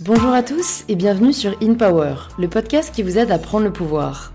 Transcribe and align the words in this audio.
Bonjour 0.00 0.32
à 0.32 0.42
tous 0.42 0.84
et 0.88 0.96
bienvenue 0.96 1.32
sur 1.32 1.56
In 1.62 1.74
Power, 1.74 2.14
le 2.38 2.48
podcast 2.48 2.94
qui 2.94 3.02
vous 3.02 3.16
aide 3.16 3.30
à 3.30 3.38
prendre 3.38 3.64
le 3.64 3.72
pouvoir. 3.72 4.32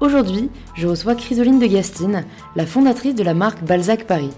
Aujourd'hui, 0.00 0.50
je 0.74 0.88
reçois 0.88 1.14
Chrysoline 1.14 1.58
de 1.58 1.66
Gastine, 1.66 2.24
la 2.56 2.66
fondatrice 2.66 3.14
de 3.14 3.22
la 3.22 3.34
marque 3.34 3.62
Balzac 3.62 4.06
Paris. 4.06 4.32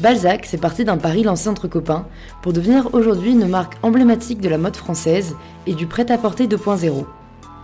Balzac, 0.00 0.46
c'est 0.46 0.60
parti 0.60 0.84
d'un 0.84 0.96
pari 0.96 1.22
lancé 1.22 1.48
entre 1.48 1.68
copains 1.68 2.06
pour 2.42 2.52
devenir 2.52 2.94
aujourd'hui 2.94 3.32
une 3.32 3.48
marque 3.48 3.74
emblématique 3.82 4.40
de 4.40 4.48
la 4.48 4.58
mode 4.58 4.76
française 4.76 5.34
et 5.66 5.74
du 5.74 5.86
prêt-à-porter 5.86 6.46
2.0. 6.46 7.04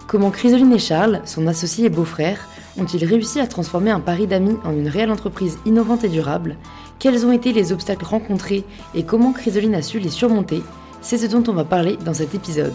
Comment 0.07 0.31
Chrysoline 0.31 0.73
et 0.73 0.79
Charles, 0.79 1.23
son 1.25 1.47
associé 1.47 1.87
et 1.87 1.91
beau-frère, 1.91 2.49
ont-ils 2.79 3.05
réussi 3.05 3.41
à 3.41 3.47
transformer 3.47 3.91
un 3.91 4.01
pari 4.01 4.27
d'amis 4.27 4.57
en 4.65 4.73
une 4.73 4.89
réelle 4.89 5.11
entreprise 5.11 5.59
innovante 5.67 6.05
et 6.05 6.09
durable 6.09 6.57
Quels 6.99 7.27
ont 7.27 7.33
été 7.33 7.53
les 7.53 7.73
obstacles 7.73 8.05
rencontrés 8.05 8.65
et 8.95 9.03
comment 9.03 9.33
Chrysoline 9.33 9.75
a 9.75 9.83
su 9.83 9.99
les 9.99 10.11
surmonter 10.11 10.63
C'est 11.01 11.19
ce 11.19 11.27
dont 11.27 11.45
on 11.49 11.55
va 11.55 11.65
parler 11.65 11.97
dans 12.05 12.15
cet 12.15 12.35
épisode. 12.35 12.75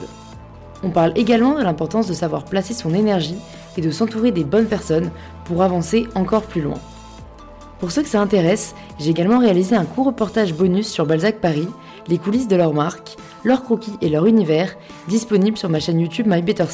On 0.83 0.89
parle 0.89 1.13
également 1.15 1.57
de 1.57 1.63
l'importance 1.63 2.07
de 2.07 2.13
savoir 2.13 2.45
placer 2.45 2.73
son 2.73 2.93
énergie 2.93 3.37
et 3.77 3.81
de 3.81 3.91
s'entourer 3.91 4.31
des 4.31 4.43
bonnes 4.43 4.67
personnes 4.67 5.11
pour 5.45 5.63
avancer 5.63 6.07
encore 6.15 6.43
plus 6.43 6.61
loin. 6.61 6.79
Pour 7.79 7.91
ceux 7.91 8.03
que 8.03 8.09
ça 8.09 8.21
intéresse, 8.21 8.73
j'ai 8.99 9.11
également 9.11 9.39
réalisé 9.39 9.75
un 9.75 9.85
court 9.85 10.05
reportage 10.05 10.53
bonus 10.53 10.87
sur 10.87 11.05
Balzac 11.05 11.39
Paris, 11.41 11.67
les 12.07 12.17
coulisses 12.17 12.47
de 12.47 12.55
leur 12.55 12.73
marque, 12.73 13.17
leurs 13.43 13.63
croquis 13.63 13.97
et 14.01 14.09
leur 14.09 14.25
univers, 14.25 14.75
disponible 15.07 15.57
sur 15.57 15.69
ma 15.69 15.79
chaîne 15.79 15.99
YouTube 15.99 16.27
My 16.27 16.41
Better. 16.41 16.65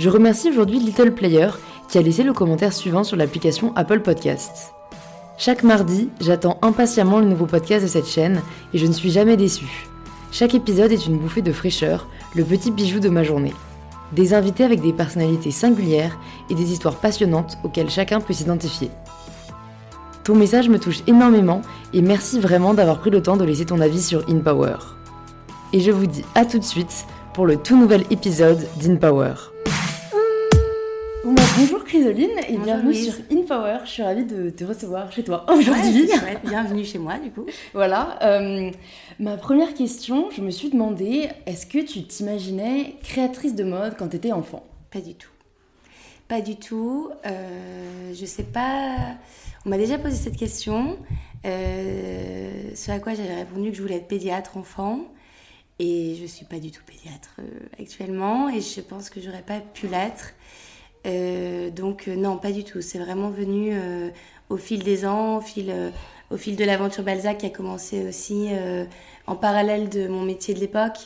Je 0.00 0.08
remercie 0.08 0.48
aujourd'hui 0.48 0.78
Little 0.78 1.12
Player 1.12 1.48
qui 1.90 1.98
a 1.98 2.00
laissé 2.00 2.22
le 2.22 2.32
commentaire 2.32 2.72
suivant 2.72 3.04
sur 3.04 3.18
l'application 3.18 3.76
Apple 3.76 4.00
Podcasts. 4.00 4.72
Chaque 5.36 5.62
mardi, 5.62 6.08
j'attends 6.22 6.56
impatiemment 6.62 7.18
le 7.18 7.26
nouveau 7.26 7.44
podcast 7.44 7.84
de 7.84 7.90
cette 7.90 8.08
chaîne 8.08 8.40
et 8.72 8.78
je 8.78 8.86
ne 8.86 8.92
suis 8.92 9.10
jamais 9.10 9.36
déçue. 9.36 9.86
Chaque 10.32 10.54
épisode 10.54 10.90
est 10.90 11.04
une 11.04 11.18
bouffée 11.18 11.42
de 11.42 11.52
fraîcheur, 11.52 12.08
le 12.34 12.44
petit 12.44 12.70
bijou 12.70 12.98
de 12.98 13.10
ma 13.10 13.24
journée 13.24 13.52
des 14.12 14.32
invités 14.32 14.64
avec 14.64 14.80
des 14.80 14.94
personnalités 14.94 15.50
singulières 15.50 16.18
et 16.48 16.54
des 16.54 16.72
histoires 16.72 16.96
passionnantes 16.96 17.58
auxquelles 17.62 17.90
chacun 17.90 18.20
peut 18.20 18.32
s'identifier. 18.32 18.90
Ton 20.24 20.34
message 20.34 20.70
me 20.70 20.78
touche 20.78 21.02
énormément 21.06 21.60
et 21.92 22.00
merci 22.00 22.40
vraiment 22.40 22.72
d'avoir 22.72 23.00
pris 23.00 23.10
le 23.10 23.22
temps 23.22 23.36
de 23.36 23.44
laisser 23.44 23.66
ton 23.66 23.80
avis 23.80 24.02
sur 24.02 24.26
InPower. 24.30 24.78
Et 25.74 25.80
je 25.80 25.90
vous 25.90 26.06
dis 26.06 26.24
à 26.34 26.46
tout 26.46 26.58
de 26.58 26.64
suite 26.64 27.04
pour 27.34 27.46
le 27.46 27.58
tout 27.58 27.76
nouvel 27.76 28.04
épisode 28.10 28.66
d'InPower. 28.80 29.49
Bonjour 31.22 31.84
Chrysoline 31.84 32.30
et 32.48 32.56
bienvenue 32.56 32.94
sur 32.94 33.12
InPower. 33.30 33.80
Je 33.84 33.90
suis 33.90 34.02
ravie 34.02 34.24
de 34.24 34.48
te 34.48 34.64
recevoir 34.64 35.12
chez 35.12 35.22
toi 35.22 35.44
aujourd'hui. 35.52 36.08
bienvenue 36.44 36.84
chez 36.84 36.98
moi 36.98 37.18
du 37.18 37.30
coup. 37.30 37.44
voilà. 37.74 38.18
Euh, 38.22 38.70
ma 39.18 39.36
première 39.36 39.74
question, 39.74 40.30
je 40.30 40.40
me 40.40 40.50
suis 40.50 40.70
demandé, 40.70 41.28
est-ce 41.44 41.66
que 41.66 41.78
tu 41.78 42.04
t'imaginais 42.04 42.96
créatrice 43.02 43.54
de 43.54 43.64
mode 43.64 43.96
quand 43.98 44.08
tu 44.08 44.16
étais 44.16 44.32
enfant? 44.32 44.64
Pas 44.90 45.00
du 45.00 45.14
tout. 45.14 45.30
Pas 46.26 46.40
du 46.40 46.56
tout. 46.56 47.10
Euh, 47.26 48.14
je 48.14 48.24
sais 48.24 48.44
pas. 48.44 48.96
On 49.66 49.68
m'a 49.68 49.76
déjà 49.76 49.98
posé 49.98 50.16
cette 50.16 50.36
question. 50.36 50.98
Euh, 51.44 52.70
ce 52.74 52.90
à 52.92 52.98
quoi 52.98 53.14
j'avais 53.14 53.34
répondu 53.34 53.70
que 53.70 53.76
je 53.76 53.82
voulais 53.82 53.96
être 53.96 54.08
pédiatre 54.08 54.56
enfant. 54.56 55.00
Et 55.78 56.16
je 56.20 56.26
suis 56.26 56.44
pas 56.44 56.58
du 56.58 56.70
tout 56.70 56.82
pédiatre 56.86 57.36
euh, 57.40 57.82
actuellement. 57.82 58.48
Et 58.48 58.60
je 58.60 58.80
pense 58.80 59.10
que 59.10 59.20
j'aurais 59.20 59.42
pas 59.42 59.60
pu 59.60 59.86
l'être. 59.86 60.34
Euh, 61.06 61.70
donc 61.70 62.08
euh, 62.08 62.16
non, 62.16 62.36
pas 62.36 62.52
du 62.52 62.64
tout. 62.64 62.80
C'est 62.80 62.98
vraiment 62.98 63.30
venu 63.30 63.70
euh, 63.72 64.10
au 64.48 64.56
fil 64.56 64.82
des 64.82 65.06
ans, 65.06 65.38
au 65.38 65.40
fil, 65.40 65.72
au 66.30 66.36
fil 66.36 66.56
de 66.56 66.64
l'aventure 66.64 67.04
Balzac 67.04 67.38
qui 67.38 67.46
a 67.46 67.50
commencé 67.50 68.06
aussi 68.06 68.48
en 69.26 69.36
parallèle 69.36 69.88
de 69.88 70.08
mon 70.08 70.22
métier 70.22 70.54
de 70.54 70.60
l'époque. 70.60 70.98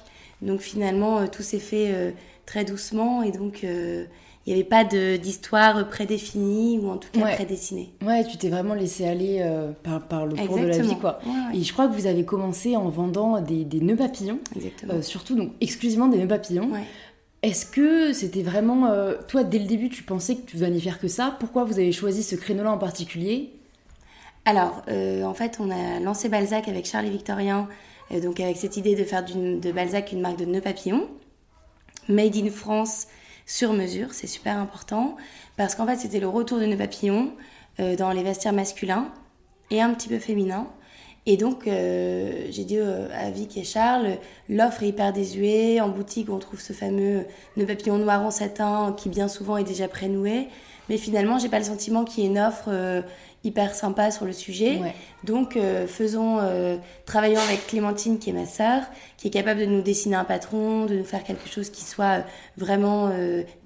Donc 0.43 0.61
finalement, 0.61 1.27
tout 1.29 1.43
s'est 1.43 1.59
fait 1.59 2.15
très 2.47 2.65
doucement 2.65 3.23
et 3.23 3.33
donc 3.33 3.63
il 3.63 4.09
n'y 4.47 4.53
avait 4.55 4.65
pas 4.65 4.85
d'histoire 4.85 5.89
prédéfinie 5.91 6.79
ou 6.79 6.89
en 6.89 6.97
tout 6.97 7.09
cas 7.13 7.35
prédessinée. 7.35 7.93
Ouais, 8.03 8.25
tu 8.25 8.39
t'es 8.39 8.49
vraiment 8.49 8.73
laissé 8.73 9.07
aller 9.07 9.47
par, 9.83 10.09
par, 10.09 10.25
le 10.25 10.37
cours 10.37 10.59
de 10.59 10.65
la 10.65 10.79
vie. 10.79 10.97
Quoi. 10.99 11.19
Et 11.53 11.63
je 11.63 11.73
crois 11.75 11.87
que 11.87 11.93
vous 11.93 12.07
avez 12.07 12.25
commencé 12.25 12.77
en 12.77 12.89
vendant 12.89 13.43
des, 13.43 13.65
des 13.65 13.81
nœuds 13.81 13.97
papillons, 13.97 14.41
surtout 15.03 15.37
donc 15.37 15.53
exclusivement 15.61 16.09
des 16.09 16.17
nœuds 16.17 16.29
papillons. 16.29 16.71
Est-ce 17.45 17.67
que 17.67 18.15
c'était 18.15 18.41
vraiment. 18.41 18.87
Euh, 18.87 19.17
toi, 19.29 19.45
dès 19.45 19.59
le 19.59 19.67
début, 19.67 19.91
tu 19.91 20.03
pensais 20.03 20.37
que 20.37 20.51
tu 20.51 20.65
allais 20.65 20.81
faire 20.81 20.99
que 20.99 21.09
ça? 21.09 21.37
Pourquoi 21.39 21.65
vous 21.65 21.79
avez 21.79 21.93
choisi 21.93 22.23
ce 22.23 22.37
créneau-là 22.37 22.73
en 22.73 22.79
particulier? 22.79 23.53
Alors, 24.47 24.83
euh, 24.89 25.25
en 25.25 25.35
fait, 25.35 25.59
on 25.61 25.71
a 25.71 26.01
lancé 26.01 26.31
Balzac 26.31 26.69
avec 26.69 26.87
Charles 26.87 27.05
et 27.05 27.11
Victorien, 27.11 27.69
euh, 28.13 28.21
donc 28.23 28.41
avec 28.41 28.57
cette 28.57 28.79
idée 28.79 28.95
de 28.95 29.05
faire 29.05 29.23
de 29.27 29.73
Balzac 29.73 30.13
une 30.13 30.23
marque 30.23 30.39
de 30.39 30.47
nœuds 30.47 30.63
papillons, 30.63 31.07
made 32.09 32.35
in 32.35 32.49
France 32.49 33.09
sur 33.45 33.75
mesure, 33.75 34.15
c'est 34.15 34.27
super 34.27 34.57
important, 34.57 35.19
parce 35.59 35.75
qu'en 35.75 35.87
fait, 35.87 35.99
c'était 35.99 36.21
le 36.21 36.29
retour 36.29 36.59
de 36.59 36.65
nœuds 36.65 36.79
papillons 36.79 37.35
dans 37.99 38.11
les 38.13 38.23
vestiaires 38.23 38.55
masculins 38.55 39.13
et 39.71 39.83
un 39.83 39.93
petit 39.93 40.09
peu 40.09 40.19
féminins. 40.19 40.67
Et 41.27 41.39
donc, 41.39 41.67
euh, 41.67 42.47
j'ai 42.51 42.65
dit 42.65 42.79
euh, 42.79 43.09
à 43.15 43.31
Vic 43.31 43.57
et 43.57 43.65
Charles, 43.65 44.19
l'offre 44.49 44.83
est 44.83 44.89
hyper 44.89 45.13
désuée. 45.13 45.81
En 45.81 45.89
boutique, 45.89 46.29
on 46.29 46.39
trouve 46.39 46.61
ce 46.61 46.75
fameux 46.75 47.25
nœud 47.57 47.67
papillon 47.67 47.97
noir 47.97 48.23
en 48.23 48.31
satin 48.31 48.95
qui 48.97 49.09
bien 49.09 49.29
souvent 49.29 49.57
est 49.57 49.65
déjà 49.65 49.89
prénoué. 49.89 50.49
Mais 50.91 50.99
finalement, 50.99 51.39
j'ai 51.39 51.49
pas 51.49 51.59
le 51.59 51.65
sentiment 51.65 52.05
qu'il 52.05 52.25
y 52.25 52.27
ait 52.27 52.31
une 52.31 52.39
offre 52.39 52.67
euh, 52.69 53.01
hyper 53.43 53.75
sympa 53.75 54.11
sur 54.11 54.27
le 54.27 54.35
sujet. 54.35 54.81
Donc, 55.23 55.59
faisons, 55.87 56.39
travaillons 57.05 57.41
avec 57.41 57.67
Clémentine, 57.67 58.19
qui 58.19 58.31
est 58.31 58.33
ma 58.33 58.47
sœur, 58.47 58.85
qui 59.19 59.29
est 59.29 59.31
capable 59.31 59.61
de 59.61 59.67
nous 59.67 59.83
dessiner 59.83 60.17
un 60.17 60.25
patron, 60.25 60.87
de 60.87 60.95
nous 60.95 61.05
faire 61.05 61.23
quelque 61.23 61.47
chose 61.47 61.69
qui 61.69 61.85
soit 61.85 62.25
vraiment 62.57 63.11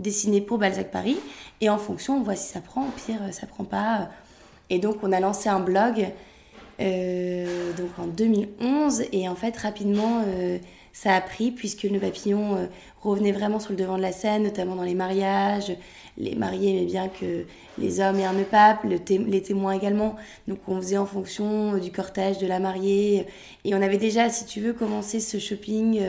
dessiné 0.00 0.40
pour 0.40 0.58
Balzac 0.58 0.90
Paris. 0.90 1.16
Et 1.60 1.70
en 1.70 1.78
fonction, 1.78 2.16
on 2.16 2.22
voit 2.24 2.34
si 2.34 2.52
ça 2.52 2.60
prend. 2.60 2.82
Au 2.82 2.90
pire, 2.90 3.20
ça 3.30 3.46
prend 3.46 3.62
pas. 3.62 4.08
Et 4.70 4.78
donc, 4.78 4.96
on 5.02 5.12
a 5.12 5.20
lancé 5.20 5.48
un 5.48 5.60
blog 5.60 6.00
euh, 6.00 6.06
donc 6.78 7.98
en 7.98 8.06
2011. 8.06 9.04
Et 9.12 9.28
en 9.28 9.34
fait, 9.34 9.56
rapidement, 9.56 10.22
euh, 10.26 10.58
ça 10.92 11.14
a 11.14 11.20
pris 11.20 11.50
puisque 11.50 11.84
le 11.84 11.98
papillon 11.98 12.56
euh, 12.56 12.66
revenait 13.00 13.32
vraiment 13.32 13.60
sur 13.60 13.70
le 13.70 13.76
devant 13.76 13.96
de 13.96 14.02
la 14.02 14.12
scène, 14.12 14.44
notamment 14.44 14.76
dans 14.76 14.82
les 14.82 14.94
mariages. 14.94 15.72
Les 16.18 16.34
mariés 16.34 16.76
aimaient 16.76 16.86
bien 16.86 17.08
que 17.08 17.44
les 17.78 18.00
hommes 18.00 18.18
aient 18.18 18.24
un 18.24 18.32
nœud 18.32 18.44
pape, 18.44 18.84
les 18.84 19.42
témoins 19.42 19.72
également. 19.72 20.16
Donc 20.48 20.58
on 20.66 20.80
faisait 20.80 20.98
en 20.98 21.06
fonction 21.06 21.78
du 21.78 21.92
cortège 21.92 22.38
de 22.38 22.46
la 22.46 22.58
mariée. 22.58 23.24
Et 23.64 23.74
on 23.74 23.80
avait 23.80 23.98
déjà, 23.98 24.28
si 24.28 24.44
tu 24.44 24.60
veux, 24.60 24.72
commencé 24.72 25.20
ce 25.20 25.38
shopping 25.38 26.00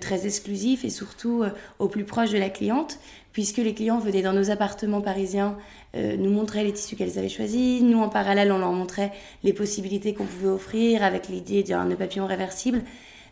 très 0.00 0.24
exclusif 0.24 0.84
et 0.84 0.90
surtout 0.90 1.42
au 1.80 1.88
plus 1.88 2.04
proche 2.04 2.30
de 2.30 2.38
la 2.38 2.48
cliente, 2.48 3.00
puisque 3.32 3.58
les 3.58 3.74
clients 3.74 3.98
venaient 3.98 4.22
dans 4.22 4.32
nos 4.32 4.50
appartements 4.50 5.00
parisiens 5.00 5.56
euh, 5.96 6.16
nous 6.16 6.30
montrer 6.30 6.62
les 6.62 6.72
tissus 6.72 6.96
qu'elles 6.96 7.18
avaient 7.18 7.28
choisis. 7.28 7.82
Nous, 7.82 7.98
en 7.98 8.08
parallèle, 8.08 8.52
on 8.52 8.58
leur 8.58 8.72
montrait 8.72 9.12
les 9.42 9.52
possibilités 9.52 10.14
qu'on 10.14 10.24
pouvait 10.24 10.48
offrir 10.48 11.02
avec 11.02 11.28
l'idée 11.28 11.62
d'un 11.62 11.84
nœud 11.84 11.96
papillon 11.96 12.26
réversible. 12.26 12.82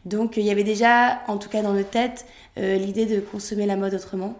Donc, 0.04 0.36
il 0.36 0.44
y 0.44 0.50
avait 0.50 0.64
déjà, 0.64 1.22
en 1.28 1.38
tout 1.38 1.48
cas 1.48 1.62
dans 1.62 1.72
notre 1.72 1.90
tête, 1.90 2.26
euh, 2.58 2.76
l'idée 2.76 3.06
de 3.06 3.20
consommer 3.20 3.66
la 3.66 3.76
mode 3.76 3.94
autrement. 3.94 4.36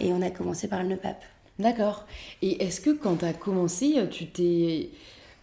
Et 0.00 0.12
on 0.12 0.22
a 0.22 0.30
commencé 0.30 0.68
par 0.68 0.82
le 0.82 0.88
nœud 0.88 0.96
pape. 0.96 1.22
D'accord. 1.58 2.06
Et 2.42 2.64
est-ce 2.64 2.80
que 2.80 2.90
quand 2.90 3.16
tu 3.16 3.24
as 3.24 3.32
commencé, 3.32 3.94
tu 4.10 4.26
t'es 4.26 4.90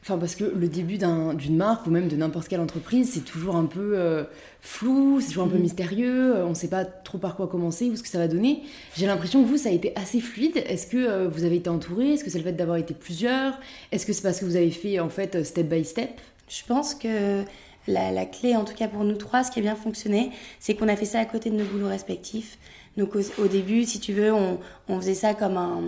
Enfin, 0.07 0.17
parce 0.17 0.35
que 0.35 0.45
le 0.45 0.69
début 0.69 0.97
d'une 0.97 1.57
marque 1.57 1.85
ou 1.85 1.89
même 1.89 2.07
de 2.07 2.15
n'importe 2.15 2.47
quelle 2.47 2.61
entreprise, 2.61 3.11
c'est 3.13 3.25
toujours 3.25 3.57
un 3.57 3.65
peu 3.65 3.91
euh, 3.97 4.23
flou, 4.61 5.19
c'est 5.19 5.27
toujours 5.27 5.43
un 5.43 5.49
peu 5.49 5.57
mhm. 5.57 5.63
mystérieux, 5.63 6.37
euh, 6.37 6.45
on 6.45 6.51
ne 6.51 6.55
sait 6.55 6.69
pas 6.69 6.85
trop 6.85 7.17
par 7.17 7.35
quoi 7.35 7.47
commencer 7.47 7.89
ou 7.89 7.95
ce 7.97 8.03
que 8.03 8.07
ça 8.07 8.17
va 8.17 8.29
donner. 8.29 8.63
J'ai 8.95 9.05
l'impression 9.05 9.43
que 9.43 9.49
vous, 9.49 9.57
ça 9.57 9.67
a 9.67 9.73
été 9.73 9.91
assez 9.97 10.21
fluide. 10.21 10.63
Est-ce 10.65 10.87
que 10.87 10.95
euh, 10.95 11.27
vous 11.27 11.43
avez 11.43 11.57
été 11.57 11.69
entouré? 11.69 12.13
Est-ce 12.13 12.23
que 12.23 12.29
c'est 12.29 12.37
le 12.37 12.45
fait 12.45 12.53
d'avoir 12.53 12.77
été 12.77 12.93
plusieurs? 12.93 13.59
Est-ce 13.91 14.05
que 14.05 14.13
c'est 14.13 14.21
parce 14.21 14.39
que 14.39 14.45
vous 14.45 14.55
avez 14.55 14.71
fait 14.71 14.97
en 15.01 15.09
fait 15.09 15.43
step 15.43 15.67
by 15.67 15.83
step? 15.83 16.11
Je 16.47 16.63
pense 16.65 16.95
que 16.95 17.43
la, 17.87 18.25
clé, 18.25 18.55
en 18.55 18.65
tout 18.65 18.73
cas 18.73 18.87
pour 18.87 19.03
nous 19.03 19.15
trois, 19.15 19.43
ce 19.43 19.51
qui 19.51 19.59
a 19.59 19.61
bien 19.61 19.75
fonctionné, 19.75 20.31
c'est 20.59 20.75
qu'on 20.75 20.87
a 20.87 20.95
fait 20.95 21.05
ça 21.05 21.19
à 21.19 21.25
côté 21.25 21.49
de 21.49 21.55
nos 21.55 21.65
boulots 21.65 21.87
respectifs. 21.87 22.57
Donc 22.97 23.15
au, 23.15 23.47
début, 23.47 23.83
si 23.83 23.99
tu 23.99 24.13
veux, 24.13 24.33
on, 24.33 24.59
on 24.87 24.99
faisait 24.99 25.13
ça 25.13 25.33
comme 25.33 25.57
un 25.57 25.81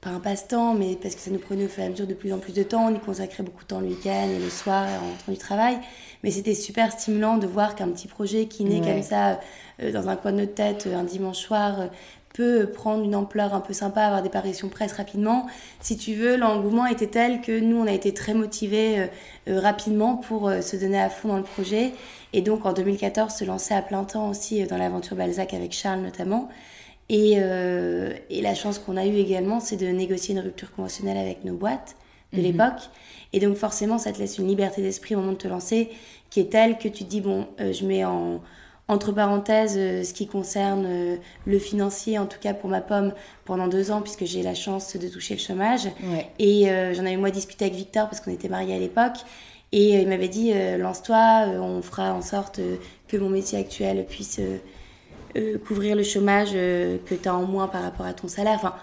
pas 0.00 0.10
un 0.10 0.20
passe-temps, 0.20 0.74
mais 0.74 0.96
parce 1.00 1.14
que 1.14 1.20
ça 1.20 1.30
nous 1.30 1.38
prenait 1.38 1.64
au 1.64 1.68
fur 1.68 1.82
et 1.82 1.86
à 1.86 1.88
mesure 1.88 2.06
de 2.06 2.14
plus 2.14 2.32
en 2.32 2.38
plus 2.38 2.52
de 2.52 2.62
temps. 2.62 2.86
On 2.86 2.94
y 2.94 2.98
consacrait 2.98 3.42
beaucoup 3.42 3.62
de 3.62 3.68
temps 3.68 3.80
le 3.80 3.88
week-end 3.88 4.28
et 4.28 4.38
le 4.38 4.50
soir 4.50 4.86
en 4.86 5.10
rentrant 5.10 5.32
du 5.32 5.38
travail. 5.38 5.78
Mais 6.22 6.30
c'était 6.30 6.54
super 6.54 6.92
stimulant 6.92 7.38
de 7.38 7.46
voir 7.46 7.74
qu'un 7.74 7.88
petit 7.88 8.08
projet 8.08 8.46
qui 8.46 8.64
naît 8.64 8.80
comme 8.80 9.02
ça 9.02 9.40
euh, 9.82 9.92
dans 9.92 10.08
un 10.08 10.16
coin 10.16 10.32
de 10.32 10.38
notre 10.38 10.54
tête 10.54 10.86
euh, 10.86 10.96
un 10.96 11.04
dimanche 11.04 11.38
soir 11.38 11.80
euh, 11.80 11.86
peut 12.36 12.70
prendre 12.72 13.04
une 13.04 13.14
ampleur 13.14 13.54
un 13.54 13.60
peu 13.60 13.72
sympa, 13.72 14.02
avoir 14.02 14.22
des 14.22 14.28
parutions 14.28 14.68
presse 14.68 14.92
rapidement. 14.92 15.46
Si 15.80 15.96
tu 15.96 16.14
veux, 16.14 16.36
l'engouement 16.36 16.86
était 16.86 17.06
tel 17.06 17.40
que 17.40 17.58
nous, 17.58 17.78
on 17.78 17.86
a 17.86 17.92
été 17.92 18.12
très 18.12 18.34
motivés 18.34 19.08
rapidement 19.46 20.16
pour 20.16 20.50
se 20.60 20.76
donner 20.76 21.00
à 21.00 21.08
fond 21.08 21.28
dans 21.28 21.38
le 21.38 21.42
projet. 21.42 21.92
Et 22.32 22.42
donc 22.42 22.66
en 22.66 22.72
2014, 22.72 23.32
se 23.32 23.44
lancer 23.44 23.72
à 23.74 23.82
plein 23.82 24.04
temps 24.04 24.28
aussi 24.28 24.62
dans 24.64 24.76
l'aventure 24.76 25.16
Balzac 25.16 25.54
avec 25.54 25.72
Charles 25.72 26.00
notamment. 26.00 26.50
Et, 27.08 27.34
euh, 27.36 28.12
et 28.30 28.42
la 28.42 28.54
chance 28.54 28.78
qu'on 28.78 28.96
a 28.96 29.06
eue 29.06 29.16
également, 29.16 29.60
c'est 29.60 29.76
de 29.76 29.86
négocier 29.86 30.34
une 30.34 30.40
rupture 30.40 30.72
conventionnelle 30.72 31.16
avec 31.16 31.44
nos 31.44 31.54
boîtes 31.54 31.96
de 32.32 32.42
l'époque. 32.42 32.90
Et 33.32 33.40
donc 33.40 33.56
forcément, 33.56 33.98
ça 33.98 34.12
te 34.12 34.18
laisse 34.18 34.38
une 34.38 34.48
liberté 34.48 34.82
d'esprit 34.82 35.14
au 35.14 35.20
moment 35.20 35.32
de 35.32 35.38
te 35.38 35.48
lancer 35.48 35.90
qui 36.28 36.40
est 36.40 36.50
telle 36.50 36.76
que 36.76 36.88
tu 36.88 37.04
te 37.04 37.08
dis, 37.08 37.20
bon, 37.20 37.46
je 37.58 37.86
mets 37.86 38.04
en, 38.04 38.40
entre 38.88 39.12
parenthèses, 39.12 39.74
ce 39.74 40.12
qui 40.14 40.26
concerne 40.26 41.18
le 41.44 41.58
financier, 41.58 42.18
en 42.18 42.26
tout 42.26 42.38
cas 42.40 42.54
pour 42.54 42.70
ma 42.70 42.80
pomme, 42.80 43.12
pendant 43.44 43.66
deux 43.66 43.90
ans, 43.90 44.00
puisque 44.00 44.24
j'ai 44.24 44.42
la 44.42 44.54
chance 44.54 44.96
de 44.96 45.08
toucher 45.08 45.34
le 45.34 45.40
chômage. 45.40 45.88
Et 46.38 46.66
j'en 46.94 47.04
avais 47.04 47.16
moi 47.16 47.30
discuté 47.30 47.64
avec 47.64 47.76
Victor 47.76 48.08
parce 48.08 48.20
qu'on 48.20 48.30
était 48.30 48.48
mariés 48.48 48.74
à 48.74 48.78
l'époque. 48.78 49.16
Et 49.72 50.00
il 50.00 50.08
m'avait 50.08 50.28
dit, 50.28 50.52
lance-toi, 50.78 51.46
on 51.60 51.82
fera 51.82 52.14
en 52.14 52.22
sorte 52.22 52.60
que 53.08 53.16
mon 53.16 53.28
métier 53.28 53.58
actuel 53.58 54.06
puisse 54.08 54.40
euh, 55.36 55.58
couvrir 55.58 55.96
le 55.96 56.02
chômage 56.02 56.50
euh, 56.54 56.96
que 57.04 57.14
tu 57.14 57.28
as 57.28 57.34
en 57.34 57.42
moins 57.42 57.68
par 57.68 57.82
rapport 57.82 58.06
à 58.06 58.14
ton 58.14 58.26
salaire. 58.26 58.54
Enfin, 58.54 58.74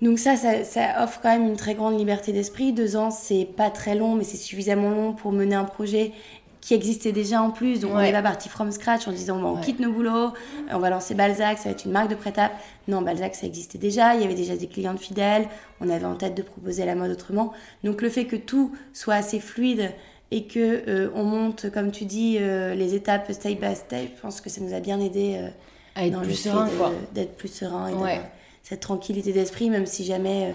donc 0.00 0.18
ça, 0.18 0.36
ça, 0.36 1.02
offre 1.02 1.20
quand 1.22 1.30
même 1.30 1.48
une 1.48 1.56
très 1.56 1.74
grande 1.74 1.98
liberté 1.98 2.32
d'esprit. 2.32 2.72
Deux 2.72 2.96
ans, 2.96 3.10
c'est 3.10 3.46
pas 3.56 3.70
très 3.70 3.96
long, 3.96 4.14
mais 4.14 4.22
c'est 4.22 4.36
suffisamment 4.36 4.90
long 4.90 5.12
pour 5.12 5.32
mener 5.32 5.56
un 5.56 5.64
projet 5.64 6.12
qui 6.60 6.74
existait 6.74 7.12
déjà 7.12 7.42
en 7.42 7.50
plus. 7.50 7.80
Donc 7.80 7.92
on 7.94 8.00
n'est 8.00 8.12
pas 8.12 8.22
parti 8.22 8.48
from 8.48 8.70
scratch 8.70 9.08
en 9.08 9.12
disant 9.12 9.38
bon, 9.40 9.56
on 9.56 9.60
quitte 9.60 9.80
nos 9.80 9.92
boulots, 9.92 10.32
on 10.70 10.78
va 10.78 10.90
lancer 10.90 11.14
Balzac, 11.14 11.58
ça 11.58 11.64
va 11.64 11.70
être 11.70 11.84
une 11.84 11.92
marque 11.92 12.10
de 12.10 12.14
prêt-à. 12.14 12.52
Non, 12.88 13.02
Balzac, 13.02 13.34
ça 13.34 13.46
existait 13.46 13.78
déjà. 13.78 14.14
Il 14.14 14.20
y 14.20 14.24
avait 14.24 14.34
déjà 14.34 14.56
des 14.56 14.66
clients 14.66 14.96
fidèles. 14.96 15.46
On 15.80 15.88
avait 15.88 16.04
en 16.04 16.16
tête 16.16 16.34
de 16.34 16.42
proposer 16.42 16.84
la 16.84 16.94
mode 16.94 17.10
autrement. 17.10 17.52
Donc 17.84 18.02
le 18.02 18.08
fait 18.08 18.26
que 18.26 18.36
tout 18.36 18.72
soit 18.92 19.14
assez 19.14 19.40
fluide 19.40 19.92
et 20.30 20.44
que 20.44 20.82
euh, 20.88 21.10
on 21.14 21.24
monte, 21.24 21.70
comme 21.70 21.90
tu 21.90 22.04
dis, 22.04 22.36
euh, 22.38 22.74
les 22.74 22.94
étapes 22.94 23.32
step 23.32 23.60
by 23.60 23.74
step, 23.74 24.12
je 24.16 24.20
pense 24.20 24.40
que 24.40 24.50
ça 24.50 24.60
nous 24.60 24.74
a 24.74 24.80
bien 24.80 25.00
aidé 25.00 25.36
euh, 25.38 25.48
à 25.96 26.06
être 26.06 26.20
plus 26.22 26.34
serein, 26.34 26.68
d'être 27.14 27.36
plus 27.36 27.52
serein 27.52 27.88
et 27.88 28.20
cette 28.62 28.80
tranquillité 28.80 29.32
d'esprit, 29.32 29.70
même 29.70 29.86
si 29.86 30.04
jamais 30.04 30.54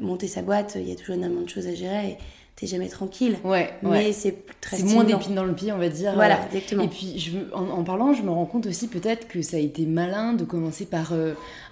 monter 0.00 0.26
sa 0.26 0.42
boîte, 0.42 0.72
il 0.74 0.88
y 0.88 0.92
a 0.92 0.96
toujours 0.96 1.14
énormément 1.14 1.42
de 1.42 1.48
choses 1.48 1.66
à 1.66 1.74
gérer. 1.74 2.08
Et, 2.08 2.18
T'es 2.56 2.66
jamais 2.66 2.88
tranquille. 2.88 3.38
Ouais, 3.44 3.72
mais 3.82 4.12
c'est 4.12 4.44
très 4.60 4.76
C'est 4.76 4.84
moins 4.84 5.04
d'épines 5.04 5.34
dans 5.34 5.44
le 5.44 5.54
pied, 5.54 5.72
on 5.72 5.78
va 5.78 5.88
dire. 5.88 6.12
Voilà, 6.14 6.44
exactement. 6.46 6.84
Et 6.84 6.88
puis, 6.88 7.18
je, 7.18 7.38
en, 7.54 7.68
en, 7.68 7.82
parlant, 7.82 8.12
je 8.12 8.22
me 8.22 8.30
rends 8.30 8.46
compte 8.46 8.66
aussi 8.66 8.88
peut-être 8.88 9.26
que 9.26 9.42
ça 9.42 9.56
a 9.56 9.60
été 9.60 9.86
malin 9.86 10.32
de 10.34 10.44
commencer 10.44 10.84
par 10.86 11.12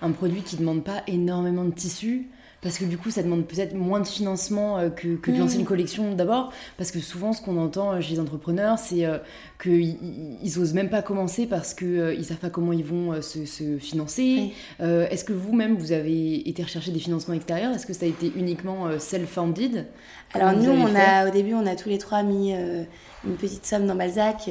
un 0.03 0.11
produit 0.11 0.43
qui 0.43 0.57
ne 0.57 0.61
demande 0.61 0.83
pas 0.83 1.03
énormément 1.07 1.65
de 1.65 1.73
tissu 1.73 2.29
parce 2.63 2.79
que 2.79 2.85
du 2.85 2.99
coup 2.99 3.11
ça 3.11 3.23
demande 3.23 3.47
peut-être 3.47 3.75
moins 3.75 4.01
de 4.01 4.07
financement 4.07 4.79
euh, 4.79 4.91
que, 4.91 5.17
que 5.17 5.31
de 5.31 5.39
lancer 5.39 5.57
mm. 5.57 5.61
une 5.61 5.67
collection 5.67 6.15
d'abord. 6.15 6.53
Parce 6.77 6.91
que 6.91 7.01
souvent 7.01 7.33
ce 7.33 7.41
qu'on 7.41 7.57
entend 7.57 7.93
euh, 7.93 8.01
chez 8.01 8.15
les 8.15 8.21
entrepreneurs 8.21 8.79
c'est 8.79 9.07
euh, 9.07 9.19
qu'ils 9.63 9.97
ils 10.43 10.59
osent 10.59 10.75
même 10.75 10.91
pas 10.91 11.03
commencer 11.03 11.47
parce 11.47 11.75
qu'ils 11.75 12.15
ils 12.19 12.25
savent 12.25 12.39
pas 12.39 12.51
comment 12.51 12.73
ils 12.73 12.85
vont 12.85 13.21
se, 13.23 13.45
se, 13.45 13.79
financer. 13.79 14.53
Est-ce 14.81 15.25
que 15.25 15.33
vous-même 15.33 15.77
vous 15.77 15.93
avez 15.93 16.49
été 16.49 16.63
rechercher 16.63 16.91
des 16.93 16.99
financements 16.99 17.35
extérieurs? 17.35 17.73
Est-ce 17.73 17.87
que 17.87 17.93
ça 17.93 18.07
a 18.07 18.09
été 18.09 18.33
uniquement 18.37 18.99
self-funded? 18.99 19.87
Alors 20.33 20.53
nous 20.53 20.71
on 20.71 20.95
a 20.95 21.29
au 21.29 21.31
début 21.31 21.55
on 21.55 21.67
a 21.67 21.77
tous 21.77 21.89
les 21.89 21.99
trois 21.99 22.23
mis 22.23 22.53
une 22.53 23.37
petite 23.39 23.67
somme 23.67 23.87
dans 23.87 23.95
Balzac 23.95 24.49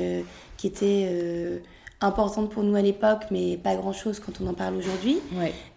qui 0.57 0.67
était 0.67 1.61
importante 2.01 2.49
pour 2.49 2.63
nous 2.63 2.75
à 2.75 2.81
l'époque, 2.81 3.23
mais 3.29 3.57
pas 3.57 3.75
grand-chose 3.75 4.19
quand 4.19 4.39
on 4.41 4.47
en 4.47 4.53
parle 4.53 4.75
aujourd'hui. 4.75 5.17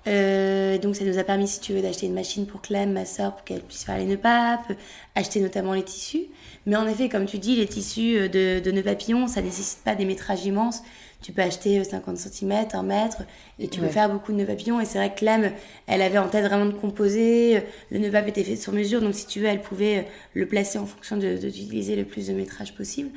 Euh, 0.07 0.79
donc 0.79 0.95
ça 0.95 1.05
nous 1.05 1.19
a 1.19 1.25
permis, 1.25 1.49
si 1.49 1.61
tu 1.61 1.73
veux, 1.73 1.83
d'acheter 1.83 2.07
une 2.07 2.15
machine 2.15 2.47
pour 2.47 2.61
Clem, 2.61 2.93
ma 2.93 3.05
soeur, 3.05 3.35
pour 3.35 3.45
qu'elle 3.45 3.61
puisse 3.61 3.85
faire 3.85 3.99
les 3.99 4.05
nœuds 4.05 4.17
papes, 4.17 4.73
acheter 5.15 5.41
notamment 5.41 5.73
les 5.73 5.83
tissus. 5.83 6.27
Mais 6.67 6.77
en 6.77 6.87
effet, 6.87 7.09
comme 7.09 7.27
tu 7.27 7.39
dis, 7.39 7.57
les 7.57 7.67
tissus 7.67 8.29
de, 8.29 8.61
de 8.61 8.71
nœuds 8.71 8.83
papillons, 8.83 9.27
ça 9.27 9.43
nécessite 9.43 9.81
pas 9.85 9.97
des 9.97 10.05
métrages 10.05 10.45
immenses. 10.45 10.83
Tu 11.23 11.33
peux 11.33 11.43
acheter 11.43 11.83
50 11.83 12.17
cm, 12.17 12.67
1 12.73 12.83
mètre, 12.83 13.23
et 13.61 13.69
tu 13.69 13.79
peux 13.79 13.89
faire 13.89 14.09
beaucoup 14.09 14.33
de 14.33 14.39
nœuds 14.39 14.47
papillons. 14.47 14.81
Et 14.81 14.85
c'est 14.85 14.99
vrai 14.99 15.13
que 15.13 15.19
Clem, 15.19 15.53
elle 15.87 16.03
avait 16.03 16.19
en 16.19 16.29
tête 16.29 16.45
vraiment 16.45 16.67
de 16.67 16.73
composer. 16.73 17.63
Le 17.91 17.99
nœud 17.99 18.11
pape 18.11 18.29
était 18.29 18.43
fait 18.43 18.57
sur 18.57 18.73
mesure, 18.73 19.01
donc 19.01 19.15
si 19.15 19.27
tu 19.27 19.41
veux, 19.41 19.47
elle 19.47 19.63
pouvait 19.63 20.09
le 20.35 20.47
placer 20.47 20.79
en 20.79 20.87
fonction 20.87 21.17
d'utiliser 21.17 21.95
le 21.95 22.05
plus 22.05 22.29
de 22.29 22.33
métrage 22.33 22.75
possible. 22.75 23.11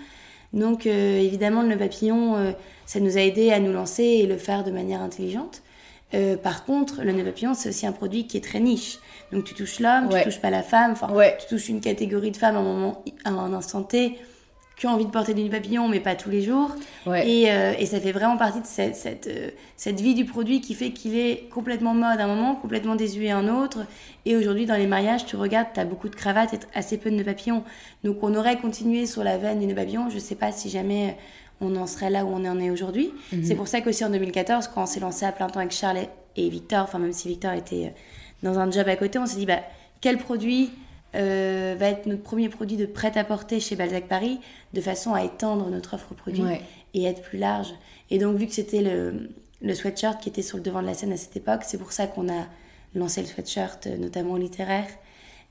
Donc 0.53 0.86
euh, 0.86 1.19
évidemment, 1.19 1.62
le 1.62 1.77
papillon, 1.77 2.36
euh, 2.36 2.51
ça 2.86 3.00
nous 3.00 3.18
a 3.18 3.21
aidé 3.21 3.51
à 3.51 3.59
nous 3.59 3.74
lancer 3.74 4.03
et 4.03 4.25
le 4.25 4.38
faire 4.38 4.63
de 4.63 4.71
manière 4.71 5.01
intelligente. 5.01 5.62
Euh, 6.13 6.38
par 6.38 6.65
contre, 6.65 7.03
le 7.03 7.12
nœud 7.12 7.24
papillon, 7.24 7.53
c'est 7.53 7.69
aussi 7.69 7.86
un 7.86 7.92
produit 7.92 8.27
qui 8.27 8.38
est 8.38 8.44
très 8.44 8.59
niche. 8.59 9.00
Donc 9.31 9.44
tu 9.44 9.53
touches 9.53 9.80
l'homme, 9.80 10.09
tu 10.09 10.24
touches 10.24 10.39
pas 10.39 10.51
la 10.51 10.63
femme, 10.63 10.92
enfin, 10.92 11.07
tu 11.39 11.47
touches 11.47 11.68
une 11.68 11.81
catégorie 11.81 12.31
de 12.31 12.38
femmes 12.38 12.56
à 12.56 12.59
un 12.59 12.63
moment, 12.63 13.03
à 13.25 13.31
un 13.31 13.53
instant 13.53 13.83
T 13.83 14.18
qui 14.77 14.88
ont 14.88 14.89
envie 14.89 15.06
de 15.06 15.12
porter 15.12 15.33
des 15.33 15.48
papillons, 15.50 15.88
mais 15.88 16.00
pas 16.00 16.16
tous 16.16 16.30
les 16.30 16.42
jours. 16.42 16.75
Et, 17.07 17.50
euh, 17.50 17.74
et, 17.80 17.86
ça 17.86 18.00
fait 18.00 18.12
vraiment 18.12 18.36
partie 18.36 18.60
de 18.60 18.66
cette, 18.66 18.95
cette, 18.95 19.27
euh, 19.27 19.50
cette 19.77 20.01
vie 20.01 20.13
du 20.16 20.25
produit 20.25 20.60
qui 20.60 20.74
fait 20.74 20.92
qu'il 20.92 21.18
est 21.18 21.48
complètement 21.50 21.94
mode 21.94 22.19
à 22.19 22.25
un 22.25 22.27
moment, 22.27 22.56
complètement 22.56 22.95
désuet 22.95 23.30
à 23.30 23.38
un 23.38 23.48
autre. 23.48 23.86
Et 24.25 24.36
aujourd'hui, 24.36 24.66
dans 24.66 24.75
les 24.75 24.88
mariages, 24.88 25.25
tu 25.25 25.38
regardes, 25.38 25.68
tu 25.74 25.80
as 25.80 25.86
beaucoup 25.86 26.10
de 26.10 26.16
cravates 26.16 26.54
et 26.54 26.60
assez 26.74 26.98
peu 26.98 27.10
de 27.10 27.16
nœuds 27.16 27.24
papillons. 27.24 27.63
Donc 28.04 28.18
on 28.22 28.36
aurait 28.36 28.57
continué 28.57 29.06
sur 29.06 29.24
la 29.24 29.38
veine 29.38 29.60
du 29.60 29.66
nœud 29.66 29.75
papillon. 29.75 30.10
Je 30.10 30.19
sais 30.19 30.36
pas 30.36 30.51
si 30.51 30.69
jamais 30.69 31.16
on 31.62 31.75
en 31.75 31.88
serait 31.88 32.10
là 32.10 32.25
où 32.25 32.30
on 32.30 32.45
en 32.45 32.60
est 32.60 32.69
aujourd'hui. 32.69 33.13
Mhm. 33.31 33.44
C'est 33.44 33.56
pour 33.56 33.68
ça 33.68 33.81
qu'aussi 33.81 34.04
en 34.04 34.10
2014, 34.10 34.69
quand 34.74 34.83
on 34.83 34.86
s'est 34.86 35.00
lancé 35.00 35.25
à 35.25 35.31
plein 35.31 35.48
temps 35.48 35.60
avec 35.60 35.71
Charles 35.71 36.00
et 36.36 36.50
Victor, 36.50 36.83
enfin 36.83 37.00
même 37.00 37.13
si 37.13 37.28
Victor 37.30 37.54
était 37.54 37.86
euh, 37.86 37.89
dans 38.44 38.60
un 38.60 38.69
job 38.69 38.88
à 38.88 38.95
côté, 38.98 39.19
on 39.19 39.25
s'est 39.25 39.38
dit, 39.38 39.45
bah, 39.45 39.62
quel 40.01 40.18
produit 40.18 40.71
euh, 41.16 41.76
va 41.78 41.88
être 41.90 42.06
notre 42.06 42.24
premier 42.24 42.50
produit 42.50 42.78
de 42.78 42.86
prêt-à-porter 42.86 43.60
chez 43.60 43.76
Balzac 43.76 44.08
Paris, 44.08 44.40
de 44.74 44.82
façon 44.82 45.14
à 45.14 45.24
étendre 45.24 45.70
notre 45.70 45.96
offre 45.96 46.14
produit 46.14 46.44
et 46.94 47.06
être 47.06 47.22
plus 47.22 47.38
large. 47.38 47.74
Et 48.10 48.20
donc, 48.20 48.38
vu 48.38 48.48
que 48.48 48.54
c'était 48.54 48.82
le, 48.82 49.30
le 49.62 49.74
sweatshirt 49.74 50.22
qui 50.22 50.30
était 50.30 50.42
sur 50.42 50.58
le 50.58 50.64
devant 50.64 50.82
de 50.82 50.88
la 50.88 50.94
scène 50.94 51.12
à 51.12 51.18
cette 51.18 51.36
époque, 51.36 51.62
c'est 51.64 51.78
pour 51.78 51.92
ça 51.92 52.08
qu'on 52.08 52.30
a 52.30 52.46
lancé 52.94 53.22
le 53.22 53.28
sweatshirt, 53.28 53.88
euh, 53.88 53.98
notamment 53.98 54.36
littéraire. 54.38 54.88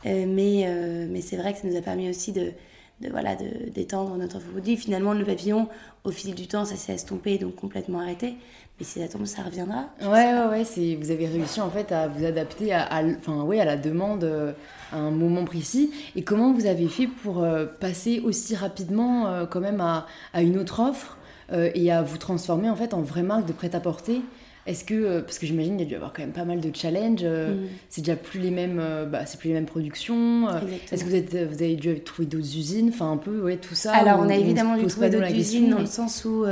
Euh, 0.06 0.26
mais 0.28 0.68
mais 1.08 1.22
c'est 1.22 1.36
vrai 1.36 1.54
que 1.54 1.60
ça 1.60 1.66
nous 1.66 1.76
a 1.76 1.80
permis 1.80 2.10
aussi 2.10 2.32
de, 2.32 2.52
de 3.00 3.08
voilà 3.08 3.36
d'étendre 3.36 4.16
notre 4.16 4.36
offre 4.36 4.50
produit. 4.50 4.76
Finalement, 4.76 5.14
le 5.14 5.24
papillon, 5.24 5.68
au 6.04 6.10
fil 6.10 6.34
du 6.34 6.46
temps, 6.46 6.64
ça 6.64 6.76
s'est 6.76 6.92
estompé, 6.92 7.38
donc 7.38 7.54
complètement 7.54 8.00
arrêté. 8.00 8.34
Mais 8.78 8.84
si 8.84 8.98
ça 9.00 9.06
tombe, 9.06 9.24
ça 9.24 9.42
reviendra. 9.42 9.84
Ouais, 10.00 10.08
ouais, 10.08 10.46
ouais, 10.50 10.64
c'est, 10.64 10.96
vous 10.96 11.12
avez 11.12 11.28
réussi 11.28 11.60
en 11.60 11.70
fait 11.70 11.92
à 11.92 12.08
vous 12.08 12.24
adapter 12.24 12.74
à, 12.74 13.02
enfin, 13.18 13.42
ouais, 13.42 13.60
à 13.60 13.64
la 13.64 13.76
demande 13.76 14.24
euh, 14.24 14.52
à 14.92 14.96
un 14.96 15.12
moment 15.12 15.44
précis. 15.44 15.92
Et 16.16 16.24
comment 16.24 16.52
vous 16.52 16.66
avez 16.66 16.88
fait 16.88 17.06
pour 17.06 17.44
euh, 17.44 17.66
passer 17.66 18.20
aussi 18.20 18.56
rapidement 18.56 19.28
euh, 19.28 19.46
quand 19.46 19.60
même 19.60 19.80
à, 19.80 20.06
à, 20.32 20.42
une 20.42 20.58
autre 20.58 20.80
offre 20.80 21.18
et 21.52 21.92
à 21.92 22.00
vous 22.00 22.16
transformer 22.16 22.70
en 22.70 22.74
fait 22.74 22.94
en 22.94 23.02
vraie 23.02 23.22
marque 23.22 23.44
de 23.44 23.52
prêt-à-porter? 23.52 24.22
Est-ce 24.66 24.84
que, 24.84 24.94
euh, 24.94 25.20
parce 25.20 25.38
que 25.38 25.46
j'imagine 25.46 25.76
qu'il 25.76 25.84
y 25.84 25.86
a 25.86 25.88
dû 25.88 25.94
avoir 25.94 26.12
quand 26.12 26.22
même 26.22 26.32
pas 26.32 26.44
mal 26.44 26.60
de 26.60 26.74
challenges, 26.74 27.20
euh, 27.22 27.54
mm. 27.54 27.68
c'est 27.90 28.00
déjà 28.00 28.16
plus 28.16 28.40
les 28.40 28.50
mêmes, 28.50 28.78
euh, 28.80 29.04
bah, 29.04 29.26
c'est 29.26 29.38
plus 29.38 29.48
les 29.48 29.54
mêmes 29.54 29.66
productions. 29.66 30.48
Est-ce 30.90 31.04
que 31.04 31.08
vous, 31.08 31.14
êtes, 31.14 31.34
vous 31.34 31.62
avez 31.62 31.76
dû 31.76 32.00
trouver 32.00 32.26
d'autres 32.26 32.56
usines, 32.56 32.88
enfin 32.88 33.10
un 33.10 33.18
peu, 33.18 33.42
ouais, 33.42 33.56
tout 33.56 33.74
ça. 33.74 33.92
Alors 33.92 34.20
on 34.20 34.28
a 34.28 34.36
évidemment 34.36 34.76
dû 34.76 34.86
trouver 34.86 35.10
d'autres 35.10 35.34
usines 35.34 35.70
dans 35.70 35.80
le 35.80 35.86
sens 35.86 36.24
où 36.24 36.44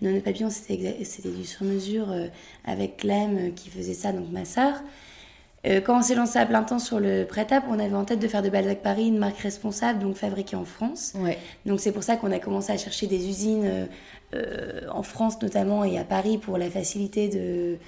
nos 0.00 0.20
papillons 0.20 0.50
c'était 0.50 1.30
du 1.30 1.44
sur-mesure 1.44 2.08
avec 2.64 2.98
Clem 2.98 3.52
qui 3.54 3.70
faisait 3.70 3.94
ça, 3.94 4.12
donc 4.12 4.30
ma 4.32 4.44
sœur. 4.44 4.74
quand 5.64 5.98
on 5.98 6.02
s'est 6.02 6.16
lancé 6.16 6.38
à 6.38 6.46
plein 6.46 6.62
temps 6.62 6.80
sur 6.80 6.98
le 6.98 7.24
prêt-à, 7.24 7.62
on 7.68 7.78
avait 7.78 7.94
en 7.94 8.04
tête 8.04 8.18
de 8.18 8.28
faire 8.28 8.42
de 8.42 8.48
Balzac 8.48 8.82
Paris 8.82 9.06
une 9.06 9.18
marque 9.18 9.38
responsable, 9.38 10.00
donc 10.00 10.16
fabriquée 10.16 10.56
en 10.56 10.64
France. 10.64 11.12
Ouais. 11.16 11.38
Donc 11.66 11.80
c'est 11.80 11.92
pour 11.92 12.02
ça 12.02 12.16
qu'on 12.16 12.32
a 12.32 12.40
commencé 12.40 12.72
à 12.72 12.76
chercher 12.76 13.06
des 13.06 13.28
usines 13.28 13.64
euh, 13.64 13.86
en 14.90 15.02
France 15.02 15.40
notamment 15.42 15.84
et 15.84 15.98
à 15.98 16.04
Paris 16.04 16.38
pour 16.38 16.58
la 16.58 16.70
facilité 16.70 17.28
de 17.28 17.78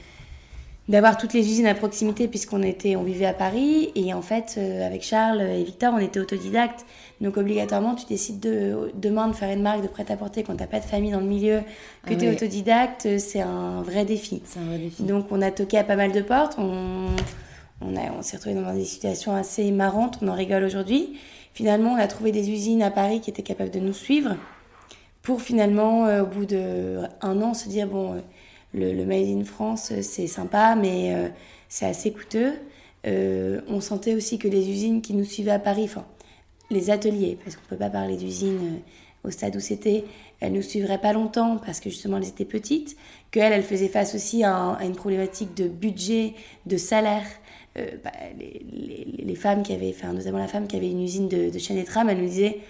d'avoir 0.89 1.17
toutes 1.17 1.33
les 1.33 1.41
usines 1.41 1.67
à 1.67 1.75
proximité 1.75 2.29
puisqu'on 2.29 2.63
était 2.63 2.97
on 2.97 3.03
vivait 3.03 3.27
à 3.27 3.33
Paris. 3.33 3.91
Et 3.95 4.13
en 4.13 4.23
fait 4.23 4.57
euh, 4.59 4.87
avec 4.87 5.03
Charles 5.03 5.41
et 5.41 5.65
Victor 5.65 5.95
on 5.95 5.99
était 5.99 6.21
autodidactes. 6.21 6.85
Donc 7.21 7.37
obligatoirement 7.37 7.95
tu 7.95 8.07
décides 8.07 8.41
de 8.41 8.93
demain 8.95 9.29
de 9.29 9.33
faire 9.33 9.51
une 9.51 9.63
marque 9.63 9.83
de 9.83 9.89
prêt-à-porter 9.89 10.43
quand 10.43 10.57
t'as 10.57 10.67
pas 10.67 10.81
de 10.81 10.85
famille 10.85 11.13
dans 11.13 11.21
le 11.21 11.27
milieu 11.27 11.61
que 12.07 12.13
ah 12.13 12.17
tu 12.17 12.25
es 12.27 12.31
autodidacte 12.31 13.19
c'est 13.19 13.41
un 13.41 13.83
vrai 13.83 14.05
défi. 14.05 14.43
C'est 14.45 14.61
un 14.61 14.65
vrai 14.65 14.79
défi. 14.79 15.03
Donc 15.03 15.27
on 15.31 15.41
a 15.41 15.51
toqué 15.51 15.79
à 15.79 15.85
pas 15.85 15.97
mal 15.97 16.13
de 16.13 16.21
portes. 16.21 16.57
On 16.59 17.07
on, 17.81 17.95
on 17.97 18.23
s'est 18.23 18.37
retrouvé 18.37 18.55
dans 18.55 18.75
des 18.75 18.85
situations 18.85 19.35
assez 19.35 19.71
marrantes. 19.73 20.19
On 20.23 20.29
en 20.29 20.35
rigole 20.35 20.65
aujourd'hui. 20.65 21.19
Finalement 21.55 21.93
on 21.93 21.99
a 21.99 22.07
trouvé 22.09 22.31
des 22.31 22.51
usines 22.51 22.83
à 22.83 22.91
Paris 22.91 23.21
qui 23.21 23.31
étaient 23.31 23.43
capables 23.43 23.71
de 23.71 23.81
nous 23.81 23.95
suivre 23.95 24.37
pour 25.25 25.41
finalement, 25.41 26.07
euh, 26.07 26.23
au 26.23 26.27
bout 26.27 26.45
d'un 26.45 27.43
an, 27.43 27.55
se 27.55 27.69
dire, 27.69 27.89
bon, 27.89 28.13
euh, 28.13 28.21
le, 28.75 29.05
Made 29.05 29.27
in 29.27 29.43
France, 29.45 29.91
euh, 29.91 30.03
c'est 30.03 30.27
sympa, 30.29 30.77
mais 30.77 31.33
c'est 31.69 31.87
assez 31.87 32.13
coûteux. 32.13 32.53
on 33.05 33.81
sentait 33.81 34.15
aussi 34.15 34.39
que 34.39 34.47
les 34.47 34.71
usines 34.71 35.03
qui 35.03 35.15
nous 35.15 35.25
suivaient 35.25 35.51
à 35.51 35.59
Paris, 35.59 35.85
enfin, 35.85 36.07
les 36.71 36.91
ateliers, 36.91 37.39
parce 37.43 37.57
qu'on 37.57 37.63
ne 37.63 37.69
peut 37.71 37.77
pas 37.77 37.91
parler 37.91 38.17
d'usines 38.17 38.81
au 39.25 39.31
stade 39.31 39.57
où 39.57 39.61
c'était, 39.61 40.05
elles 40.41 40.53
ne 40.53 40.59
nous 40.59 40.63
suivraient 40.63 41.01
pas 41.01 41.15
longtemps 41.15 41.57
parce 41.57 41.81
que 41.81 41.89
justement 41.89 42.19
elles 42.19 42.29
étaient 42.29 42.45
petites, 42.45 42.95
qu'elles, 43.31 43.55
elles 43.55 43.63
faisaient 43.63 43.89
face 43.89 44.15
aussi 44.15 44.45
à, 44.45 44.79
une 44.83 44.95
problématique 44.95 45.55
de 45.55 45.67
budget, 45.67 46.35
de 46.67 46.77
salaire. 46.77 47.25
Bah, 48.05 48.13
les, 48.39 49.35
femmes 49.35 49.63
qui 49.63 49.73
avaient, 49.73 49.93
enfin 49.97 50.13
notamment 50.13 50.39
la 50.39 50.47
femme 50.47 50.69
qui 50.69 50.77
avait 50.77 50.91
une 50.91 51.03
usine 51.03 51.29
de, 51.29 51.51
de 51.51 51.59
chaîne 51.59 51.79
et 51.79 51.85
tram, 51.85 52.09
elle 52.09 52.19
nous 52.19 52.29
disait 52.29 52.61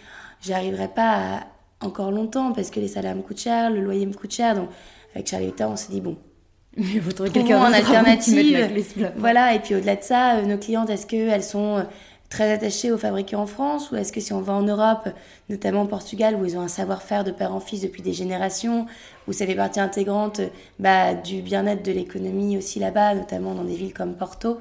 j'arriverai 0.40 0.88
pas 0.88 1.36
à, 1.36 1.46
encore 1.84 2.10
longtemps 2.10 2.52
parce 2.52 2.70
que 2.70 2.80
les 2.80 2.88
salaires 2.88 3.14
me 3.14 3.22
coûtent 3.22 3.40
cher, 3.40 3.70
le 3.70 3.80
loyer 3.80 4.06
me 4.06 4.12
coûte 4.12 4.32
cher. 4.32 4.54
Donc, 4.54 4.68
avec 5.14 5.26
Charlie 5.26 5.46
Victor, 5.46 5.70
on 5.70 5.76
s'est 5.76 5.92
dit, 5.92 6.00
bon, 6.00 6.16
il 6.76 7.00
faut 7.00 7.24
quelqu'un 7.24 7.60
en 7.60 7.72
alternative. 7.72 8.68
Voilà, 9.16 9.54
et 9.54 9.60
puis 9.60 9.74
au-delà 9.74 9.96
de 9.96 10.02
ça, 10.02 10.36
euh, 10.36 10.42
nos 10.42 10.58
clientes, 10.58 10.90
est-ce 10.90 11.06
qu'elles 11.06 11.42
sont 11.42 11.78
euh, 11.78 11.82
très 12.30 12.52
attaché 12.52 12.90
aux 12.90 12.98
fabriqués 12.98 13.36
en 13.36 13.46
France 13.46 13.90
ou 13.90 13.96
est-ce 13.96 14.12
que 14.12 14.20
si 14.20 14.32
on 14.32 14.40
va 14.40 14.54
en 14.54 14.62
Europe, 14.62 15.08
notamment 15.48 15.82
au 15.82 15.86
Portugal, 15.86 16.34
où 16.34 16.44
ils 16.44 16.56
ont 16.56 16.60
un 16.60 16.68
savoir-faire 16.68 17.22
de 17.22 17.30
père 17.30 17.54
en 17.54 17.60
fils 17.60 17.80
depuis 17.80 18.02
des 18.02 18.12
générations, 18.12 18.86
où 19.28 19.32
ça 19.32 19.46
fait 19.46 19.54
partie 19.54 19.78
intégrante 19.78 20.40
bah, 20.80 21.14
du 21.14 21.42
bien-être 21.42 21.84
de 21.84 21.92
l'économie 21.92 22.58
aussi 22.58 22.80
là-bas, 22.80 23.14
notamment 23.14 23.54
dans 23.54 23.64
des 23.64 23.76
villes 23.76 23.94
comme 23.94 24.14
Porto, 24.14 24.58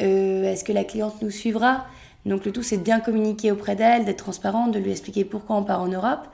euh, 0.00 0.50
est-ce 0.50 0.64
que 0.64 0.72
la 0.72 0.84
cliente 0.84 1.20
nous 1.20 1.30
suivra? 1.30 1.84
Donc 2.26 2.44
le 2.44 2.52
tout, 2.52 2.62
c'est 2.62 2.78
de 2.78 2.82
bien 2.82 3.00
communiquer 3.00 3.52
auprès 3.52 3.76
d'elle, 3.76 4.04
d'être 4.04 4.24
transparente, 4.24 4.72
de 4.72 4.78
lui 4.78 4.90
expliquer 4.90 5.24
pourquoi 5.24 5.56
on 5.56 5.64
part 5.64 5.80
en 5.80 5.88
Europe. 5.88 6.26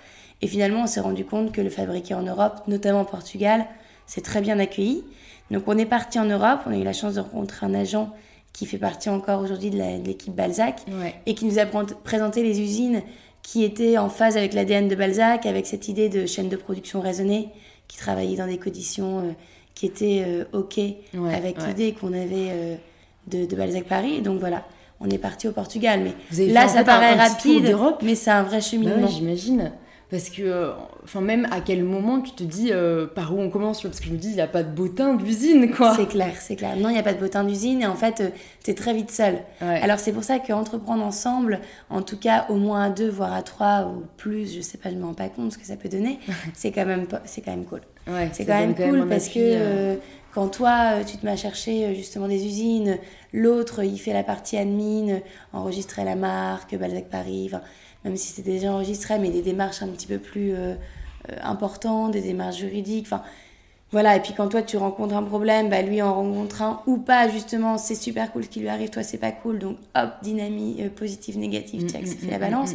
Et 0.42 0.46
finalement, 0.46 0.82
on 0.82 0.86
s'est 0.86 1.00
rendu 1.00 1.24
compte 1.24 1.52
que 1.52 1.60
le 1.60 1.70
fabriqué 1.70 2.14
en 2.14 2.22
Europe, 2.22 2.62
notamment 2.66 3.02
au 3.02 3.04
Portugal, 3.04 3.66
c'est 4.06 4.22
très 4.22 4.40
bien 4.40 4.58
accueilli. 4.58 5.04
Donc 5.50 5.64
on 5.66 5.76
est 5.76 5.86
parti 5.86 6.18
en 6.18 6.24
Europe, 6.24 6.60
on 6.66 6.72
a 6.72 6.76
eu 6.76 6.84
la 6.84 6.92
chance 6.92 7.14
de 7.14 7.20
rencontrer 7.20 7.66
un 7.66 7.74
agent 7.74 8.10
qui 8.52 8.66
fait 8.66 8.78
partie 8.78 9.08
encore 9.08 9.40
aujourd'hui 9.40 9.70
de 9.70 9.78
l'équipe 10.04 10.34
Balzac, 10.34 10.82
et 11.26 11.34
qui 11.34 11.44
nous 11.44 11.58
a 11.58 11.66
présenté 11.66 12.42
les 12.42 12.60
usines 12.60 13.02
qui 13.42 13.64
étaient 13.64 13.96
en 13.98 14.08
phase 14.08 14.36
avec 14.36 14.52
l'ADN 14.54 14.88
de 14.88 14.94
Balzac, 14.94 15.46
avec 15.46 15.66
cette 15.66 15.88
idée 15.88 16.08
de 16.08 16.26
chaîne 16.26 16.48
de 16.48 16.56
production 16.56 17.00
raisonnée, 17.00 17.48
qui 17.88 17.96
travaillait 17.96 18.36
dans 18.36 18.46
des 18.46 18.58
conditions 18.58 19.20
euh, 19.20 19.32
qui 19.74 19.86
étaient 19.86 20.22
euh, 20.26 20.44
OK, 20.52 20.78
avec 21.32 21.56
l'idée 21.66 21.92
qu'on 21.92 22.12
avait 22.12 22.50
euh, 22.50 22.76
de, 23.26 23.56
Balzac 23.56 23.84
Paris. 23.84 24.20
donc 24.20 24.38
voilà, 24.40 24.64
on 25.00 25.08
est 25.08 25.18
parti 25.18 25.48
au 25.48 25.52
Portugal. 25.52 26.00
Mais 26.36 26.46
là, 26.46 26.68
ça 26.68 26.84
paraît 26.84 27.14
rapide, 27.14 27.76
mais 28.02 28.14
c'est 28.14 28.30
un 28.30 28.42
vrai 28.42 28.58
bah 28.58 28.62
cheminement. 28.62 29.08
J'imagine. 29.08 29.72
Parce 30.10 30.28
que, 30.28 30.42
euh, 30.42 30.72
enfin, 31.04 31.20
même 31.20 31.46
à 31.52 31.60
quel 31.60 31.84
moment 31.84 32.20
tu 32.20 32.32
te 32.32 32.42
dis 32.42 32.70
euh, 32.72 33.06
par 33.06 33.32
où 33.32 33.40
on 33.40 33.48
commence 33.48 33.82
Parce 33.82 34.00
que 34.00 34.06
je 34.06 34.10
me 34.10 34.16
dis, 34.16 34.28
il 34.30 34.34
n'y 34.34 34.40
a 34.40 34.48
pas 34.48 34.64
de 34.64 34.74
bottin 34.74 35.14
d'usine, 35.14 35.70
quoi. 35.70 35.94
C'est 35.94 36.08
clair, 36.08 36.32
c'est 36.40 36.56
clair. 36.56 36.76
Non, 36.76 36.88
il 36.88 36.94
n'y 36.94 36.98
a 36.98 37.04
pas 37.04 37.12
de 37.12 37.20
bottin 37.20 37.44
d'usine 37.44 37.82
et 37.82 37.86
en 37.86 37.94
fait, 37.94 38.20
euh, 38.20 38.30
tu 38.64 38.72
es 38.72 38.74
très 38.74 38.92
vite 38.92 39.12
seul. 39.12 39.38
Alors, 39.60 40.00
c'est 40.00 40.12
pour 40.12 40.24
ça 40.24 40.40
qu'entreprendre 40.40 41.04
ensemble, 41.04 41.60
en 41.90 42.02
tout 42.02 42.18
cas 42.18 42.46
au 42.48 42.56
moins 42.56 42.86
à 42.86 42.90
deux, 42.90 43.08
voire 43.08 43.32
à 43.32 43.42
trois 43.42 43.84
ou 43.86 44.02
plus, 44.16 44.52
je 44.52 44.60
sais 44.60 44.78
pas, 44.78 44.90
je 44.90 44.96
ne 44.96 45.00
me 45.00 45.06
rends 45.06 45.14
pas 45.14 45.28
compte 45.28 45.52
ce 45.52 45.58
que 45.58 45.66
ça 45.66 45.76
peut 45.76 45.88
donner, 45.88 46.18
c'est 46.54 46.72
quand, 46.72 46.86
même, 46.86 47.06
c'est 47.24 47.40
quand 47.40 47.52
même 47.52 47.64
cool. 47.64 47.80
c'est 48.32 48.44
quand 48.44 48.58
même 48.58 48.74
cool 48.74 49.06
parce 49.08 49.28
que 49.28 49.96
quand 50.32 50.48
toi, 50.48 51.04
tu 51.06 51.16
te 51.16 51.24
mets 51.26 51.32
à 51.32 51.36
chercher 51.36 51.94
justement 51.94 52.28
des 52.28 52.46
usines, 52.46 52.98
l'autre, 53.32 53.82
il 53.82 53.98
fait 53.98 54.12
la 54.12 54.22
partie 54.22 54.56
admin, 54.56 55.20
enregistrer 55.52 56.04
la 56.04 56.14
marque, 56.14 56.76
Balzac 56.76 57.08
Paris, 57.08 57.50
même 58.04 58.16
si 58.16 58.28
c'était 58.28 58.52
déjà 58.52 58.72
enregistré, 58.72 59.18
mais 59.18 59.30
des 59.30 59.42
démarches 59.42 59.82
un 59.82 59.88
petit 59.88 60.06
peu 60.06 60.18
plus 60.18 60.52
euh, 60.52 60.74
euh, 61.30 61.36
importantes, 61.42 62.12
des 62.12 62.22
démarches 62.22 62.58
juridiques. 62.58 63.06
Enfin, 63.06 63.22
voilà. 63.92 64.16
Et 64.16 64.20
puis 64.20 64.32
quand 64.36 64.48
toi 64.48 64.62
tu 64.62 64.76
rencontres 64.76 65.14
un 65.14 65.22
problème, 65.22 65.68
bah, 65.68 65.82
lui 65.82 66.00
en 66.00 66.14
rencontre 66.14 66.62
un 66.62 66.82
ou 66.86 66.96
pas, 66.96 67.28
justement, 67.28 67.76
c'est 67.76 67.94
super 67.94 68.32
cool 68.32 68.44
ce 68.44 68.48
qui 68.48 68.60
lui 68.60 68.68
arrive, 68.68 68.90
toi 68.90 69.02
c'est 69.02 69.18
pas 69.18 69.32
cool. 69.32 69.58
Donc 69.58 69.76
hop, 69.94 70.10
dynamique, 70.22 70.80
euh, 70.80 70.88
positive, 70.88 71.38
négative, 71.38 71.88
check, 71.90 72.06
ça 72.06 72.14
fait 72.14 72.30
la 72.30 72.38
balance. 72.38 72.72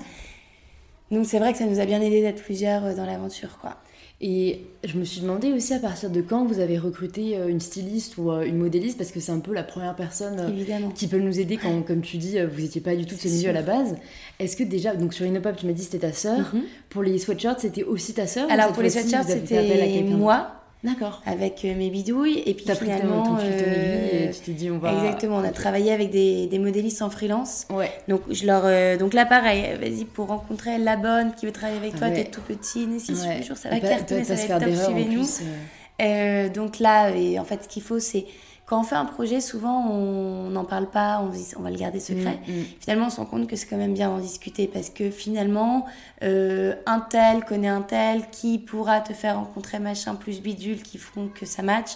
Donc 1.11 1.25
c'est 1.25 1.39
vrai 1.39 1.53
que 1.53 1.57
ça 1.59 1.65
nous 1.65 1.79
a 1.79 1.85
bien 1.85 2.01
aidé 2.01 2.21
d'être 2.21 2.43
plusieurs 2.43 2.95
dans 2.95 3.05
l'aventure, 3.05 3.57
quoi. 3.59 3.77
Et 4.21 4.61
je 4.85 4.97
me 4.97 5.03
suis 5.03 5.19
demandé 5.19 5.51
aussi 5.51 5.73
à 5.73 5.79
partir 5.79 6.09
de 6.09 6.21
quand 6.21 6.45
vous 6.45 6.59
avez 6.59 6.77
recruté 6.77 7.37
euh, 7.37 7.49
une 7.49 7.59
styliste 7.59 8.17
ou 8.17 8.31
euh, 8.31 8.43
une 8.43 8.57
modéliste, 8.57 8.97
parce 8.97 9.11
que 9.11 9.19
c'est 9.19 9.33
un 9.33 9.39
peu 9.39 9.53
la 9.53 9.63
première 9.63 9.93
personne 9.93 10.39
euh, 10.39 10.89
qui 10.95 11.07
peut 11.07 11.19
nous 11.19 11.37
aider 11.37 11.57
quand, 11.57 11.81
comme 11.81 12.01
tu 12.01 12.17
dis, 12.17 12.37
vous 12.39 12.61
n'étiez 12.61 12.79
pas 12.79 12.95
du 12.95 13.05
tout 13.05 13.15
de 13.15 13.19
ce 13.19 13.27
milieu 13.27 13.49
à 13.49 13.53
la 13.53 13.61
base. 13.61 13.97
Est-ce 14.39 14.55
que 14.55 14.63
déjà, 14.63 14.95
donc 14.95 15.13
sur 15.13 15.25
Inopop, 15.25 15.57
tu 15.57 15.65
m'as 15.65 15.73
dit 15.73 15.83
c'était 15.83 15.99
ta 15.99 16.13
sœur. 16.13 16.53
Mhm. 16.53 16.61
Pour 16.89 17.03
les 17.03 17.17
sweatshirts, 17.19 17.59
c'était 17.59 17.83
aussi 17.83 18.13
ta 18.13 18.25
sœur 18.25 18.49
Alors 18.49 18.71
pour 18.71 18.83
les 18.83 18.89
sweatshirts, 18.89 19.27
c'était 19.27 20.03
moi. 20.03 20.64
D'accord. 20.85 21.21
Avec 21.25 21.65
euh, 21.65 21.75
mes 21.75 21.89
bidouilles. 21.89 22.43
Et 22.45 22.53
puis 22.53 22.65
finalement. 22.75 23.23
Ton, 23.23 23.35
ton 23.37 23.41
euh, 23.41 24.29
et 24.29 24.31
tu 24.31 24.39
t'es 24.41 24.51
dit, 24.51 24.69
on 24.69 24.77
va. 24.77 24.93
Exactement, 24.93 25.37
on 25.37 25.43
a 25.43 25.51
travaillé 25.51 25.91
avec 25.91 26.11
des, 26.11 26.45
des 26.47 26.59
modélistes 26.59 27.01
en 27.01 27.09
freelance. 27.09 27.65
Ouais. 27.71 27.91
Donc, 28.07 28.21
je 28.29 28.45
leur, 28.45 28.61
euh, 28.65 28.95
donc 28.95 29.13
là, 29.13 29.25
pareil, 29.25 29.65
vas-y, 29.79 30.05
pour 30.05 30.27
rencontrer 30.27 30.77
la 30.77 30.95
bonne 30.95 31.33
qui 31.33 31.47
veut 31.47 31.51
travailler 31.51 31.79
avec 31.79 31.95
toi, 31.97 32.09
t'es 32.09 32.25
tout 32.25 32.41
petit, 32.41 32.85
mais 32.87 32.99
si 32.99 33.13
ouais. 33.13 33.41
ça 33.55 33.69
va 33.69 33.79
cartonner, 33.79 34.23
ça 34.23 34.35
va 34.35 34.41
être 34.41 34.59
top, 34.59 34.85
suivez-nous. 34.85 36.53
donc 36.53 36.79
là, 36.79 37.09
et 37.09 37.39
en 37.39 37.45
fait, 37.45 37.63
ce 37.63 37.67
qu'il 37.67 37.81
faut, 37.81 37.99
c'est 37.99 38.25
quand 38.65 38.79
on 38.79 38.83
fait 38.83 38.95
un 38.95 39.05
projet, 39.05 39.41
souvent 39.41 39.87
on 39.89 40.49
n'en 40.49 40.65
parle 40.65 40.89
pas, 40.89 41.23
on 41.57 41.61
va 41.61 41.69
le 41.69 41.77
garder 41.77 41.99
secret. 41.99 42.39
Mm, 42.47 42.51
mm. 42.51 42.63
Finalement, 42.79 43.07
on 43.07 43.09
se 43.09 43.17
rend 43.17 43.25
compte 43.25 43.47
que 43.47 43.55
c'est 43.55 43.67
quand 43.67 43.77
même 43.77 43.93
bien 43.93 44.09
d'en 44.09 44.17
discuter 44.17 44.67
parce 44.67 44.89
que 44.89 45.11
finalement, 45.11 45.85
euh, 46.23 46.73
un 46.87 46.99
tel 46.99 47.45
connaît 47.45 47.67
un 47.67 47.83
tel 47.83 48.29
qui 48.31 48.57
pourra 48.57 49.01
te 49.01 49.13
faire 49.13 49.35
rencontrer 49.35 49.77
machin 49.79 50.15
plus 50.15 50.41
bidule 50.41 50.81
qui 50.81 50.97
feront 50.97 51.27
que 51.27 51.45
ça 51.45 51.61
match 51.61 51.91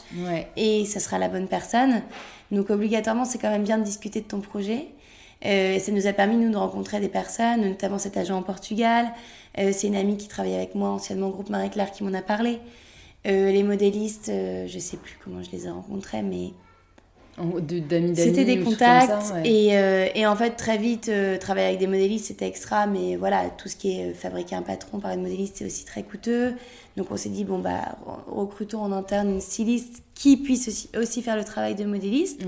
et 0.56 0.86
ça 0.86 1.00
sera 1.00 1.18
la 1.18 1.28
bonne 1.28 1.48
personne. 1.48 2.04
Donc 2.52 2.70
obligatoirement, 2.70 3.26
c'est 3.26 3.40
quand 3.40 3.50
même 3.50 3.64
bien 3.64 3.78
de 3.78 3.84
discuter 3.84 4.22
de 4.22 4.28
ton 4.28 4.40
projet. 4.40 4.90
Euh, 5.46 5.80
ça 5.80 5.92
nous 5.92 6.06
a 6.06 6.14
permis, 6.14 6.36
nous, 6.36 6.52
de 6.52 6.58
rencontrer 6.58 7.00
des 7.00 7.08
personnes, 7.08 7.62
notamment 7.62 7.98
cet 7.98 8.18
agent 8.18 8.38
en 8.38 8.44
Portugal. 8.44 9.08
Euh, 9.58 9.72
c'est 9.74 9.88
une 9.88 9.96
amie 9.96 10.18
qui 10.18 10.28
travaille 10.28 10.56
avec 10.56 10.76
moi 10.76 10.90
anciennement 10.90 11.28
au 11.28 11.32
groupe 11.32 11.50
Marie-Claire 11.50 11.92
qui 11.92 12.04
m'en 12.04 12.14
a 12.14 12.22
parlé. 12.22 12.60
Euh, 13.28 13.52
les 13.52 13.64
modélistes, 13.64 14.30
euh, 14.30 14.66
je 14.68 14.80
sais 14.80 14.98
plus 14.98 15.18
comment 15.24 15.44
je 15.44 15.52
les 15.52 15.66
ai 15.66 15.70
rencontrés, 15.70 16.22
mais. 16.22 16.52
C'était 18.16 18.44
des 18.44 18.60
contacts. 18.60 19.34
et, 19.46 19.78
euh, 19.78 20.08
et, 20.14 20.26
en 20.26 20.36
fait, 20.36 20.52
très 20.52 20.78
vite, 20.78 21.10
travailler 21.40 21.68
avec 21.68 21.80
des 21.80 21.88
modélistes, 21.88 22.26
c'était 22.26 22.48
extra. 22.48 22.86
Mais 22.86 23.16
voilà, 23.16 23.50
tout 23.50 23.70
ce 23.70 23.78
qui 23.78 23.98
est 23.98 24.14
fabriquer 24.14 24.56
un 24.56 24.62
patron 24.62 25.00
par 25.00 25.12
une 25.12 25.22
modéliste, 25.22 25.56
c'est 25.58 25.66
aussi 25.66 25.86
très 25.86 26.04
coûteux. 26.04 26.54
Donc 26.98 27.08
on 27.12 27.16
s'est 27.16 27.30
dit, 27.30 27.46
bon, 27.46 27.60
bah, 27.60 27.98
recrutons 28.28 28.82
en 28.82 28.92
interne 28.92 29.30
une 29.30 29.40
styliste 29.40 30.04
qui 30.16 30.36
puisse 30.36 30.68
aussi, 30.68 30.90
aussi 30.98 31.22
faire 31.22 31.38
le 31.38 31.46
travail 31.46 31.76
de 31.76 31.86
modéliste. 31.86 32.42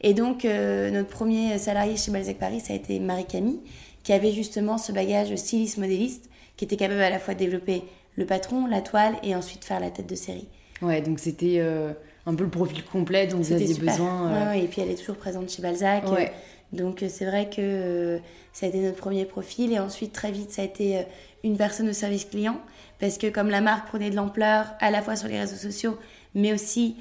Et 0.00 0.12
donc, 0.12 0.42
notre 0.42 1.08
premier 1.08 1.56
salarié 1.58 1.96
chez 1.96 2.10
Balzac 2.10 2.36
Paris, 2.38 2.58
ça 2.58 2.72
a 2.72 2.76
été 2.76 2.98
Marie-Camille, 2.98 3.60
qui 4.02 4.12
avait 4.12 4.32
justement 4.32 4.76
ce 4.76 4.90
bagage 4.90 5.32
styliste-modéliste, 5.36 6.28
qui 6.56 6.64
était 6.64 6.76
capable 6.76 7.00
à 7.00 7.10
la 7.10 7.20
fois 7.20 7.34
de 7.34 7.38
développer 7.38 7.84
le 8.16 8.26
patron, 8.26 8.66
la 8.66 8.80
toile 8.80 9.14
et 9.22 9.34
ensuite 9.34 9.64
faire 9.64 9.80
la 9.80 9.90
tête 9.90 10.08
de 10.08 10.14
série. 10.14 10.48
Ouais, 10.80 11.00
donc 11.00 11.18
c'était 11.18 11.58
euh, 11.58 11.92
un 12.26 12.34
peu 12.34 12.44
le 12.44 12.50
profil 12.50 12.84
complet 12.84 13.26
dont 13.26 13.38
vous 13.38 13.52
aviez 13.52 13.74
besoin. 13.74 14.30
Euh. 14.30 14.50
Ouais, 14.50 14.64
et 14.64 14.66
puis 14.66 14.82
elle 14.82 14.90
est 14.90 14.96
toujours 14.96 15.16
présente 15.16 15.50
chez 15.50 15.62
Balzac. 15.62 16.10
Ouais. 16.10 16.32
donc 16.72 17.02
euh, 17.02 17.06
c'est 17.08 17.24
vrai 17.24 17.48
que 17.48 18.20
ça 18.52 18.66
a 18.66 18.68
été 18.68 18.80
notre 18.80 18.98
premier 18.98 19.24
profil 19.24 19.72
et 19.72 19.78
ensuite 19.78 20.12
très 20.12 20.32
vite 20.32 20.50
ça 20.50 20.62
a 20.62 20.64
été 20.64 21.04
une 21.44 21.56
personne 21.56 21.88
au 21.88 21.92
service 21.92 22.24
client 22.24 22.60
parce 23.00 23.18
que 23.18 23.28
comme 23.28 23.48
la 23.48 23.60
marque 23.60 23.88
prenait 23.88 24.10
de 24.10 24.16
l'ampleur 24.16 24.66
à 24.80 24.90
la 24.90 25.02
fois 25.02 25.16
sur 25.16 25.28
les 25.28 25.38
réseaux 25.38 25.56
sociaux 25.56 25.96
mais 26.34 26.52
aussi 26.52 26.96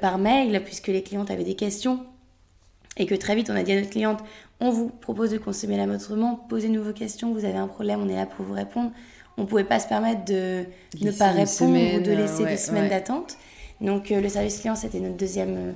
par 0.00 0.18
mail 0.18 0.62
puisque 0.64 0.88
les 0.88 1.02
clientes 1.02 1.30
avaient 1.30 1.44
des 1.44 1.56
questions 1.56 2.06
et 2.96 3.06
que 3.06 3.16
très 3.16 3.34
vite 3.34 3.50
on 3.50 3.56
a 3.56 3.64
dit 3.64 3.72
à 3.72 3.76
notre 3.76 3.90
cliente 3.90 4.20
on 4.62 4.70
vous 4.70 4.88
propose 4.88 5.30
de 5.30 5.38
consommer 5.38 5.76
la 5.76 5.86
mode 5.86 6.00
posez-nous 6.48 6.84
vos 6.84 6.92
questions, 6.92 7.32
vous 7.32 7.44
avez 7.44 7.58
un 7.58 7.66
problème, 7.66 8.00
on 8.00 8.08
est 8.08 8.14
là 8.14 8.26
pour 8.26 8.44
vous 8.44 8.54
répondre 8.54 8.92
on 9.38 9.46
pouvait 9.46 9.64
pas 9.64 9.78
se 9.80 9.88
permettre 9.88 10.24
de 10.24 10.64
ne 11.00 11.10
pas 11.10 11.30
répondre 11.30 11.96
ou 11.96 12.00
de 12.00 12.12
laisser 12.12 12.44
des 12.44 12.56
semaines 12.56 12.88
d'attente. 12.88 13.36
Donc 13.80 14.10
euh, 14.10 14.20
le 14.20 14.28
service 14.28 14.58
client, 14.60 14.76
c'était 14.76 15.00
notre 15.00 15.16
deuxième 15.16 15.56
euh, 15.56 15.72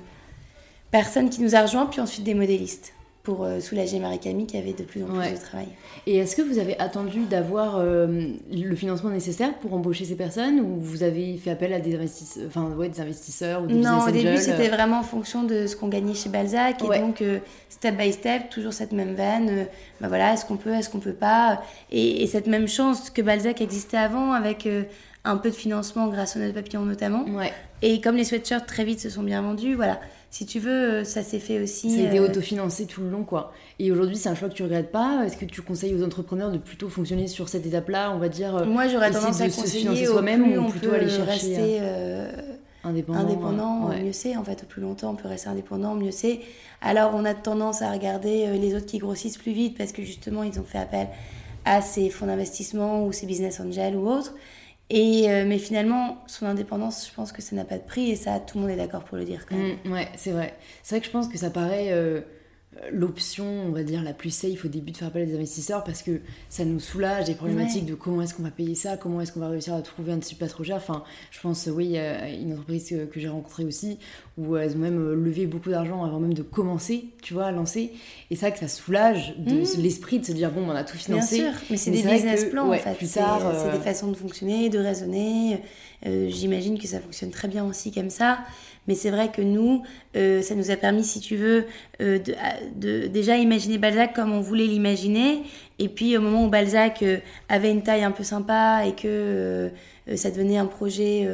personne 0.90 1.28
qui 1.28 1.42
nous 1.42 1.56
a 1.56 1.62
rejoint, 1.62 1.86
puis 1.86 2.00
ensuite 2.00 2.24
des 2.24 2.34
modélistes 2.34 2.92
pour 3.26 3.42
euh, 3.42 3.58
soulager 3.58 3.98
Marie-Camille 3.98 4.46
qui 4.46 4.56
avait 4.56 4.72
de 4.72 4.84
plus 4.84 5.02
en 5.02 5.06
plus 5.06 5.32
de 5.32 5.36
travail. 5.36 5.66
Et 6.06 6.18
est-ce 6.18 6.36
que 6.36 6.42
vous 6.42 6.60
avez 6.60 6.78
attendu 6.78 7.24
d'avoir 7.24 7.82
le 7.82 8.76
financement 8.76 9.10
nécessaire 9.10 9.52
pour 9.58 9.74
embaucher 9.74 10.04
ces 10.04 10.14
personnes 10.14 10.60
ou 10.60 10.78
vous 10.78 11.02
avez 11.02 11.36
fait 11.36 11.50
appel 11.50 11.72
à 11.72 11.80
des 11.80 11.96
investisseurs, 11.96 12.44
enfin, 12.46 12.70
ouais, 12.76 12.88
des 12.88 13.00
investisseurs 13.00 13.64
ou 13.64 13.66
des 13.66 13.74
Non, 13.74 13.98
au 14.06 14.10
début 14.12 14.36
c'était 14.36 14.68
vraiment 14.68 15.00
en 15.00 15.02
fonction 15.02 15.42
de 15.42 15.66
ce 15.66 15.74
qu'on 15.74 15.88
gagnait 15.88 16.14
chez 16.14 16.28
Balzac 16.28 16.80
et 16.84 17.00
donc 17.00 17.24
step 17.68 17.96
by 17.96 18.12
step, 18.12 18.48
toujours 18.48 18.72
cette 18.72 18.92
même 18.92 19.14
veine, 19.14 19.66
bah 20.00 20.06
voilà, 20.06 20.32
est-ce 20.32 20.46
qu'on 20.46 20.56
peut, 20.56 20.72
est-ce 20.72 20.88
qu'on 20.88 21.00
peut 21.00 21.12
pas 21.12 21.62
et, 21.90 22.24
cette 22.28 22.46
même 22.46 22.68
chance 22.68 23.10
que 23.10 23.22
Balzac 23.22 23.60
existait 23.60 23.96
avant 23.96 24.32
avec 24.32 24.68
un 25.24 25.36
peu 25.36 25.50
de 25.50 25.56
financement 25.56 26.06
grâce 26.06 26.36
au 26.36 26.38
Note 26.38 26.54
Papillon 26.54 26.82
notamment. 26.82 27.24
Et 27.82 28.00
comme 28.00 28.16
les 28.16 28.24
sweatshirts 28.24 28.66
très 28.66 28.84
vite 28.84 29.00
se 29.00 29.10
sont 29.10 29.24
bien 29.24 29.42
vendus, 29.42 29.74
voilà 29.74 29.98
si 30.36 30.44
tu 30.44 30.58
veux, 30.58 30.70
euh, 30.70 31.04
ça 31.04 31.22
s'est 31.22 31.38
fait 31.38 31.62
aussi. 31.62 31.90
Ça 31.90 32.02
a 32.02 32.08
été 32.08 32.18
euh, 32.18 32.26
autofinancé 32.26 32.84
tout 32.84 33.00
le 33.00 33.08
long, 33.08 33.24
quoi. 33.24 33.54
Et 33.78 33.90
aujourd'hui, 33.90 34.16
c'est 34.16 34.28
un 34.28 34.34
choix 34.34 34.50
que 34.50 34.54
tu 34.54 34.64
regrettes 34.64 34.92
pas. 34.92 35.24
Est-ce 35.24 35.38
que 35.38 35.46
tu 35.46 35.62
conseilles 35.62 35.94
aux 35.94 36.04
entrepreneurs 36.04 36.52
de 36.52 36.58
plutôt 36.58 36.90
fonctionner 36.90 37.26
sur 37.26 37.48
cette 37.48 37.64
étape-là, 37.64 38.12
on 38.14 38.18
va 38.18 38.28
dire 38.28 38.54
euh, 38.54 38.66
Moi, 38.66 38.86
j'aurais 38.88 39.10
tendance 39.10 39.40
à 39.40 39.48
conseiller 39.48 40.04
soi-même 40.04 40.58
ou 40.58 40.68
plutôt 40.68 40.92
aller 40.92 41.08
chercher 41.08 41.30
rester 41.56 41.80
indépendant, 42.84 43.20
indépendant 43.20 43.88
mieux 43.88 44.12
c'est. 44.12 44.36
En 44.36 44.44
fait, 44.44 44.62
au 44.62 44.66
plus 44.66 44.82
longtemps, 44.82 45.12
on 45.12 45.16
peut 45.16 45.26
rester 45.26 45.48
indépendant, 45.48 45.94
mieux 45.94 46.10
c'est. 46.10 46.40
Alors, 46.82 47.12
on 47.14 47.24
a 47.24 47.32
tendance 47.32 47.80
à 47.80 47.90
regarder 47.90 48.58
les 48.58 48.74
autres 48.74 48.84
qui 48.84 48.98
grossissent 48.98 49.38
plus 49.38 49.52
vite 49.52 49.78
parce 49.78 49.92
que 49.92 50.02
justement, 50.02 50.42
ils 50.42 50.60
ont 50.60 50.64
fait 50.64 50.76
appel 50.76 51.08
à 51.64 51.80
ces 51.80 52.10
fonds 52.10 52.26
d'investissement 52.26 53.06
ou 53.06 53.12
ces 53.12 53.24
business 53.24 53.58
angels 53.58 53.96
ou 53.96 54.06
autres. 54.06 54.34
Et, 54.88 55.28
euh, 55.30 55.44
mais 55.46 55.58
finalement, 55.58 56.22
son 56.26 56.46
indépendance, 56.46 57.08
je 57.08 57.14
pense 57.14 57.32
que 57.32 57.42
ça 57.42 57.56
n'a 57.56 57.64
pas 57.64 57.76
de 57.78 57.82
prix 57.82 58.10
et 58.10 58.16
ça, 58.16 58.38
tout 58.38 58.58
le 58.58 58.62
monde 58.62 58.70
est 58.70 58.76
d'accord 58.76 59.04
pour 59.04 59.16
le 59.16 59.24
dire 59.24 59.46
quand 59.46 59.56
même. 59.56 59.76
Mm, 59.84 59.92
ouais, 59.92 60.08
c'est 60.16 60.30
vrai. 60.30 60.54
C'est 60.82 60.94
vrai 60.94 61.00
que 61.00 61.06
je 61.06 61.10
pense 61.10 61.28
que 61.28 61.38
ça 61.38 61.50
paraît. 61.50 61.88
Euh, 61.90 62.20
l'option, 62.92 63.46
on 63.66 63.70
va 63.70 63.82
dire, 63.82 64.02
la 64.02 64.12
plus 64.12 64.30
safe 64.30 64.64
au 64.64 64.68
début 64.68 64.92
de 64.92 64.96
faire 64.96 65.08
appel 65.08 65.22
à 65.22 65.26
des 65.26 65.34
investisseurs 65.34 65.84
parce 65.84 66.02
que 66.02 66.20
ça 66.48 66.64
nous 66.64 66.80
soulage 66.80 67.24
des 67.24 67.34
problématiques 67.34 67.86
de 67.86 67.94
comment 67.94 68.22
est-ce 68.22 68.34
qu'on 68.34 68.42
va 68.42 68.50
payer 68.50 68.74
ça, 68.74 68.96
comment 68.96 69.20
est-ce 69.20 69.32
qu'on 69.32 69.40
va 69.40 69.48
réussir 69.48 69.74
à 69.74 69.82
trouver 69.82 70.12
un 70.12 70.18
type 70.18 70.38
pas 70.38 70.46
trop 70.46 70.64
cher. 70.64 70.76
Enfin, 70.76 71.02
je 71.30 71.40
pense, 71.40 71.68
oui, 71.72 71.96
a 71.98 72.28
une 72.28 72.52
entreprise 72.52 72.88
que, 72.88 73.20
j'ai 73.20 73.28
rencontrée 73.28 73.64
aussi 73.64 73.98
où 74.36 74.56
elles 74.56 74.76
ont 74.76 74.80
même 74.80 75.12
levé 75.12 75.46
beaucoup 75.46 75.70
d'argent 75.70 76.04
avant 76.04 76.20
même 76.20 76.34
de 76.34 76.42
commencer, 76.42 77.06
tu 77.22 77.34
vois, 77.34 77.46
à 77.46 77.52
lancer. 77.52 77.92
Et 78.30 78.36
c'est 78.36 78.46
vrai 78.46 78.52
que 78.52 78.58
ça 78.58 78.68
soulage 78.68 79.34
de 79.38 79.54
mmh. 79.54 79.82
l'esprit 79.82 80.18
de 80.18 80.26
se 80.26 80.32
dire, 80.32 80.50
bon, 80.50 80.68
on 80.68 80.70
a 80.70 80.84
tout 80.84 80.96
financé. 80.96 81.38
Bien 81.38 81.52
sûr, 81.52 81.60
mais 81.70 81.76
c'est 81.76 81.90
des 81.90 82.02
business 82.02 82.44
plans 82.44 82.68
en 82.68 82.74
fait. 82.74 83.06
C'est 83.06 83.20
euh, 83.20 83.72
des 83.72 83.82
façons 83.82 84.08
de 84.08 84.16
fonctionner, 84.16 84.68
de 84.68 84.78
raisonner. 84.78 85.60
Euh, 86.04 86.28
j'imagine 86.28 86.78
que 86.78 86.86
ça 86.86 87.00
fonctionne 87.00 87.30
très 87.30 87.48
bien 87.48 87.64
aussi 87.64 87.90
comme 87.90 88.10
ça. 88.10 88.40
Mais 88.88 88.94
c'est 88.94 89.10
vrai 89.10 89.30
que 89.30 89.42
nous, 89.42 89.82
euh, 90.16 90.42
ça 90.42 90.54
nous 90.54 90.70
a 90.70 90.76
permis, 90.76 91.04
si 91.04 91.20
tu 91.20 91.36
veux, 91.36 91.66
euh, 92.00 92.18
de, 92.76 93.06
déjà 93.06 93.36
imaginer 93.36 93.78
Balzac 93.78 94.14
comme 94.14 94.32
on 94.32 94.40
voulait 94.40 94.66
l'imaginer. 94.66 95.42
Et 95.78 95.88
puis 95.88 96.16
au 96.16 96.20
moment 96.20 96.44
où 96.44 96.48
Balzac 96.48 97.02
euh, 97.02 97.18
avait 97.48 97.70
une 97.70 97.82
taille 97.82 98.04
un 98.04 98.10
peu 98.10 98.24
sympa 98.24 98.84
et 98.86 98.92
que 98.92 99.70
ça 100.14 100.30
devenait 100.30 100.58
un 100.58 100.66
projet 100.66 101.28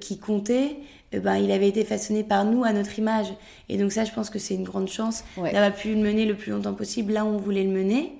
qui 0.00 0.18
comptait, 0.18 0.76
ben, 1.12 1.36
il 1.36 1.50
avait 1.50 1.68
été 1.68 1.84
façonné 1.84 2.22
par 2.22 2.44
nous 2.44 2.64
à 2.64 2.72
notre 2.72 2.98
image. 2.98 3.28
Et 3.68 3.78
donc 3.78 3.92
ça, 3.92 4.04
je 4.04 4.12
pense 4.12 4.28
que 4.28 4.38
c'est 4.38 4.54
une 4.54 4.64
grande 4.64 4.88
chance 4.88 5.24
d'avoir 5.36 5.74
pu 5.74 5.94
le 5.94 6.00
mener 6.00 6.26
le 6.26 6.34
plus 6.34 6.52
longtemps 6.52 6.74
possible 6.74 7.14
là 7.14 7.24
où 7.24 7.28
on 7.28 7.38
voulait 7.38 7.64
le 7.64 7.70
mener, 7.70 8.12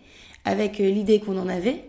avec 0.47 0.79
l'idée 0.79 1.21
qu'on 1.21 1.39
en 1.39 1.49
avait. 1.49 1.85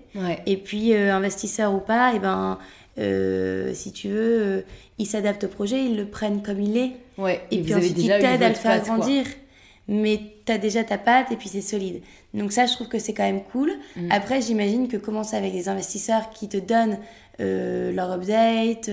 Et 0.46 0.58
puis, 0.58 0.94
investisseur 0.94 1.74
ou 1.74 1.80
pas, 1.80 2.14
et 2.14 2.20
ben 2.20 2.60
euh, 2.98 3.74
si 3.74 3.92
tu 3.92 4.10
veux, 4.10 4.42
euh, 4.42 4.62
ils 4.98 5.06
s'adaptent 5.06 5.46
au 5.46 5.48
projet, 5.48 5.84
ils 5.84 5.96
le 5.96 6.06
prennent 6.06 6.42
comme 6.42 6.60
il 6.60 6.78
est. 6.78 6.92
Ouais, 7.18 7.42
et, 7.52 7.62
puis 7.62 7.74
ensuite, 7.74 7.98
ils 7.98 8.08
t'aident 8.08 8.44
à 8.44 8.50
le 8.50 8.56
faire 8.56 8.82
grandir. 8.84 9.26
Mais 9.88 10.22
tu 10.46 10.52
as 10.52 10.58
déjà 10.58 10.84
ta 10.84 10.98
patte 10.98 11.32
et 11.32 11.36
puis 11.36 11.50
c'est 11.50 11.62
solide. 11.62 12.02
Donc 12.34 12.52
ça, 12.52 12.66
je 12.66 12.74
trouve 12.74 12.88
que 12.88 13.00
c'est 13.00 13.14
quand 13.14 13.24
même 13.24 13.44
cool. 13.44 13.72
Mm. 13.96 14.08
Après, 14.12 14.42
j'imagine 14.42 14.88
que 14.88 14.96
commencer 14.96 15.36
avec 15.36 15.52
des 15.52 15.68
investisseurs 15.68 16.30
qui 16.30 16.48
te 16.48 16.58
donnent 16.58 16.98
euh, 17.40 17.92
leur 17.92 18.12
update, 18.12 18.90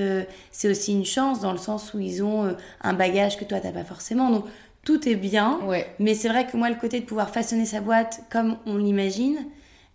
c'est 0.50 0.69
aussi 0.69 0.93
une 0.93 1.05
chance 1.05 1.40
dans 1.40 1.52
le 1.52 1.59
sens 1.59 1.93
où 1.95 2.00
ils 2.00 2.25
ont 2.25 2.57
un 2.81 2.93
bagage 2.95 3.37
que 3.37 3.45
toi, 3.45 3.61
tu 3.61 3.71
pas 3.71 3.85
forcément. 3.85 4.31
Donc 4.31 4.47
tout 4.83 5.09
est 5.09 5.14
bien. 5.14 5.61
Ouais. 5.67 5.87
Mais 6.00 6.14
c'est 6.14 6.28
vrai 6.28 6.47
que 6.47 6.57
moi, 6.57 6.69
le 6.71 6.76
côté 6.76 7.00
de 7.00 7.05
pouvoir 7.05 7.31
façonner 7.31 7.67
sa 7.67 7.81
boîte 7.81 8.23
comme 8.31 8.57
on 8.67 8.78
l'imagine, 8.78 9.37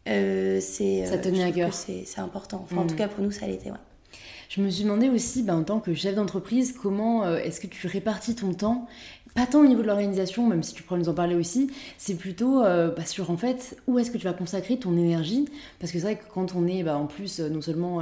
c'est... 0.05 1.05
ça 1.05 1.17
tenait 1.17 1.43
à 1.43 1.51
cœur. 1.51 1.73
C'est 1.73 2.05
important. 2.19 2.61
Enfin, 2.63 2.81
En 2.81 2.87
tout 2.87 2.93
mm. 2.93 2.97
cas, 2.97 3.07
pour 3.07 3.23
nous, 3.23 3.31
ça 3.31 3.47
l'était. 3.47 3.71
Ouais. 3.71 3.77
Je 4.55 4.61
me 4.61 4.69
suis 4.69 4.83
demandé 4.83 5.09
aussi, 5.09 5.41
bah, 5.41 5.55
en 5.55 5.63
tant 5.63 5.79
que 5.79 5.95
chef 5.95 6.13
d'entreprise, 6.13 6.73
comment 6.79 7.23
euh, 7.23 7.37
est-ce 7.37 7.59
que 7.59 7.65
tu 7.65 7.87
répartis 7.87 8.35
ton 8.35 8.53
temps 8.53 8.87
pas 9.33 9.45
tant 9.45 9.61
au 9.61 9.65
niveau 9.65 9.81
de 9.81 9.87
l'organisation, 9.87 10.47
même 10.47 10.63
si 10.63 10.73
tu 10.73 10.83
pourrais 10.83 10.99
nous 10.99 11.09
en 11.09 11.13
parler 11.13 11.35
aussi, 11.35 11.71
c'est 11.97 12.15
plutôt 12.15 12.63
euh, 12.63 12.89
bah, 12.95 13.05
sur 13.05 13.31
en 13.31 13.37
fait 13.37 13.77
où 13.87 13.99
est-ce 13.99 14.11
que 14.11 14.17
tu 14.17 14.25
vas 14.25 14.33
consacrer 14.33 14.77
ton 14.77 14.95
énergie? 14.97 15.47
Parce 15.79 15.91
que 15.91 15.99
c'est 15.99 16.05
vrai 16.05 16.15
que 16.15 16.25
quand 16.33 16.55
on 16.55 16.67
est 16.67 16.83
bah, 16.83 16.97
en 16.97 17.05
plus 17.05 17.39
euh, 17.39 17.49
non 17.49 17.61
seulement 17.61 18.01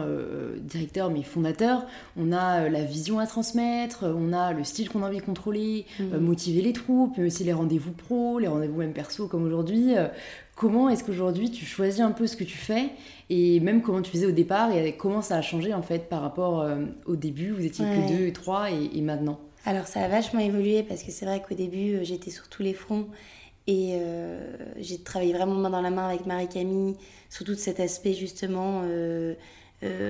directeur 0.62 1.10
mais 1.10 1.24
fondateur, 1.24 1.86
on 2.18 2.32
a 2.32 2.70
la 2.70 2.84
vision 2.84 3.20
à 3.20 3.28
transmettre, 3.28 4.06
on 4.06 4.34
a 4.34 4.54
le 4.54 4.64
style 4.64 4.90
qu'on 4.90 5.04
a 5.04 5.08
envie 5.08 5.20
de 5.20 5.24
contrôler, 5.24 5.86
mmh. 6.00 6.18
motiver 6.18 6.62
les 6.62 6.74
troupes, 6.74 7.14
mais 7.18 7.26
aussi 7.26 7.44
les 7.44 7.54
rendez-vous 7.54 7.92
pro, 7.92 8.40
les 8.40 8.48
rendez-vous 8.48 8.78
même 8.78 8.94
perso 8.94 9.28
comme 9.28 9.44
aujourd'hui. 9.44 9.96
Comment 10.62 10.90
est-ce 10.90 11.04
qu'aujourd'hui 11.04 11.50
tu 11.50 11.66
choisis 11.66 12.02
un 12.02 12.12
peu 12.12 12.28
ce 12.28 12.36
que 12.36 12.44
tu 12.44 12.58
fais? 12.58 12.90
Et 13.32 13.60
même 13.62 13.82
comment 13.82 14.04
tu 14.04 14.12
faisais 14.12 14.28
au 14.28 14.32
départ 14.32 14.72
et 14.72 14.96
comment 14.96 15.24
ça 15.24 15.38
a 15.38 15.42
changé 15.42 15.74
en 15.74 15.82
fait 15.82 16.08
par 16.08 16.22
rapport 16.22 16.62
euh, 16.62 16.86
au 17.08 17.16
début? 17.16 17.50
Vous 17.50 17.66
étiez 17.66 17.84
que 17.84 18.16
deux 18.16 18.28
et 18.28 18.34
trois 18.34 18.70
et, 18.70 19.02
maintenant? 19.02 19.40
Alors 19.66 19.88
ça 19.88 20.02
a 20.02 20.08
vachement 20.08 20.40
évolué 20.40 20.84
parce 20.84 21.04
que 21.04 21.12
c'est 21.12 21.26
vrai 21.26 21.42
qu'au 21.42 21.56
début 21.56 21.96
euh, 21.96 22.04
j'étais 22.04 22.32
sur 22.32 22.50
tous 22.50 22.64
les 22.64 22.74
fronts 22.74 23.08
et 23.68 23.94
euh, 23.94 24.56
j'ai 24.78 25.02
travaillé 25.02 25.34
vraiment 25.34 25.54
main 25.54 25.70
dans 25.70 25.82
la 25.82 25.92
main 25.92 26.08
avec 26.08 26.26
Marie-Camille 26.26 26.96
sur 27.30 27.46
tout 27.46 27.56
cet 27.56 27.80
aspect 27.80 28.14
justement 28.14 28.84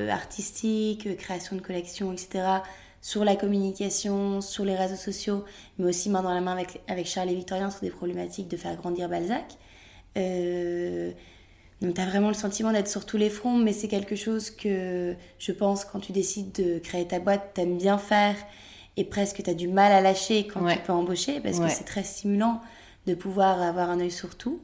artistique, 0.10 1.18
création 1.18 1.56
de 1.56 1.62
collections, 1.62 2.12
etc 2.14 2.62
sur 3.02 3.26
la 3.26 3.36
communication, 3.36 4.42
sur 4.42 4.64
les 4.64 4.76
réseaux 4.76 4.96
sociaux, 4.96 5.44
mais 5.78 5.90
aussi 5.90 6.10
main 6.10 6.22
dans 6.22 6.34
la 6.34 6.42
main 6.42 6.54
avec, 6.54 6.82
avec 6.88 7.08
Charles 7.08 7.30
et 7.30 7.36
Victorien 7.36 7.72
sur 7.72 7.82
des 7.82 7.90
problématiques 7.90 8.48
de 8.48 8.58
faire 8.58 8.76
grandir 8.76 9.10
Balzac. 9.10 9.58
Euh, 10.18 11.12
donc 11.82 11.96
tu 11.96 12.02
as 12.02 12.06
vraiment 12.06 12.28
le 12.28 12.36
sentiment 12.36 12.72
d'être 12.72 12.88
sur 12.88 13.08
tous 13.08 13.18
les 13.18 13.32
fronts, 13.32 13.58
mais 13.58 13.74
c'est 13.74 13.88
quelque 13.88 14.16
chose 14.16 14.52
que 14.52 15.16
je 15.40 15.52
pense 15.52 15.84
quand 15.84 16.00
tu 16.00 16.12
décides 16.12 16.52
de 16.52 16.78
créer 16.78 17.08
ta 17.08 17.20
boîte, 17.20 17.54
tu 17.56 17.62
aimes 17.62 17.78
bien 17.78 17.98
faire 17.98 18.36
et 18.98 19.04
presque 19.04 19.42
tu 19.44 19.50
as 19.50 19.54
du 19.54 19.68
mal 19.68 19.92
à 19.92 20.02
lâcher 20.02 20.48
quand 20.48 20.66
tu 20.68 20.80
peux 20.80 20.94
embaucher 20.94 21.40
parce 21.40 21.60
que 21.60 21.70
c'est 21.70 21.86
très 21.86 22.04
stimulant 22.04 22.62
de 23.08 23.16
pouvoir 23.16 23.62
avoir 23.62 23.90
un 23.90 24.00
œil 24.00 24.12
sur 24.12 24.36
tout. 24.36 24.60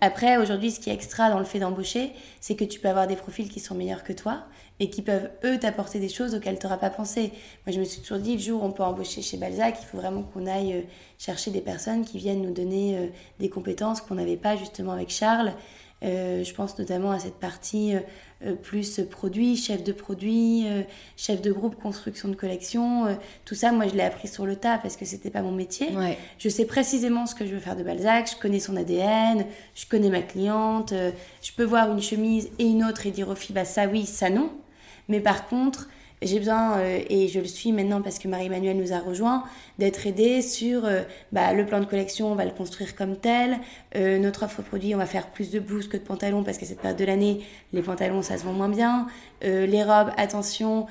Après, 0.00 0.36
aujourd'hui, 0.36 0.70
ce 0.70 0.78
qui 0.78 0.90
est 0.90 0.94
extra 0.94 1.28
dans 1.30 1.38
le 1.38 1.44
fait 1.44 1.58
d'embaucher, 1.58 2.12
c'est 2.40 2.54
que 2.54 2.64
tu 2.64 2.78
peux 2.78 2.88
avoir 2.88 3.06
des 3.06 3.16
profils 3.16 3.48
qui 3.48 3.58
sont 3.58 3.74
meilleurs 3.74 4.04
que 4.04 4.12
toi 4.12 4.44
et 4.78 4.88
qui 4.88 5.02
peuvent, 5.02 5.28
eux, 5.44 5.58
t'apporter 5.58 5.98
des 5.98 6.08
choses 6.08 6.34
auxquelles 6.34 6.58
tu 6.58 6.66
n'auras 6.66 6.78
pas 6.78 6.88
pensé. 6.88 7.32
Moi, 7.66 7.74
je 7.74 7.80
me 7.80 7.84
suis 7.84 8.00
toujours 8.00 8.18
dit, 8.18 8.34
le 8.34 8.40
jour 8.40 8.62
où 8.62 8.66
on 8.66 8.72
peut 8.72 8.82
embaucher 8.82 9.20
chez 9.22 9.36
Balzac, 9.36 9.76
il 9.82 9.86
faut 9.86 9.98
vraiment 9.98 10.22
qu'on 10.22 10.46
aille 10.46 10.72
euh, 10.72 10.82
chercher 11.18 11.50
des 11.50 11.60
personnes 11.60 12.04
qui 12.04 12.16
viennent 12.16 12.40
nous 12.40 12.54
donner 12.54 12.96
euh, 12.96 13.06
des 13.40 13.50
compétences 13.50 14.00
qu'on 14.00 14.14
n'avait 14.14 14.38
pas 14.38 14.56
justement 14.56 14.92
avec 14.92 15.10
Charles. 15.10 15.52
Euh, 16.02 16.44
je 16.44 16.54
pense 16.54 16.78
notamment 16.78 17.10
à 17.10 17.18
cette 17.18 17.34
partie 17.34 17.94
euh, 18.44 18.54
plus 18.54 19.00
produit, 19.10 19.56
chef 19.56 19.84
de 19.84 19.92
produit, 19.92 20.64
euh, 20.66 20.82
chef 21.16 21.42
de 21.42 21.52
groupe, 21.52 21.76
construction 21.80 22.28
de 22.28 22.34
collection. 22.34 23.18
tout 23.44 23.54
ça, 23.54 23.70
moi, 23.72 23.86
je 23.86 23.94
l'ai 23.94 24.02
appris 24.02 24.28
sur 24.28 24.46
le 24.46 24.56
tas 24.56 24.78
parce 24.78 24.96
que 24.96 25.04
c'était 25.04 25.30
pas 25.30 25.42
mon 25.42 25.52
métier. 25.52 25.88
Je 26.38 26.48
sais 26.48 26.64
précisément 26.64 27.26
ce 27.26 27.34
que 27.34 27.44
je 27.44 27.52
veux 27.52 27.60
faire 27.60 27.76
de 27.76 27.82
Balzac. 27.82 28.30
Je 28.34 28.40
connais 28.40 28.60
son 28.60 28.76
ADN, 28.76 29.44
je 29.74 29.86
connais 29.86 30.10
ma 30.10 30.22
cliente. 30.22 30.92
je 31.42 31.52
peux 31.56 31.64
voir 31.64 31.90
une 31.92 32.02
chemise 32.02 32.50
et 32.58 32.64
une 32.64 32.84
autre 32.84 33.06
et 33.06 33.10
dire 33.10 33.28
aux 33.28 33.34
filles, 33.34 33.54
bah 33.54 33.64
ça 33.64 33.86
oui, 33.86 34.06
ça 34.06 34.30
non. 34.30 34.50
Mais 35.08 35.20
par 35.20 35.48
contre, 35.48 35.88
j'ai 36.22 36.38
besoin, 36.38 36.78
euh, 36.78 37.00
et 37.08 37.28
je 37.28 37.40
le 37.40 37.46
suis 37.46 37.72
maintenant 37.72 38.02
parce 38.02 38.18
que 38.18 38.28
Marie-Emmanuelle 38.28 38.76
nous 38.76 38.92
a 38.92 38.98
rejoint, 38.98 39.44
d'être 39.78 40.06
aidée 40.06 40.42
sur 40.42 40.84
euh, 40.84 41.02
bah, 41.32 41.54
le 41.54 41.64
plan 41.64 41.80
de 41.80 41.86
collection, 41.86 42.30
on 42.30 42.34
va 42.34 42.44
le 42.44 42.50
construire 42.50 42.94
comme 42.94 43.16
tel. 43.16 43.58
Euh, 43.96 44.18
notre 44.18 44.44
offre 44.44 44.62
produit, 44.62 44.94
on 44.94 44.98
va 44.98 45.06
faire 45.06 45.28
plus 45.28 45.50
de 45.50 45.58
blouses 45.58 45.88
que 45.88 45.96
de 45.96 46.02
pantalons 46.02 46.44
parce 46.44 46.58
que 46.58 46.66
cette 46.66 46.80
période 46.80 46.98
de 46.98 47.04
l'année, 47.04 47.40
les 47.72 47.82
pantalons, 47.82 48.20
ça 48.22 48.36
se 48.36 48.44
vend 48.44 48.52
moins 48.52 48.68
bien. 48.68 49.06
les 49.42 49.82
robes, 49.82 50.10
attention, 50.18 50.86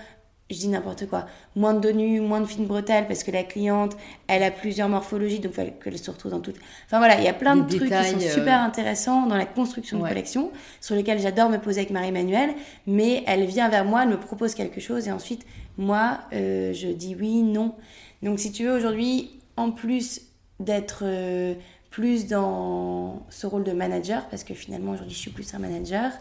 je 0.50 0.58
dis 0.58 0.68
n'importe 0.68 1.08
quoi, 1.08 1.28
moins 1.56 1.74
de 1.76 1.88
tenues, 1.88 2.22
moins 2.22 2.42
de 2.42 2.46
fines 2.46 2.66
bretelles 2.66 3.06
parce 3.08 3.24
que 3.24 3.30
la 3.30 3.44
cliente, 3.44 3.96
elle 4.28 4.42
a 4.42 4.50
plusieurs 4.50 4.90
morphologies, 4.90 5.40
donc 5.40 5.54
il 5.58 5.66
faut 5.66 5.72
qu'elle 5.84 5.98
se 5.98 6.10
retrouve 6.10 6.32
dans 6.32 6.40
toutes. 6.40 6.58
Enfin 6.86 6.98
voilà, 6.98 7.20
il 7.20 7.24
y 7.24 7.28
a 7.28 7.34
plein 7.34 7.56
de 7.56 7.68
trucs 7.68 7.90
qui 7.90 8.06
sont 8.06 8.20
super 8.20 8.62
intéressants 8.62 9.28
dans 9.28 9.38
la 9.38 9.46
construction 9.46 10.00
de 10.00 10.08
collection, 10.08 10.52
sur 10.82 10.96
lesquels 10.96 11.20
j'adore 11.20 11.50
me 11.50 11.58
poser 11.58 11.82
avec 11.82 11.92
Marie-Emmanuelle, 11.92 12.56
mais 12.88 13.24
elle 13.28 13.46
vient 13.46 13.70
vers 13.70 13.86
moi, 13.86 14.04
elle 14.04 14.10
me 14.10 14.20
propose 14.20 14.56
quelque 14.56 14.82
chose 14.82 15.08
et 15.08 15.12
ensuite, 15.12 15.46
moi, 15.78 16.20
euh, 16.34 16.74
je 16.74 16.88
dis 16.88 17.16
oui, 17.20 17.44
non. 17.44 17.76
Donc 18.24 18.40
si 18.40 18.52
tu 18.52 18.64
veux, 18.64 18.72
aujourd'hui, 18.72 19.40
en 19.56 19.72
plus 19.72 20.22
d'être 20.60 21.04
euh, 21.04 21.54
plus 21.92 22.28
dans 22.28 23.26
ce 23.30 23.46
rôle 23.46 23.64
de 23.64 23.72
manager, 23.72 24.28
parce 24.30 24.44
que 24.44 24.54
finalement, 24.54 24.94
aujourd'hui, 24.94 25.14
je 25.14 25.20
suis 25.20 25.32
plus 25.32 25.54
un 25.54 25.60
manager, 25.60 26.12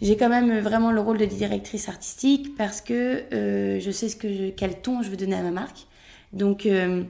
j'ai 0.00 0.16
quand 0.16 0.28
même 0.28 0.60
vraiment 0.60 0.92
le 0.92 1.00
rôle 1.00 1.18
de 1.18 1.26
directrice 1.26 1.88
artistique 1.88 2.56
parce 2.56 2.80
que 2.80 3.22
euh, 3.32 3.80
je 3.80 3.90
sais 3.90 4.08
ce 4.08 4.16
que 4.16 4.50
quel 4.50 4.80
ton 4.80 5.02
je 5.02 5.10
veux 5.10 5.16
donner 5.16 5.36
à 5.36 5.42
ma 5.42 5.50
marque. 5.50 5.86
Donc 6.32 6.64
euh, 6.64 7.02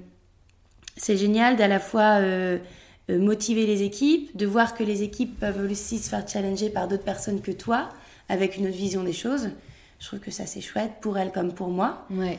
c'est 0.97 1.17
génial 1.17 1.57
d'à 1.57 1.69
la 1.69 1.79
fois 1.79 2.19
euh, 2.19 2.59
motiver 3.09 3.67
les 3.67 3.83
équipes, 3.83 4.37
de 4.37 4.47
voir 4.47 4.75
que 4.75 4.83
les 4.83 5.03
équipes 5.03 5.39
peuvent 5.39 5.71
aussi 5.71 5.99
se 5.99 6.09
faire 6.09 6.27
challenger 6.27 6.71
par 6.71 6.89
d'autres 6.89 7.05
personnes 7.05 7.41
que 7.41 7.53
toi 7.53 7.91
avec 8.29 8.57
une 8.57 8.67
autre 8.67 8.77
vision 8.77 9.05
des 9.05 9.13
choses. 9.13 9.51
Je 10.01 10.07
trouve 10.07 10.21
que 10.21 10.31
ça 10.31 10.47
c'est 10.47 10.61
chouette 10.61 10.93
pour 11.01 11.17
elles 11.17 11.33
comme 11.33 11.53
pour 11.53 11.69
moi. 11.69 12.07
Ouais. 12.11 12.39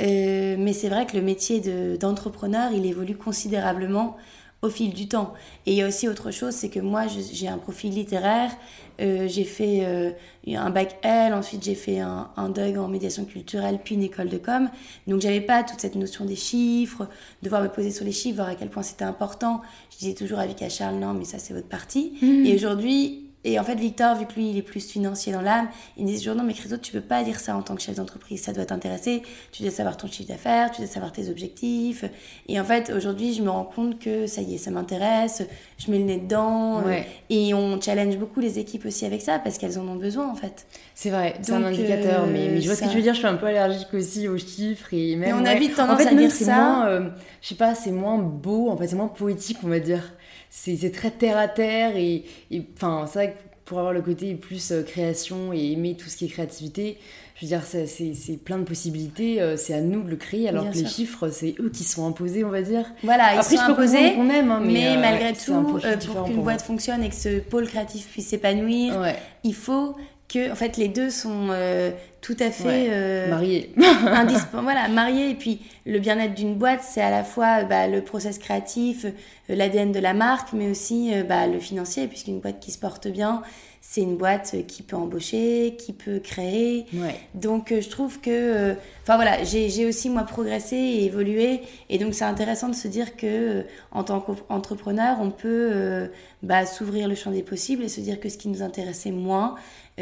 mais 0.00 0.72
c'est 0.72 0.88
vrai 0.88 1.06
que 1.06 1.16
le 1.16 1.22
métier 1.22 1.60
d'entrepreneur, 1.96 2.72
il 2.72 2.86
évolue 2.86 3.16
considérablement 3.16 4.16
au 4.62 4.68
fil 4.68 4.94
du 4.94 5.08
temps. 5.08 5.34
Et 5.66 5.72
il 5.72 5.76
y 5.76 5.82
a 5.82 5.88
aussi 5.88 6.08
autre 6.08 6.30
chose, 6.30 6.54
c'est 6.54 6.68
que 6.68 6.80
moi, 6.80 7.06
j'ai 7.08 7.48
un 7.48 7.58
profil 7.58 7.92
littéraire. 7.92 8.52
Euh, 9.00 9.26
j'ai 9.26 9.44
fait 9.44 9.80
euh, 9.82 10.10
un 10.46 10.70
bac 10.70 10.98
L, 11.02 11.34
ensuite 11.34 11.64
j'ai 11.64 11.74
fait 11.74 11.98
un, 11.98 12.28
un 12.36 12.48
DUG 12.50 12.76
en 12.76 12.88
médiation 12.88 13.24
culturelle, 13.24 13.80
puis 13.82 13.94
une 13.94 14.02
école 14.02 14.28
de 14.28 14.38
com. 14.38 14.70
Donc 15.06 15.20
j'avais 15.20 15.40
pas 15.40 15.64
toute 15.64 15.80
cette 15.80 15.96
notion 15.96 16.24
des 16.24 16.36
chiffres, 16.36 17.08
devoir 17.42 17.62
me 17.62 17.68
poser 17.68 17.90
sur 17.90 18.04
les 18.04 18.12
chiffres, 18.12 18.36
voir 18.36 18.48
à 18.48 18.54
quel 18.54 18.68
point 18.68 18.82
c'était 18.82 19.04
important. 19.04 19.62
Je 19.90 19.98
disais 19.98 20.14
toujours 20.14 20.38
à 20.38 20.46
Vika 20.46 20.68
Charles, 20.68 20.96
non, 20.96 21.14
mais 21.14 21.24
ça 21.24 21.38
c'est 21.38 21.54
votre 21.54 21.68
partie. 21.68 22.12
Mmh. 22.22 22.46
Et 22.46 22.54
aujourd'hui, 22.54 23.21
et 23.44 23.58
en 23.58 23.64
fait, 23.64 23.74
Victor, 23.74 24.16
vu 24.16 24.26
que 24.26 24.34
lui, 24.34 24.50
il 24.50 24.56
est 24.56 24.62
plus 24.62 24.88
financier 24.88 25.32
dans 25.32 25.40
l'âme, 25.40 25.68
il 25.96 26.04
me 26.04 26.10
dit 26.10 26.18
toujours 26.18 26.36
non, 26.36 26.44
mais 26.44 26.54
Christo, 26.54 26.76
tu 26.76 26.92
peux 26.92 27.00
pas 27.00 27.24
dire 27.24 27.40
ça 27.40 27.56
en 27.56 27.62
tant 27.62 27.74
que 27.74 27.82
chef 27.82 27.96
d'entreprise. 27.96 28.42
Ça 28.42 28.52
doit 28.52 28.64
t'intéresser. 28.64 29.22
Tu 29.50 29.62
dois 29.62 29.72
savoir 29.72 29.96
ton 29.96 30.06
chiffre 30.06 30.28
d'affaires, 30.28 30.70
tu 30.70 30.80
dois 30.80 30.90
savoir 30.90 31.10
tes 31.12 31.28
objectifs. 31.28 32.04
Et 32.46 32.60
en 32.60 32.64
fait, 32.64 32.92
aujourd'hui, 32.96 33.34
je 33.34 33.42
me 33.42 33.50
rends 33.50 33.64
compte 33.64 33.98
que 33.98 34.28
ça 34.28 34.42
y 34.42 34.54
est, 34.54 34.58
ça 34.58 34.70
m'intéresse. 34.70 35.42
Je 35.78 35.90
mets 35.90 35.98
le 35.98 36.04
nez 36.04 36.18
dedans. 36.18 36.82
Ouais. 36.82 37.06
et 37.30 37.52
on 37.54 37.80
challenge 37.80 38.16
beaucoup 38.16 38.40
les 38.40 38.58
équipes 38.58 38.86
aussi 38.86 39.04
avec 39.04 39.22
ça 39.22 39.38
parce 39.38 39.58
qu'elles 39.58 39.78
en 39.78 39.88
ont 39.88 39.96
besoin, 39.96 40.30
en 40.30 40.36
fait. 40.36 40.66
C'est 40.94 41.10
vrai, 41.10 41.34
c'est 41.42 41.52
un 41.52 41.64
indicateur, 41.64 42.26
mais, 42.26 42.48
mais 42.48 42.60
je 42.60 42.66
vois 42.66 42.76
ce 42.76 42.82
que 42.82 42.88
tu 42.88 42.96
veux 42.96 43.02
dire, 43.02 43.14
je 43.14 43.18
suis 43.18 43.28
un 43.28 43.34
peu 43.34 43.46
allergique 43.46 43.92
aussi 43.92 44.28
aux 44.28 44.38
chiffres 44.38 44.88
et 44.92 45.16
même... 45.16 45.30
Et 45.30 45.32
on 45.32 45.44
a 45.44 45.52
ouais. 45.52 45.58
vite 45.58 45.74
tendance 45.74 45.94
en 45.94 45.98
fait, 45.98 46.08
à 46.08 46.12
même, 46.12 46.18
dire 46.18 46.30
ça. 46.30 46.54
moins, 46.54 46.86
euh, 46.86 47.08
je 47.40 47.48
sais 47.48 47.54
pas, 47.54 47.74
c'est 47.74 47.90
moins 47.90 48.18
beau, 48.18 48.70
en 48.70 48.76
fait, 48.76 48.88
c'est 48.88 48.96
moins 48.96 49.08
poétique, 49.08 49.58
on 49.64 49.68
va 49.68 49.80
dire. 49.80 50.12
C'est 50.54 50.92
très 50.92 51.10
terre 51.10 51.38
à 51.38 51.48
terre 51.48 51.96
et, 51.96 52.24
et, 52.50 52.62
enfin, 52.76 53.06
c'est 53.06 53.18
vrai 53.18 53.28
que 53.32 53.38
pour 53.64 53.78
avoir 53.78 53.94
le 53.94 54.02
côté 54.02 54.34
plus 54.34 54.70
euh, 54.70 54.82
création 54.82 55.50
et 55.54 55.72
aimer 55.72 55.96
tout 55.96 56.10
ce 56.10 56.16
qui 56.18 56.26
est 56.26 56.28
créativité, 56.28 56.98
je 57.36 57.42
veux 57.42 57.48
dire, 57.48 57.62
c'est- 57.64 58.36
plein 58.44 58.58
de 58.58 58.64
possibilités, 58.64 59.40
euh, 59.40 59.56
c'est 59.56 59.72
à 59.72 59.80
nous 59.80 60.02
de 60.02 60.10
le 60.10 60.16
créer, 60.16 60.48
alors 60.50 60.64
Bien 60.64 60.72
que 60.72 60.76
les 60.76 60.86
chiffres, 60.86 61.30
c'est 61.30 61.54
eux 61.58 61.70
qui 61.70 61.84
sont 61.84 62.06
imposés, 62.06 62.44
on 62.44 62.50
va 62.50 62.60
dire. 62.60 62.84
Voilà, 63.02 63.34
ils 63.34 63.38
Après, 63.38 63.56
sont 63.56 63.64
je 63.66 63.70
imposés. 63.72 64.06
aime, 64.12 64.50
hein, 64.50 64.60
mais, 64.62 64.72
Mais, 64.72 64.96
euh, 64.96 65.00
malgré 65.00 65.32
tout, 65.32 65.54
euh, 65.54 65.96
pour 65.96 66.24
qu'une 66.26 66.42
boîte 66.42 66.60
fonctionne 66.60 67.02
et 67.02 67.08
que 67.08 67.14
ce 67.14 67.38
pôle 67.40 67.66
créatif 67.66 68.08
puisse 68.08 68.26
s'épanouir, 68.28 69.00
Ouais, 69.00 69.16
il 69.44 69.54
faut 69.54 69.96
que, 70.28 70.52
en 70.52 70.54
fait, 70.54 70.76
les 70.76 70.88
deux 70.88 71.08
sont 71.08 71.48
euh, 71.50 71.92
tout 72.22 72.36
à 72.38 72.50
fait 72.50 72.64
Ouais. 72.64 72.86
euh, 72.90 73.28
marié. 73.28 73.72
voilà, 74.52 74.88
mariés. 74.88 75.30
Et 75.30 75.34
puis, 75.34 75.60
le 75.84 75.98
bien-être 75.98 76.34
d'une 76.34 76.54
boîte, 76.54 76.80
c'est 76.82 77.02
à 77.02 77.10
la 77.10 77.24
fois 77.24 77.64
bah, 77.64 77.88
le 77.88 78.00
process 78.00 78.38
créatif, 78.38 79.04
euh, 79.04 79.10
l'ADN 79.54 79.92
de 79.92 79.98
la 80.00 80.14
marque, 80.14 80.52
mais 80.54 80.70
aussi 80.70 81.12
euh, 81.12 81.24
bah, 81.24 81.46
le 81.48 81.58
financier, 81.58 82.06
puisqu'une 82.06 82.38
boîte 82.40 82.60
qui 82.60 82.70
se 82.70 82.78
porte 82.78 83.08
bien, 83.08 83.42
c'est 83.84 84.00
une 84.02 84.16
boîte 84.16 84.54
qui 84.68 84.84
peut 84.84 84.94
embaucher, 84.96 85.76
qui 85.76 85.92
peut 85.92 86.20
créer. 86.20 86.86
ouais. 86.94 87.16
Donc 87.34 87.74
je 87.78 87.88
trouve 87.88 88.20
que, 88.20 88.74
enfin 89.02 89.16
voilà, 89.16 89.42
j'ai 89.42 89.84
aussi 89.86 90.08
moi 90.08 90.22
progressé 90.22 90.76
et 90.76 91.04
évolué, 91.06 91.62
et 91.90 91.98
donc 91.98 92.14
c'est 92.14 92.24
intéressant 92.24 92.68
de 92.68 92.76
se 92.76 92.86
dire 92.86 93.16
que 93.16 93.64
en 93.90 94.04
tant 94.04 94.20
qu'entrepreneur, 94.20 95.16
on 95.20 95.30
peut 95.32 95.68
euh, 95.72 96.06
bah, 96.44 96.64
s'ouvrir 96.64 97.08
le 97.08 97.16
champ 97.16 97.32
des 97.32 97.42
possibles 97.42 97.82
et 97.82 97.88
se 97.88 98.00
dire 98.00 98.20
que 98.20 98.28
ce 98.28 98.38
qui 98.38 98.48
nous 98.48 98.62
intéressait 98.62 99.10
moins, 99.10 99.56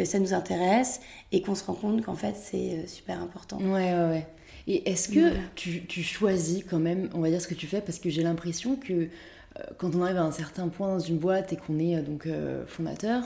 ça 0.05 0.19
nous 0.21 0.35
intéresse, 0.35 1.01
et 1.33 1.43
qu'on 1.43 1.55
se 1.55 1.65
rend 1.65 1.75
compte 1.75 2.03
qu'en 2.05 2.15
fait 2.15 2.35
c'est 2.37 2.73
euh, 2.73 2.87
super 2.87 3.21
important. 3.21 3.59
Ouais, 3.59 3.93
ouais, 3.95 4.09
ouais. 4.11 4.27
Et 4.67 4.91
est-ce 4.91 5.09
que 5.09 5.21
Voilà. 5.21 5.35
tu, 5.55 5.85
tu 5.87 6.03
choisis 6.03 6.65
quand 6.69 6.79
même, 6.79 7.09
on 7.15 7.21
va 7.21 7.31
dire, 7.31 7.41
ce 7.41 7.49
que 7.49 7.55
tu 7.55 7.67
fais? 7.67 7.81
Parce 7.81 7.99
que 7.99 8.11
j'ai 8.11 8.23
l'impression 8.23 8.77
que 8.77 8.93
euh, 8.93 9.63
quand 9.79 9.95
on 9.97 10.03
arrive 10.03 10.19
à 10.19 10.23
un 10.23 10.33
certain 10.33 10.69
point 10.69 10.89
dans 10.89 10.99
une 11.01 11.19
boîte 11.19 11.53
et 11.53 11.57
qu'on 11.57 11.79
est 11.79 11.97
euh, 11.97 12.03
donc 12.03 12.27
euh, 12.27 12.65
fondateur, 12.67 13.23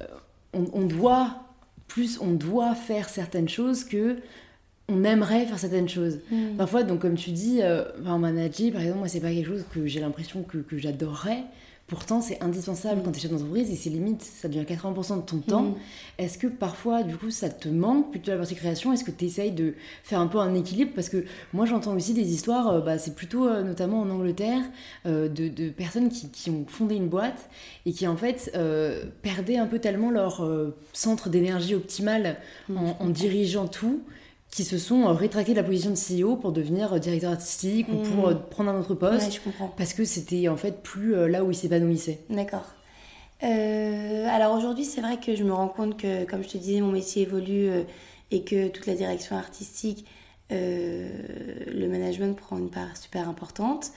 euh, 0.00 0.04
on, 0.52 0.66
on 0.72 0.82
doit, 0.84 1.44
plus 1.88 2.18
on 2.20 2.32
doit 2.32 2.74
faire 2.74 3.08
certaines 3.08 3.48
choses 3.48 3.84
que 3.84 4.16
on 4.88 5.02
aimerait 5.04 5.46
faire 5.46 5.58
certaines 5.58 5.88
choses. 5.88 6.18
Mm. 6.30 6.56
Parfois, 6.58 6.82
donc 6.82 7.00
comme 7.00 7.14
tu 7.14 7.30
dis, 7.30 7.60
enfin, 8.02 8.18
manager, 8.18 8.70
par 8.72 8.82
exemple, 8.82 8.98
moi, 8.98 9.08
c'est 9.08 9.20
pas 9.20 9.30
quelque 9.32 9.46
chose 9.48 9.64
que 9.72 9.86
j'ai 9.86 10.00
l'impression 10.00 10.42
que, 10.42 10.58
que 10.58 10.76
j'adorerais. 10.76 11.44
Pourtant, 11.86 12.20
c'est 12.22 12.42
indispensable 12.42 13.02
quand 13.04 13.12
tu 13.12 13.18
es 13.18 13.22
chef 13.22 13.30
d'entreprise 13.30 13.70
et 13.70 13.76
c'est 13.76 13.90
limite, 13.90 14.22
ça 14.22 14.48
devient 14.48 14.64
80% 14.64 15.16
de 15.16 15.22
ton 15.22 15.38
temps. 15.38 15.62
Mm. 15.62 15.74
Est-ce 16.18 16.38
que 16.38 16.46
parfois, 16.46 17.02
du 17.02 17.16
coup, 17.16 17.30
ça 17.30 17.50
te 17.50 17.68
manque 17.68 18.10
plutôt 18.10 18.30
la 18.30 18.38
partie 18.38 18.54
création? 18.54 18.92
Est-ce 18.92 19.04
que 19.04 19.10
tu 19.10 19.26
essayes 19.26 19.52
de 19.52 19.74
faire 20.02 20.20
un 20.20 20.26
peu 20.26 20.38
un 20.38 20.54
équilibre? 20.54 20.92
Parce 20.94 21.10
que 21.10 21.24
moi, 21.52 21.66
j'entends 21.66 21.94
aussi 21.94 22.14
des 22.14 22.32
histoires, 22.32 22.68
euh, 22.68 22.80
bah, 22.80 22.98
c'est 22.98 23.14
plutôt 23.14 23.46
euh, 23.46 23.62
notamment 23.62 24.00
en 24.00 24.08
Angleterre, 24.08 24.62
euh, 25.04 25.28
de, 25.28 25.48
de 25.48 25.68
personnes 25.68 26.08
qui, 26.08 26.30
qui 26.30 26.48
ont 26.50 26.64
fondé 26.66 26.94
une 26.94 27.08
boîte 27.08 27.50
et 27.84 27.92
qui 27.92 28.06
en 28.06 28.16
fait 28.16 28.50
perdaient 29.22 29.56
un 29.58 29.66
peu 29.66 29.78
tellement 29.78 30.10
leur 30.10 30.46
centre 30.92 31.28
d'énergie 31.28 31.74
optimal 31.74 32.38
Mm. 32.68 32.76
en, 32.76 32.96
en 33.00 33.08
dirigeant 33.08 33.66
tout 33.68 34.02
qui 34.54 34.62
se 34.64 34.78
sont 34.78 35.02
euh, 35.08 35.12
rétractés 35.12 35.50
de 35.52 35.56
la 35.56 35.64
position 35.64 35.90
de 35.90 35.96
CEO 35.96 36.36
pour 36.36 36.52
devenir 36.52 36.92
euh, 36.92 36.98
directeur 37.00 37.32
artistique 37.32 37.88
ou 37.88 37.96
pour 37.96 38.28
Mm. 38.28 38.30
euh, 38.30 38.34
prendre 38.34 38.70
un 38.70 38.78
autre 38.78 38.94
poste 38.94 39.26
Ouais, 39.26 39.30
je 39.32 39.40
comprends. 39.40 39.68
parce 39.76 39.94
que 39.94 40.04
c'était 40.04 40.46
en 40.48 40.56
fait 40.56 40.80
plus 40.82 41.28
là 41.28 41.42
où 41.42 41.50
ils 41.50 41.56
s'épanouissaient. 41.56 42.20
D'accord. 42.30 42.64
Euh, 43.42 44.26
alors 44.28 44.56
aujourd'hui, 44.56 44.84
c'est 44.84 45.00
vrai 45.00 45.18
que 45.18 45.34
je 45.34 45.42
me 45.42 45.52
rends 45.52 45.68
compte 45.68 45.98
que, 46.00 46.24
comme 46.24 46.42
je 46.44 46.48
te 46.48 46.56
disais, 46.58 46.80
mon 46.80 46.92
métier 46.92 47.22
évolue 47.22 47.68
euh, 47.68 47.82
et 48.30 48.42
que 48.44 48.68
toute 48.68 48.86
la 48.86 48.94
direction 48.94 49.36
artistique, 49.36 50.06
euh, 50.52 51.08
le 51.72 51.88
management 51.88 52.36
prend 52.36 52.56
une 52.58 52.70
part 52.70 52.96
super 52.96 53.28
importante. 53.28 53.90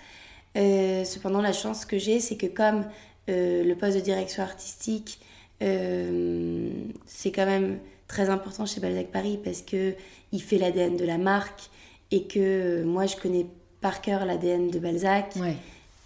Cependant, 0.55 1.41
la 1.41 1.53
chance 1.53 1.85
que 1.85 1.99
j'ai, 1.99 2.19
c'est 2.19 2.35
que 2.35 2.47
comme 2.47 2.85
le 3.27 3.73
poste 3.75 3.95
de 3.95 4.01
direction 4.01 4.41
artistique, 4.41 5.19
c'est 5.59 7.31
quand 7.31 7.45
même 7.45 7.77
très 8.07 8.29
important 8.29 8.65
chez 8.65 8.79
Balzac 8.79 9.07
Paris 9.07 9.39
parce 9.43 9.61
que 9.61 9.93
il 10.31 10.41
fait 10.41 10.57
l'ADN 10.57 10.97
de 10.97 11.05
la 11.05 11.17
marque 11.17 11.69
et 12.11 12.23
que 12.23 12.39
euh, 12.39 12.85
moi, 12.85 13.05
je 13.05 13.15
connais 13.15 13.45
par 13.81 14.01
cœur 14.01 14.25
l'ADN 14.25 14.69
de 14.69 14.79
Balzac. 14.79 15.33
Ouais. 15.35 15.55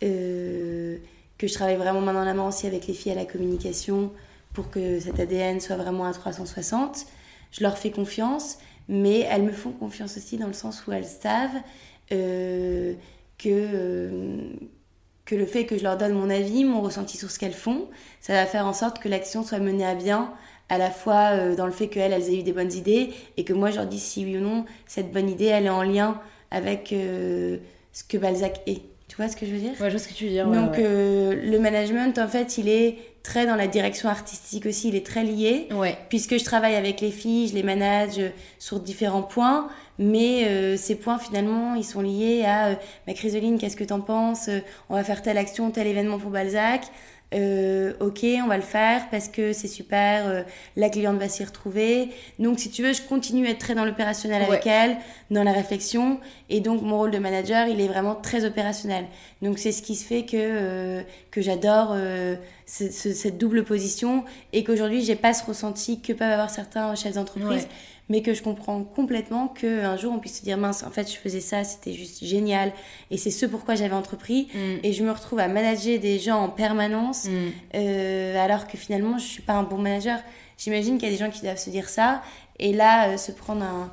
Euh, 0.04 0.98
que 1.38 1.48
je 1.48 1.54
travaille 1.54 1.76
vraiment 1.76 2.02
main 2.02 2.14
dans 2.14 2.24
la 2.24 2.36
main 2.36 2.48
aussi 2.48 2.68
avec 2.68 2.86
les 2.86 2.94
filles 2.94 3.14
à 3.14 3.16
la 3.16 3.26
communication 3.26 4.12
pour 4.54 4.70
que 4.70 5.00
cet 5.00 5.20
ADN 5.20 5.60
soit 5.60 5.76
vraiment 5.76 6.06
à 6.06 6.14
360. 6.14 7.06
Je 7.52 7.64
leur 7.64 7.80
fais 7.80 7.90
confiance, 7.90 8.60
mais 8.88 9.22
elles 9.22 9.42
me 9.42 9.52
font 9.52 9.72
confiance 9.72 10.18
aussi 10.18 10.38
dans 10.38 10.46
le 10.46 10.54
sens 10.54 10.86
où 10.86 10.92
elles 10.92 11.06
savent 11.06 11.50
euh, 12.12 12.94
que, 13.40 14.40
que 15.26 15.36
le 15.36 15.46
fait 15.48 15.66
que 15.66 15.78
je 15.80 15.84
leur 15.84 15.98
donne 15.98 16.14
mon 16.14 16.30
avis, 16.30 16.64
mon 16.64 16.82
ressenti 16.82 17.18
sur 17.18 17.32
ce 17.32 17.40
qu'elles 17.40 17.54
font, 17.54 17.88
ça 18.20 18.34
va 18.34 18.46
faire 18.46 18.68
en 18.68 18.74
sorte 18.74 19.00
que 19.00 19.10
l'action 19.10 19.44
soit 19.44 19.60
menée 19.60 19.86
à 19.86 19.96
bien 19.96 20.32
à 20.72 20.78
la 20.78 20.90
fois 20.90 21.34
euh, 21.34 21.56
dans 21.56 21.66
le 21.66 21.74
fait 21.74 21.88
qu'elles, 21.88 22.14
elles 22.14 22.30
aient 22.30 22.40
eu 22.40 22.44
des 22.44 22.54
bonnes 22.54 22.72
idées 22.72 23.12
et 23.36 23.44
que 23.44 23.52
moi 23.52 23.70
je 23.72 23.76
leur 23.76 23.86
dis 23.86 24.00
si 24.00 24.24
oui 24.24 24.38
ou 24.38 24.42
non 24.42 24.66
cette 24.88 25.12
bonne 25.12 25.30
idée 25.30 25.46
elle 25.46 25.66
est 25.66 25.70
en 25.70 25.84
lien 25.84 26.20
avec 26.50 26.94
euh, 26.94 27.58
ce 27.92 28.04
que 28.06 28.18
Balzac 28.18 28.62
est. 28.66 28.82
Tu 29.10 29.18
vois 29.18 29.28
ce 29.28 29.36
que 29.36 29.46
je 29.46 29.52
veux 29.52 29.60
dire? 29.60 29.72
Ouais, 29.82 29.88
je 29.88 29.98
vois 29.98 30.00
ce 30.00 30.08
que 30.08 30.14
tu 30.14 30.24
veux 30.26 30.32
dire. 30.32 30.48
ouais, 30.48 30.56
donc 30.56 30.72
ouais. 30.72 30.84
euh, 30.86 31.36
le 31.44 31.60
management, 31.60 32.18
en 32.18 32.30
fait, 32.30 32.58
il 32.58 32.70
est 32.70 32.98
très 33.24 33.46
dans 33.46 33.58
la 33.58 33.68
direction 33.68 34.08
artistique 34.08 34.66
aussi, 34.66 34.88
il 34.88 34.96
est 34.96 35.06
très 35.06 35.26
lié. 35.26 35.68
Ouais. 35.72 35.98
Puisque 36.08 36.40
je 36.40 36.46
travaille 36.46 36.76
avec 36.76 37.02
les 37.02 37.12
filles, 37.12 37.50
je 37.50 37.54
les 37.54 37.64
manage 37.64 38.22
sur 38.58 38.80
différents 38.80 39.22
points, 39.22 39.68
mais 40.00 40.46
euh, 40.46 40.78
ces 40.78 40.96
points 40.96 41.20
finalement, 41.20 41.76
ils 41.76 41.84
sont 41.84 42.00
liés 42.00 42.46
à 42.46 42.80
ma 43.06 43.14
Chrysoline, 43.14 43.58
qu'est-ce 43.60 43.76
que 43.76 43.84
t'en 43.84 44.00
penses? 44.00 44.50
On 44.90 44.96
va 44.96 45.04
faire 45.04 45.22
telle 45.22 45.38
action, 45.38 45.70
tel 45.72 45.88
événement 45.88 46.18
pour 46.18 46.30
Balzac. 46.30 46.84
Euh, 47.34 47.94
ok, 48.02 48.26
on 48.44 48.48
va 48.48 48.58
le 48.58 48.62
faire 48.64 49.08
parce 49.10 49.30
que 49.30 49.54
c'est 49.54 49.70
super, 49.70 50.28
euh, 50.28 50.42
la 50.76 50.90
cliente 50.90 51.18
va 51.18 51.30
s'y 51.30 51.44
retrouver. 51.46 52.10
Donc, 52.40 52.60
si 52.60 52.70
tu 52.70 52.84
veux, 52.84 52.92
je 52.92 53.02
continue 53.02 53.48
à 53.48 53.52
être 53.52 53.60
très 53.60 53.74
dans 53.74 53.86
l'opérationnel 53.86 54.42
avec 54.44 54.68
elle, 54.68 54.98
dans 55.30 55.44
la 55.44 55.54
réflexion. 55.54 56.20
Et 56.50 56.60
donc, 56.60 56.82
mon 56.82 56.98
rôle 56.98 57.12
de 57.12 57.20
manager, 57.20 57.68
il 57.68 57.80
est 57.80 57.88
vraiment 57.88 58.16
très 58.16 58.44
opérationnel. 58.44 59.06
Donc, 59.42 59.60
c'est 59.60 59.72
ce 59.72 59.82
qui 59.82 59.96
se 59.96 60.04
fait 60.06 60.24
que, 60.26 60.36
euh, 60.36 61.02
que 61.32 61.40
j'adore 61.42 61.92
euh, 61.94 62.36
ce- 62.66 62.92
ce- 62.92 63.14
cette 63.14 63.38
double 63.38 63.64
position 63.64 64.26
et 64.52 64.64
qu'aujourd'hui, 64.66 65.02
j'ai 65.04 65.16
pas 65.16 65.34
ce 65.34 65.46
ressenti 65.46 66.02
que 66.02 66.12
peuvent 66.12 66.32
avoir 66.32 66.50
certains 66.50 66.94
chefs 66.96 67.14
d'entreprise. 67.14 67.64
Ouais. 67.64 67.68
Mais 68.12 68.22
que 68.22 68.34
je 68.34 68.44
comprends 68.44 68.84
complètement 68.84 69.48
qu'un 69.48 69.96
jour 69.96 70.12
on 70.14 70.20
puisse 70.20 70.40
se 70.40 70.44
dire 70.44 70.58
mince, 70.58 70.84
en 70.84 70.92
fait 70.92 71.10
je 71.10 71.18
faisais 71.18 71.40
ça, 71.40 71.64
c'était 71.64 71.94
juste 71.94 72.24
génial 72.24 72.74
et 73.10 73.18
c'est 73.18 73.32
ce 73.32 73.46
pourquoi 73.46 73.76
j'avais 73.76 73.96
entrepris. 73.96 74.50
Mm. 74.54 74.58
Et 74.84 74.92
je 74.92 75.04
me 75.04 75.12
retrouve 75.12 75.40
à 75.40 75.48
manager 75.48 75.98
des 76.00 76.20
gens 76.20 76.40
en 76.44 76.50
permanence 76.50 77.26
Mm. 77.26 77.50
euh, 77.76 78.44
alors 78.44 78.68
que 78.68 78.78
finalement 78.78 79.18
je 79.18 79.26
suis 79.26 79.42
pas 79.42 79.54
un 79.54 79.64
bon 79.64 79.78
manager. 79.78 80.20
J'imagine 80.58 80.98
qu'il 80.98 81.08
y 81.08 81.12
a 81.12 81.16
des 81.16 81.24
gens 81.24 81.32
qui 81.32 81.42
doivent 81.42 81.58
se 81.58 81.70
dire 81.70 81.88
ça 81.88 82.22
et 82.60 82.74
là 82.74 83.10
euh, 83.10 83.18
se 83.18 83.32
prendre 83.32 83.64
un, 83.64 83.90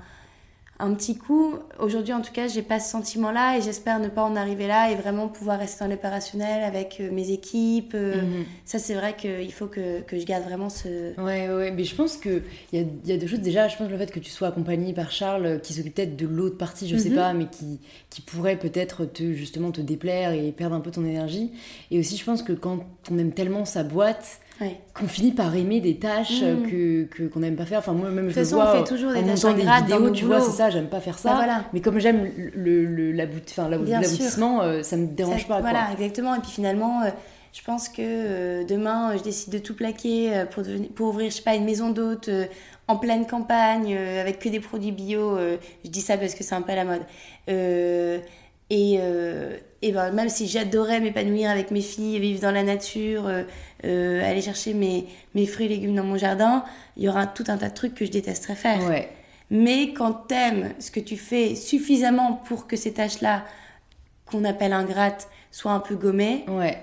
un 0.80 0.94
petit 0.94 1.16
coup. 1.16 1.54
Aujourd'hui 1.80 2.12
en 2.12 2.20
tout 2.20 2.32
cas 2.32 2.46
j'ai 2.46 2.62
pas 2.62 2.78
ce 2.78 2.90
sentiment 2.90 3.32
là 3.32 3.56
et 3.58 3.60
j'espère 3.62 3.98
ne 3.98 4.08
pas 4.08 4.22
en 4.22 4.36
arriver 4.36 4.66
là 4.68 4.90
et 4.90 4.94
vraiment 4.94 5.26
pouvoir 5.28 5.58
rester 5.58 5.84
dans 5.84 5.90
l'opérationnel 5.90 6.62
avec 6.62 6.98
euh, 7.00 7.10
mes 7.10 7.30
équipes. 7.30 7.94
euh, 7.94 8.22
Mhm. 8.22 8.44
Ça 8.64 8.78
c'est 8.78 8.94
vrai 8.94 9.16
qu'il 9.16 9.52
faut 9.52 9.66
que, 9.66 10.00
que 10.02 10.18
je 10.18 10.24
garde 10.24 10.44
vraiment 10.44 10.68
ce... 10.70 11.18
Ouais, 11.20 11.48
ouais, 11.52 11.70
mais 11.72 11.84
je 11.84 11.94
pense 11.96 12.16
qu'il 12.16 12.42
y 12.72 12.78
a, 12.78 12.82
il 12.82 13.10
y 13.10 13.12
a 13.12 13.16
deux 13.16 13.26
choses. 13.26 13.40
Déjà, 13.40 13.66
je 13.68 13.76
pense 13.76 13.88
que 13.88 13.92
le 13.92 13.98
fait 13.98 14.10
que 14.12 14.20
tu 14.20 14.30
sois 14.30 14.48
accompagné 14.48 14.92
par 14.92 15.10
Charles, 15.10 15.46
euh, 15.46 15.58
qui 15.58 15.72
s'occupe 15.74 15.94
peut-être 15.94 16.16
de 16.16 16.26
l'autre 16.26 16.56
partie, 16.58 16.86
je 16.88 16.96
sais 16.96 17.08
Mhm. 17.10 17.14
pas, 17.14 17.32
mais 17.32 17.46
qui, 17.46 17.80
qui 18.10 18.20
pourrait 18.20 18.56
peut-être 18.56 19.04
te, 19.04 19.32
justement 19.32 19.72
te 19.72 19.80
déplaire 19.80 20.32
et 20.32 20.52
perdre 20.52 20.76
un 20.76 20.80
peu 20.80 20.90
ton 20.90 21.04
énergie. 21.04 21.50
Et 21.90 21.98
aussi, 21.98 22.16
je 22.16 22.24
pense 22.24 22.42
que 22.42 22.52
quand 22.52 22.78
on 23.10 23.18
aime 23.18 23.32
tellement 23.32 23.64
sa 23.64 23.82
boîte, 23.82 24.38
Ouais. 24.60 24.80
qu'on 24.92 25.06
finit 25.06 25.30
par 25.32 25.54
aimer 25.54 25.80
des 25.80 25.96
tâches 25.98 26.40
euh, 26.42 26.56
Mhm. 26.56 27.08
que 27.08 27.26
qu'on 27.28 27.40
n'aime 27.40 27.54
pas 27.56 27.64
faire. 27.64 27.78
Enfin, 27.78 27.92
moi, 27.92 28.10
même 28.10 28.26
De 28.26 28.30
je 28.30 28.38
le 28.40 28.44
façon, 28.44 28.56
vois 28.56 28.72
on 28.74 28.78
fait 28.84 28.90
toujours 28.92 29.12
des 29.12 29.18
en 29.20 29.24
tâches 29.26 29.44
montant 29.44 29.56
des 29.56 29.82
vidéos, 29.94 30.10
tu 30.10 30.24
vois, 30.24 30.40
c'est 30.40 30.50
ça, 30.50 30.68
j'aime 30.70 30.88
pas 30.88 31.00
faire 31.00 31.18
ça. 31.18 31.30
Bah, 31.30 31.36
voilà. 31.36 31.64
Mais 31.72 31.80
comme 31.80 31.98
j'aime 32.00 32.28
le, 32.54 32.84
le, 32.84 33.12
l'aboutissement, 33.12 34.62
euh, 34.62 34.82
ça 34.82 34.96
me 34.96 35.06
dérange 35.06 35.42
Ça- 35.42 35.48
pas. 35.48 35.60
Voilà, 35.60 35.84
Quoi. 35.84 35.94
exactement. 35.94 36.34
Et 36.34 36.40
puis 36.40 36.50
finalement, 36.50 37.02
euh, 37.02 37.10
je 37.52 37.62
pense 37.62 37.88
que 37.88 37.96
euh, 38.00 38.64
demain, 38.64 39.16
je 39.16 39.22
décide 39.22 39.52
de 39.52 39.58
tout 39.58 39.74
plaquer 39.74 40.44
pour, 40.50 40.62
devenir- 40.64 40.90
pour 40.90 41.08
ouvrir, 41.08 41.30
je 41.30 41.36
sais 41.36 41.42
pas, 41.42 41.54
une 41.54 41.64
maison 41.64 41.90
d'hôte 41.90 42.28
en 42.88 42.96
pleine 42.96 43.26
campagne 43.26 43.96
avec 43.96 44.38
que 44.40 44.48
des 44.48 44.60
produits 44.60 44.92
bio. 44.92 45.36
je 45.84 45.88
dis 45.90 46.00
ça 46.00 46.16
parce 46.16 46.34
que 46.34 46.42
c'est 46.42 46.54
un 46.54 46.62
peu 46.62 46.72
à 46.72 46.76
la 46.76 46.84
mode. 46.84 47.02
Euh, 48.72 49.56
Et, 49.80 49.88
et 49.88 49.92
ben, 49.92 50.10
même 50.12 50.28
si 50.28 50.46
j'adorais 50.48 51.00
m'épanouir 51.00 51.50
avec 51.50 51.70
mes 51.70 51.80
filles, 51.80 52.18
vivre 52.18 52.40
dans 52.40 52.50
la 52.50 52.62
nature, 52.64 53.26
aller 53.84 54.42
chercher 54.42 54.74
mes, 54.74 55.06
mes 55.34 55.46
fruits 55.46 55.66
et 55.66 55.68
légumes 55.68 55.94
dans 55.94 56.04
mon 56.04 56.18
jardin, 56.18 56.64
il 56.96 57.04
y 57.04 57.08
aura 57.08 57.26
tout 57.26 57.44
un 57.48 57.56
tas 57.56 57.68
de 57.68 57.74
trucs 57.74 57.94
que 57.94 58.04
je 58.04 58.10
détesterais 58.10 58.56
faire. 58.56 58.84
Ouais. 58.88 59.08
Mais 59.50 59.92
quand 59.94 60.12
t'aimes 60.12 60.74
ce 60.78 60.90
que 60.90 61.00
tu 61.00 61.16
fais 61.16 61.54
suffisamment 61.54 62.34
pour 62.34 62.66
que 62.66 62.76
ces 62.76 62.92
tâches-là, 62.92 63.44
qu'on 64.26 64.44
appelle 64.44 64.72
ingrates, 64.72 65.28
soient 65.52 65.72
un 65.72 65.80
peu 65.80 65.94
gommées, 65.94 66.44
Ouais. 66.48 66.76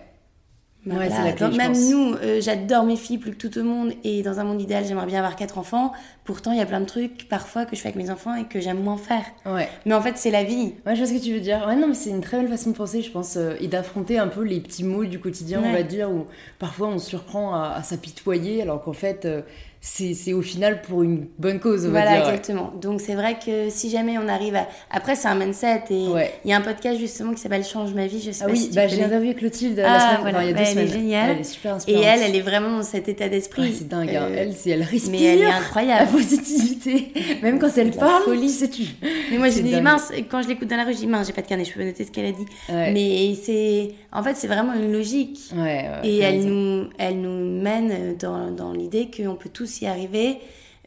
Ouais, 0.86 1.08
voilà. 1.10 1.32
clé, 1.34 1.48
Donc, 1.48 1.58
même 1.58 1.74
pense. 1.74 1.90
nous, 1.90 2.14
euh, 2.16 2.40
j'adore 2.42 2.84
mes 2.84 2.96
filles 2.96 3.18
plus 3.18 3.32
que 3.32 3.48
tout 3.48 3.52
le 3.56 3.64
monde 3.64 3.92
et 4.04 4.22
dans 4.22 4.40
un 4.40 4.44
monde 4.44 4.62
idéal, 4.62 4.86
j'aimerais 4.86 5.08
bien 5.08 5.18
avoir 5.20 5.36
quatre 5.36 5.58
enfants. 5.58 5.94
Pourtant, 6.26 6.52
il 6.52 6.58
y 6.58 6.62
a 6.62 6.66
plein 6.66 6.80
de 6.80 6.86
trucs 6.86 7.28
parfois 7.28 7.66
que 7.66 7.76
je 7.76 7.82
fais 7.82 7.90
avec 7.90 8.04
mes 8.04 8.10
enfants 8.12 8.36
et 8.36 8.46
que 8.46 8.60
j'aime 8.60 8.82
moins 8.82 8.98
faire. 8.98 9.24
Ouais. 9.46 9.68
Mais 9.86 9.94
en 9.94 10.02
fait, 10.02 10.18
c'est 10.18 10.32
la 10.32 10.44
vie. 10.44 10.74
Ouais, 10.86 10.96
je 10.96 11.00
vois 11.04 11.08
ce 11.08 11.14
que 11.14 11.24
tu 11.24 11.34
veux 11.34 11.40
dire. 11.40 11.66
Ouais, 11.68 11.76
non, 11.76 11.88
mais 11.88 11.94
c'est 11.96 12.10
une 12.12 12.22
très 12.22 12.38
belle 12.38 12.50
façon 12.50 12.72
de 12.72 12.76
penser, 12.76 13.02
je 13.02 13.12
pense, 13.12 13.36
euh, 13.38 13.56
et 13.60 13.68
d'affronter 13.68 14.18
un 14.20 14.28
peu 14.28 14.42
les 14.44 14.60
petits 14.60 14.84
mots 14.84 15.06
du 15.06 15.20
quotidien, 15.20 15.62
on 15.66 15.72
va 15.72 15.84
dire, 15.84 16.10
où 16.12 16.26
parfois 16.60 16.88
on 16.90 17.00
se 17.00 17.08
surprend 17.10 17.56
à, 17.56 17.74
à 17.78 17.84
s'apitoyer, 17.84 18.62
alors 18.62 18.84
qu'en 18.84 18.94
fait, 18.94 19.26
euh, 19.26 19.42
c'est 19.88 20.16
c'est 20.16 20.34
au 20.34 20.42
final 20.42 20.82
pour 20.82 21.04
une 21.04 21.28
bonne 21.38 21.60
cause, 21.60 21.86
on 21.86 21.90
Voilà, 21.92 22.06
va 22.06 22.12
dire. 22.18 22.26
ouais. 22.26 22.30
exactement. 22.32 22.74
Donc, 22.82 23.02
c'est 23.02 23.14
vrai 23.14 23.38
que 23.46 23.70
si 23.70 23.92
jamais 23.92 24.18
on 24.18 24.28
arrive 24.28 24.56
à. 24.56 24.68
Après, 24.90 25.16
c'est 25.16 25.28
un 25.28 25.36
mindset 25.36 25.84
et 25.92 25.94
il 25.96 26.10
Ouais. 26.10 26.32
y 26.44 26.54
a 26.54 26.58
un 26.58 26.62
podcast 26.62 27.00
justement 27.00 27.34
qui 27.34 27.40
s'appelle 27.42 27.64
Change 27.64 27.94
ma 27.94 28.08
vie. 28.08 28.20
Je 28.20 28.32
sais 28.32 28.40
Ah 28.44 28.48
pas 28.48 28.52
oui, 28.54 28.58
si 28.58 28.70
tu 28.70 28.76
bah, 28.76 28.88
j'ai 28.88 29.04
interviewé 29.04 29.36
Clotilde 29.36 29.80
Ah, 29.86 29.94
la 29.94 30.00
semaine, 30.00 30.18
voilà. 30.22 30.38
enfin, 30.40 30.48
il 30.48 30.50
y 30.50 30.54
a 30.54 30.56
Bah, 30.56 30.60
deux 30.64 30.66
elle 30.72 30.78
est 30.80 30.88
semaines. 30.88 31.02
géniale. 31.02 31.30
Elle 31.36 31.40
est 31.40 31.44
super 31.44 31.72
Et 31.72 31.76
inspirante. 31.76 32.04
elle, 32.08 32.20
elle 32.24 32.36
est 32.36 32.42
vraiment 32.42 32.78
dans 32.78 32.84
cet 32.84 33.08
état 33.10 33.30
d'esprit. 33.30 33.62
Ouais, 33.62 33.72
c'est 33.78 33.88
dingue, 33.88 34.10
hein. 34.10 34.28
Euh, 34.28 34.36
elle, 34.40 34.54
c'est 34.54 34.72
elle 34.72 34.82
respire. 34.82 35.12
mais 35.12 35.24
elle 35.24 35.40
est 35.42 35.44
La 35.50 35.58
incroyable. 35.58 36.12
positivité, 36.12 37.12
même 37.44 37.60
quand 37.60 37.70
elle 37.78 37.92
la 37.92 37.96
parle, 37.98 38.24
folie. 38.24 38.50
sais 38.50 38.70
tu. 38.70 38.84
Mais 39.32 39.38
moi, 39.38 39.50
C'est 39.52 39.58
j'ai 39.64 39.70
dit 39.76 39.82
mince, 39.82 40.12
quand 40.32 40.42
je 40.42 40.48
l'écoute 40.48 40.68
dans 40.68 40.78
la 40.78 40.84
rue, 40.84 40.94
je 40.94 40.98
dis 41.00 41.08
mince, 41.08 41.28
j'ai 41.28 41.34
pas 41.34 41.42
de 41.44 41.48
carnet, 41.48 41.64
je 41.66 41.74
peux 41.74 41.84
noter 41.84 42.04
ce 42.06 42.12
qu'elle 42.12 42.26
a 42.26 42.32
dit. 42.32 42.46
Ouais. 42.70 42.92
Mais 42.92 43.36
c'est. 43.42 43.92
En 44.16 44.24
fait, 44.24 44.36
c'est 44.36 44.48
vraiment 44.48 44.74
une 44.74 44.94
logique. 44.94 45.52
Ouais, 45.54 45.90
ouais, 45.90 46.00
Et 46.04 46.20
elle 46.20 46.46
nous, 46.46 46.90
elle 46.98 47.20
nous 47.20 47.62
mène 47.62 48.16
dans, 48.16 48.50
dans 48.50 48.72
l'idée 48.72 49.12
qu'on 49.12 49.36
peut 49.36 49.50
tous 49.50 49.82
y 49.82 49.88
arriver 49.88 50.38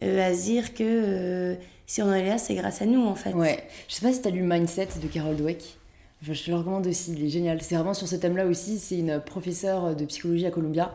euh, 0.02 0.30
à 0.30 0.34
se 0.34 0.44
dire 0.44 0.72
que 0.72 0.82
euh, 0.82 1.54
si 1.86 2.00
on 2.00 2.06
en 2.06 2.14
est 2.14 2.26
là, 2.26 2.38
c'est 2.38 2.54
grâce 2.54 2.80
à 2.80 2.86
nous 2.86 3.04
en 3.04 3.14
fait. 3.14 3.34
Ouais, 3.34 3.64
je 3.86 3.94
sais 3.94 4.06
pas 4.06 4.12
si 4.12 4.22
t'as 4.22 4.30
lu 4.30 4.42
Mindset 4.42 4.88
de 5.02 5.08
Carol 5.08 5.36
Dweck. 5.36 5.76
Je 6.22 6.32
te 6.32 6.50
le 6.50 6.56
recommande 6.56 6.86
aussi, 6.86 7.12
il 7.12 7.24
est 7.24 7.28
génial. 7.28 7.60
C'est 7.62 7.76
vraiment 7.76 7.94
sur 7.94 8.08
ce 8.08 8.16
thème-là 8.16 8.46
aussi. 8.46 8.78
C'est 8.78 8.98
une 8.98 9.20
professeure 9.20 9.94
de 9.94 10.04
psychologie 10.06 10.46
à 10.46 10.50
Columbia 10.50 10.92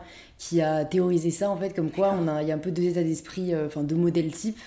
qui 0.48 0.60
a 0.60 0.84
théorisé 0.84 1.30
ça 1.30 1.48
en 1.48 1.56
fait, 1.56 1.74
comme 1.74 1.90
quoi 1.90 2.14
on 2.20 2.28
a, 2.28 2.42
il 2.42 2.48
y 2.48 2.52
a 2.52 2.54
un 2.54 2.58
peu 2.58 2.70
deux 2.70 2.82
états 2.82 3.02
d'esprit, 3.02 3.54
euh, 3.54 3.66
enfin 3.66 3.82
deux 3.82 3.94
modèles 3.96 4.30
types. 4.30 4.60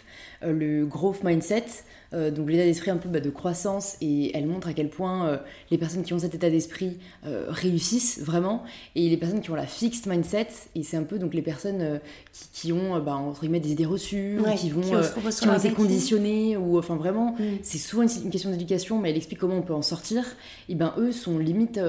Euh, 0.44 0.52
le 0.52 0.86
growth 0.86 1.24
mindset, 1.24 1.66
euh, 2.14 2.32
donc 2.32 2.50
l'état 2.50 2.64
d'esprit 2.64 2.90
un 2.90 2.98
peu 2.98 3.10
bah, 3.10 3.20
de 3.20 3.30
croissance, 3.30 3.96
et 4.02 4.36
elle 4.36 4.48
montre 4.48 4.68
à 4.68 4.74
quel 4.74 4.90
point 4.90 5.40
les 5.72 5.78
personnes 5.78 6.02
qui 6.04 6.14
ont 6.14 6.20
cet 6.20 6.34
état 6.36 6.50
d'esprit 6.50 6.98
réussissent 7.24 8.20
vraiment, 8.22 8.64
et 8.96 9.08
les 9.10 9.18
personnes 9.18 9.42
qui 9.42 9.52
ont 9.52 9.56
la 9.56 9.68
fixed 9.68 10.08
mindset, 10.08 10.48
et 10.76 10.82
c'est 10.84 10.98
un 10.98 11.04
peu 11.04 11.20
donc 11.20 11.34
les 11.36 11.42
personnes 11.44 12.00
qui, 12.32 12.50
qui 12.54 12.74
ont 12.74 13.00
bah, 13.00 13.16
entre 13.16 13.42
guillemets 13.42 13.60
des 13.60 13.72
idées 13.72 13.86
reçues, 13.86 14.40
Ouais, 14.40 14.54
ou 14.54 14.56
qui 14.56 14.70
vont 14.70 14.82
qui 14.82 14.88
qui 14.90 15.48
ont 15.48 15.54
été 15.54 15.68
acquis. 15.68 15.74
conditionnés, 15.76 16.58
ou 16.58 16.78
enfin 16.80 16.96
vraiment 16.96 17.36
Mm. 17.38 17.44
c'est 17.62 17.78
souvent 17.78 18.04
une, 18.04 18.10
une 18.26 18.30
question 18.32 18.50
d'éducation, 18.52 19.00
mais 19.00 19.10
elle 19.12 19.18
explique 19.18 19.40
comment 19.40 19.58
on 19.58 19.62
peut 19.64 19.74
en 19.76 19.82
sortir. 19.84 20.24
Et 20.70 20.76
ben 20.76 20.94
eux 20.98 21.12
sont 21.12 21.38
limite, 21.40 21.80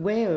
ouais, 0.00 0.28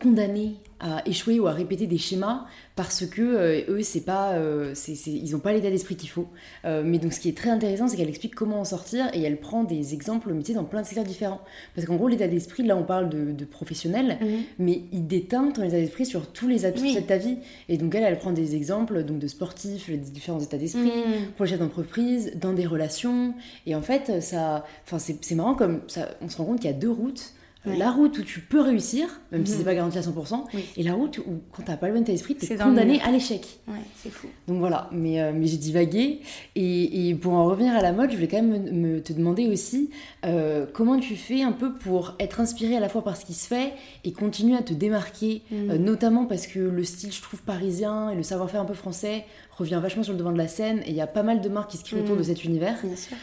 condamnés 0.00 0.54
à 0.80 1.02
échouer 1.08 1.38
ou 1.40 1.46
à 1.46 1.52
répéter 1.52 1.86
des 1.86 1.98
schémas 1.98 2.44
parce 2.76 3.06
que 3.06 3.22
euh, 3.22 3.60
eux, 3.68 3.82
c'est 3.82 4.00
pas, 4.00 4.32
euh, 4.32 4.72
c'est, 4.74 4.94
c'est- 4.96 5.12
ils 5.12 5.34
ont 5.36 5.38
pas 5.38 5.52
l'état 5.52 5.70
d'esprit 5.70 5.94
qu'il 5.96 6.08
faut. 6.10 6.26
Euh, 6.64 6.82
mais 6.84 6.98
donc 6.98 7.12
ce 7.12 7.20
qui 7.20 7.28
est 7.28 7.36
très 7.36 7.50
intéressant, 7.50 7.86
c'est 7.88 7.96
qu'elle 7.96 8.08
explique 8.08 8.34
comment 8.34 8.60
en 8.60 8.64
sortir 8.64 9.06
et 9.14 9.22
elle 9.22 9.38
prend 9.38 9.62
des 9.64 9.94
exemples 9.94 10.34
tu 10.40 10.46
sais, 10.46 10.54
dans 10.54 10.64
plein 10.64 10.82
de 10.82 10.86
secteurs 10.86 11.04
différents. 11.04 11.40
Parce 11.74 11.86
qu'en 11.86 11.96
gros, 11.96 12.08
l'état 12.08 12.26
d'esprit, 12.26 12.64
là, 12.64 12.76
on 12.76 12.82
parle 12.82 13.08
de, 13.08 13.30
de 13.32 13.44
professionnel, 13.44 14.18
Mhm. 14.20 14.28
mais 14.58 14.82
il 14.92 15.06
déteint 15.06 15.50
ton 15.52 15.62
état 15.62 15.76
d'esprit 15.78 16.04
sur 16.06 16.26
tous 16.32 16.48
les 16.48 16.64
aspects 16.64 16.80
Oui. 16.82 16.94
de 16.96 17.00
ta 17.00 17.16
vie. 17.16 17.38
Et 17.68 17.76
donc 17.78 17.94
elle, 17.94 18.02
elle 18.02 18.18
prend 18.18 18.32
des 18.32 18.56
exemples 18.56 19.04
donc 19.04 19.20
de 19.20 19.28
sportifs, 19.28 19.88
les 19.88 19.96
différents 19.96 20.40
états 20.40 20.58
d'esprit, 20.58 20.82
Mhm. 20.82 21.26
pour 21.36 21.44
les 21.44 21.50
chefs 21.52 21.60
d'entreprise, 21.60 22.32
dans 22.40 22.52
des 22.52 22.66
relations. 22.66 23.34
Et 23.66 23.74
en 23.76 23.82
fait, 23.82 24.20
ça, 24.20 24.64
enfin, 24.84 24.98
c'est, 24.98 25.16
c'est 25.24 25.36
marrant 25.36 25.54
comme 25.54 25.82
ça, 25.86 26.08
on 26.20 26.28
se 26.28 26.36
rend 26.38 26.44
compte 26.46 26.60
qu'il 26.60 26.70
y 26.70 26.74
a 26.74 26.76
deux 26.76 26.90
routes. 26.90 27.32
Ouais. 27.66 27.76
La 27.78 27.90
route 27.90 28.18
où 28.18 28.22
tu 28.22 28.40
peux 28.40 28.60
réussir, 28.60 29.08
même 29.32 29.46
si 29.46 29.52
Mhm. 29.52 29.58
c'est 29.58 29.64
pas 29.64 29.74
garanti 29.74 29.96
à 29.96 30.02
100%, 30.02 30.44
Oui. 30.52 30.64
et 30.76 30.82
la 30.82 30.92
route 30.92 31.18
où 31.18 31.40
quand 31.50 31.62
t'as 31.64 31.76
pas 31.78 31.88
le 31.88 31.94
bon 31.94 32.02
état 32.02 32.12
d'esprit, 32.12 32.34
t'es 32.34 32.56
condamné 32.56 33.00
à 33.00 33.10
l'échec. 33.10 33.60
Ouais, 33.66 33.74
c'est 33.96 34.10
fou. 34.12 34.26
Donc 34.48 34.58
voilà, 34.58 34.90
mais, 34.92 35.20
euh, 35.22 35.32
mais 35.34 35.46
j'ai 35.46 35.56
divagué. 35.56 36.20
Et, 36.56 37.08
et 37.08 37.14
pour 37.14 37.32
en 37.32 37.46
revenir 37.46 37.74
à 37.74 37.80
la 37.80 37.92
mode, 37.92 38.10
je 38.10 38.16
voulais 38.16 38.28
quand 38.28 38.42
même 38.42 38.64
me, 38.64 38.70
me- 38.96 39.00
te 39.02 39.14
demander 39.14 39.48
aussi 39.48 39.88
euh, 40.26 40.66
comment 40.74 40.98
tu 40.98 41.16
fais 41.16 41.40
un 41.42 41.52
peu 41.52 41.72
pour 41.72 42.14
être 42.20 42.40
inspiré 42.40 42.76
à 42.76 42.80
la 42.80 42.88
fois 42.90 43.02
par 43.02 43.16
ce 43.16 43.24
qui 43.24 43.32
se 43.34 43.46
fait 43.46 43.72
et 44.04 44.12
continuer 44.12 44.56
à 44.56 44.62
te 44.62 44.74
démarquer, 44.74 45.42
Mhm. 45.50 45.70
euh, 45.70 45.78
notamment 45.78 46.26
parce 46.26 46.46
que 46.46 46.58
le 46.58 46.84
style, 46.84 47.12
je 47.12 47.22
trouve, 47.22 47.40
parisien 47.42 48.10
et 48.10 48.14
le 48.14 48.22
savoir-faire 48.22 48.60
un 48.60 48.64
peu 48.66 48.74
français 48.74 49.24
revient 49.56 49.78
vachement 49.80 50.02
sur 50.02 50.12
le 50.12 50.18
devant 50.18 50.32
de 50.32 50.38
la 50.38 50.48
scène 50.48 50.80
et 50.84 50.90
il 50.90 50.96
y 50.96 51.00
a 51.00 51.06
pas 51.06 51.22
mal 51.22 51.40
de 51.40 51.48
marques 51.48 51.70
qui 51.70 51.76
se 51.78 51.84
créent 51.84 51.98
autour 52.00 52.12
Mhm. 52.14 52.18
de 52.18 52.22
cet 52.24 52.44
univers. 52.44 52.76
Bien 52.84 52.96
sûr. 52.96 53.16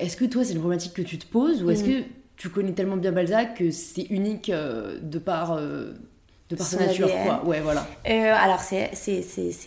Est-ce 0.00 0.16
que 0.16 0.24
toi, 0.24 0.42
c'est 0.44 0.52
une 0.54 0.58
problématique 0.58 0.94
que 0.94 1.02
tu 1.02 1.16
te 1.18 1.26
poses 1.26 1.62
ou 1.62 1.70
est-ce 1.70 1.84
que 1.84 2.02
tu 2.36 2.48
connais 2.48 2.72
tellement 2.72 2.96
bien 2.96 3.12
Balzac 3.12 3.54
que 3.54 3.70
c'est 3.70 4.06
unique 4.10 4.50
euh, 4.50 4.98
de 5.00 5.18
par, 5.18 5.52
euh, 5.52 5.94
de 6.50 6.56
par 6.56 6.66
sa 6.66 6.86
nature 6.86 7.06
ADN. 7.06 7.26
quoi 7.26 7.44
Ouais, 7.44 7.60
voilà. 7.60 7.86
Euh, 8.08 8.34
alors, 8.36 8.60
c'est, 8.60 8.90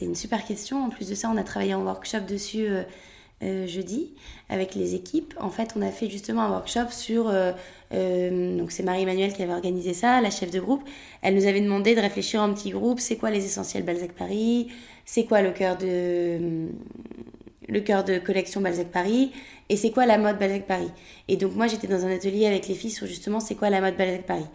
une 0.02 0.16
super 0.16 0.46
question. 0.46 0.84
En 0.84 0.90
plus 0.90 1.10
de 1.10 1.16
ça, 1.16 1.30
on 1.34 1.38
a 1.38 1.44
travaillé 1.44 1.74
en 1.74 1.84
workshop 1.84 2.22
dessus 2.28 2.68
euh, 2.68 2.84
euh, 3.44 3.68
jeudi 3.68 4.14
avec 4.50 4.76
les 4.76 4.96
équipes. 4.96 5.34
En 5.40 5.50
fait, 5.50 5.74
on 5.76 5.82
a 5.82 5.92
fait 5.92 6.10
justement 6.10 6.44
un 6.44 6.50
workshop 6.50 6.90
sur. 6.92 7.26
donc, 7.26 8.72
c'est 8.72 8.84
Marie-Emmanuelle 8.84 9.34
qui 9.34 9.44
avait 9.44 9.54
organisé 9.54 9.94
ça, 9.94 10.22
la 10.22 10.30
chef 10.30 10.52
de 10.52 10.60
groupe. 10.60 10.84
Elle 11.22 11.36
nous 11.36 11.48
avait 11.48 11.62
demandé 11.62 11.96
de 11.96 12.02
réfléchir 12.02 12.42
en 12.42 12.54
petit 12.54 12.72
groupe 12.72 13.00
c'est 13.00 13.18
quoi 13.18 13.32
les 13.32 13.46
essentiels 13.46 13.84
Balzac 13.84 14.12
Paris? 14.12 14.70
C'est 15.06 15.26
quoi 15.26 15.42
le 15.42 15.52
cœur 15.52 15.78
de. 15.78 16.68
Le 17.68 17.82
cœur 17.82 18.04
de 18.04 18.18
collection 18.18 18.62
Balzac 18.62 18.88
Paris 18.88 19.32
et 19.70 19.76
c'est 19.78 19.92
quoi 19.92 20.06
la 20.06 20.18
mode 20.18 20.40
Balzac 20.40 20.66
Paris? 20.66 20.92
Et 21.28 21.38
donc 21.38 21.56
moi 21.56 21.68
j'étais 21.68 21.88
dans 21.88 22.06
un 22.06 22.14
atelier 22.14 22.46
avec 22.46 22.68
les 22.68 22.76
filles 22.76 22.92
sur 22.92 23.08
justement 23.08 23.40
c'est 23.40 23.56
quoi 23.56 23.70
la 23.70 23.82
mode 23.82 23.98
Balzac 23.98 24.24
Paris? 24.24 24.48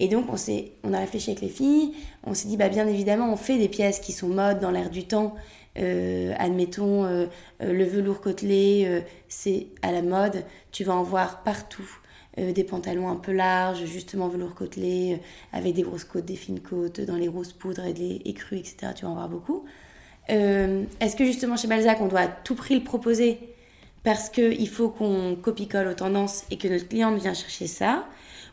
Et 0.00 0.08
donc, 0.08 0.26
on, 0.28 0.36
on 0.82 0.92
a 0.92 0.98
réfléchi 0.98 1.30
avec 1.30 1.42
les 1.42 1.48
filles, 1.48 1.92
on 2.24 2.34
s'est 2.34 2.48
dit, 2.48 2.56
bah, 2.56 2.68
bien 2.68 2.86
évidemment, 2.86 3.32
on 3.32 3.36
fait 3.36 3.58
des 3.58 3.68
pièces 3.68 4.00
qui 4.00 4.12
sont 4.12 4.28
mode 4.28 4.58
dans 4.58 4.70
l'air 4.70 4.90
du 4.90 5.04
temps. 5.06 5.34
Euh, 5.78 6.32
admettons, 6.38 7.04
euh, 7.04 7.26
euh, 7.62 7.72
le 7.72 7.84
velours 7.84 8.20
côtelé, 8.20 9.02
c'est 9.28 9.68
à 9.82 9.92
la 9.92 10.02
mode, 10.02 10.44
tu 10.72 10.84
vas 10.84 10.94
en 10.94 11.02
voir 11.02 11.42
partout. 11.42 11.88
Des 12.36 12.64
pantalons 12.64 13.08
un 13.08 13.14
peu 13.14 13.30
larges, 13.30 13.84
justement 13.84 14.26
velours 14.26 14.56
côtelé, 14.56 15.20
avec 15.52 15.72
des 15.72 15.82
grosses 15.82 16.02
côtes, 16.02 16.24
des 16.24 16.34
fines 16.34 16.58
côtes, 16.58 17.00
dans 17.00 17.14
les 17.14 17.28
grosses 17.28 17.52
poudres 17.52 17.84
et 17.84 17.92
des 17.92 18.22
écrus, 18.24 18.58
etc. 18.58 18.92
Tu 18.96 19.04
vas 19.04 19.12
en 19.12 19.14
voir 19.14 19.28
beaucoup. 19.28 19.64
Euh, 20.30 20.84
Est-ce 21.00 21.16
que 21.16 21.24
justement 21.24 21.56
chez 21.56 21.68
Balzac, 21.68 22.00
on 22.00 22.06
doit 22.06 22.20
à 22.20 22.28
tout 22.28 22.54
prix 22.54 22.74
le 22.74 22.84
proposer 22.84 23.38
parce 24.02 24.28
qu'il 24.28 24.68
faut 24.68 24.88
qu'on 24.88 25.36
copie-colle 25.36 25.88
aux 25.88 25.94
tendances 25.94 26.44
et 26.50 26.58
que 26.58 26.68
notre 26.68 26.88
cliente 26.88 27.18
vient 27.20 27.34
chercher 27.34 27.66
ça? 27.66 28.06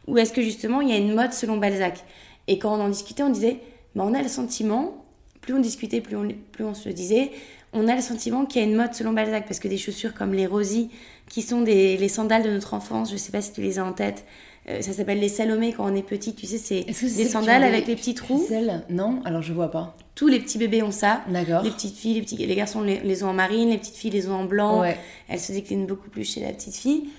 Ou 0.07 0.17
est-ce 0.17 0.33
que 0.33 0.41
justement 0.41 0.81
il 0.81 0.89
y 0.89 0.93
a 0.93 0.97
une 0.97 1.13
mode 1.13 1.33
selon 1.33 1.57
Balzac? 1.57 2.03
Et 2.47 2.57
quand 2.59 2.75
on 2.77 2.81
en 2.81 2.89
discutait, 2.89 3.23
on 3.23 3.29
disait, 3.29 3.59
bah, 3.95 4.03
on 4.05 4.13
a 4.13 4.21
le 4.21 4.27
sentiment, 4.27 5.05
plus 5.41 5.53
on 5.53 5.59
discutait, 5.59 6.01
plus 6.01 6.15
on, 6.15 6.27
plus 6.51 6.63
on 6.63 6.73
se 6.73 6.89
le 6.89 6.93
disait, 6.93 7.31
on 7.73 7.87
a 7.87 7.95
le 7.95 8.01
sentiment 8.01 8.45
qu'il 8.45 8.61
y 8.61 8.65
a 8.65 8.67
une 8.67 8.75
mode 8.75 8.93
selon 8.93 9.13
Balzac 9.13 9.45
parce 9.45 9.59
que 9.59 9.67
des 9.67 9.77
chaussures 9.77 10.13
comme 10.13 10.33
les 10.33 10.47
Rosy, 10.47 10.89
qui 11.29 11.41
sont 11.41 11.61
des, 11.61 11.95
les 11.97 12.09
sandales 12.09 12.43
de 12.43 12.49
notre 12.49 12.73
enfance, 12.73 13.11
je 13.11 13.17
sais 13.17 13.31
pas 13.31 13.41
si 13.41 13.53
tu 13.53 13.61
les 13.61 13.79
as 13.79 13.85
en 13.85 13.93
tête, 13.93 14.25
euh, 14.69 14.81
ça 14.81 14.93
s'appelle 14.93 15.19
les 15.19 15.29
Salomé 15.29 15.73
quand 15.73 15.91
on 15.91 15.95
est 15.95 16.03
petit, 16.03 16.35
tu 16.35 16.45
sais, 16.45 16.57
c'est 16.57 16.85
des 16.85 17.25
sandales 17.25 17.63
avec 17.63 17.87
les 17.87 17.95
petits 17.95 18.13
trous. 18.13 18.39
ficelles 18.39 18.83
Non, 18.89 19.21
alors 19.25 19.41
je 19.41 19.53
vois 19.53 19.71
pas. 19.71 19.95
Tous 20.13 20.27
les 20.27 20.39
petits 20.39 20.59
bébés 20.59 20.83
ont 20.83 20.91
ça. 20.91 21.21
D'accord. 21.29 21.63
Les 21.63 21.71
petites 21.71 21.97
filles, 21.97 22.15
les, 22.15 22.21
petits, 22.21 22.37
les 22.37 22.55
garçons 22.55 22.81
les, 22.81 22.99
les 22.99 23.23
ont 23.23 23.29
en 23.29 23.33
marine, 23.33 23.69
les 23.69 23.77
petites 23.79 23.95
filles 23.95 24.11
les 24.11 24.29
ont 24.29 24.35
en 24.35 24.45
blanc. 24.45 24.81
Ouais. 24.81 24.97
Elles 25.29 25.39
se 25.39 25.51
déclinent 25.51 25.87
beaucoup 25.87 26.09
plus 26.09 26.31
chez 26.31 26.41
la 26.41 26.53
petite 26.53 26.75
fille. 26.75 27.09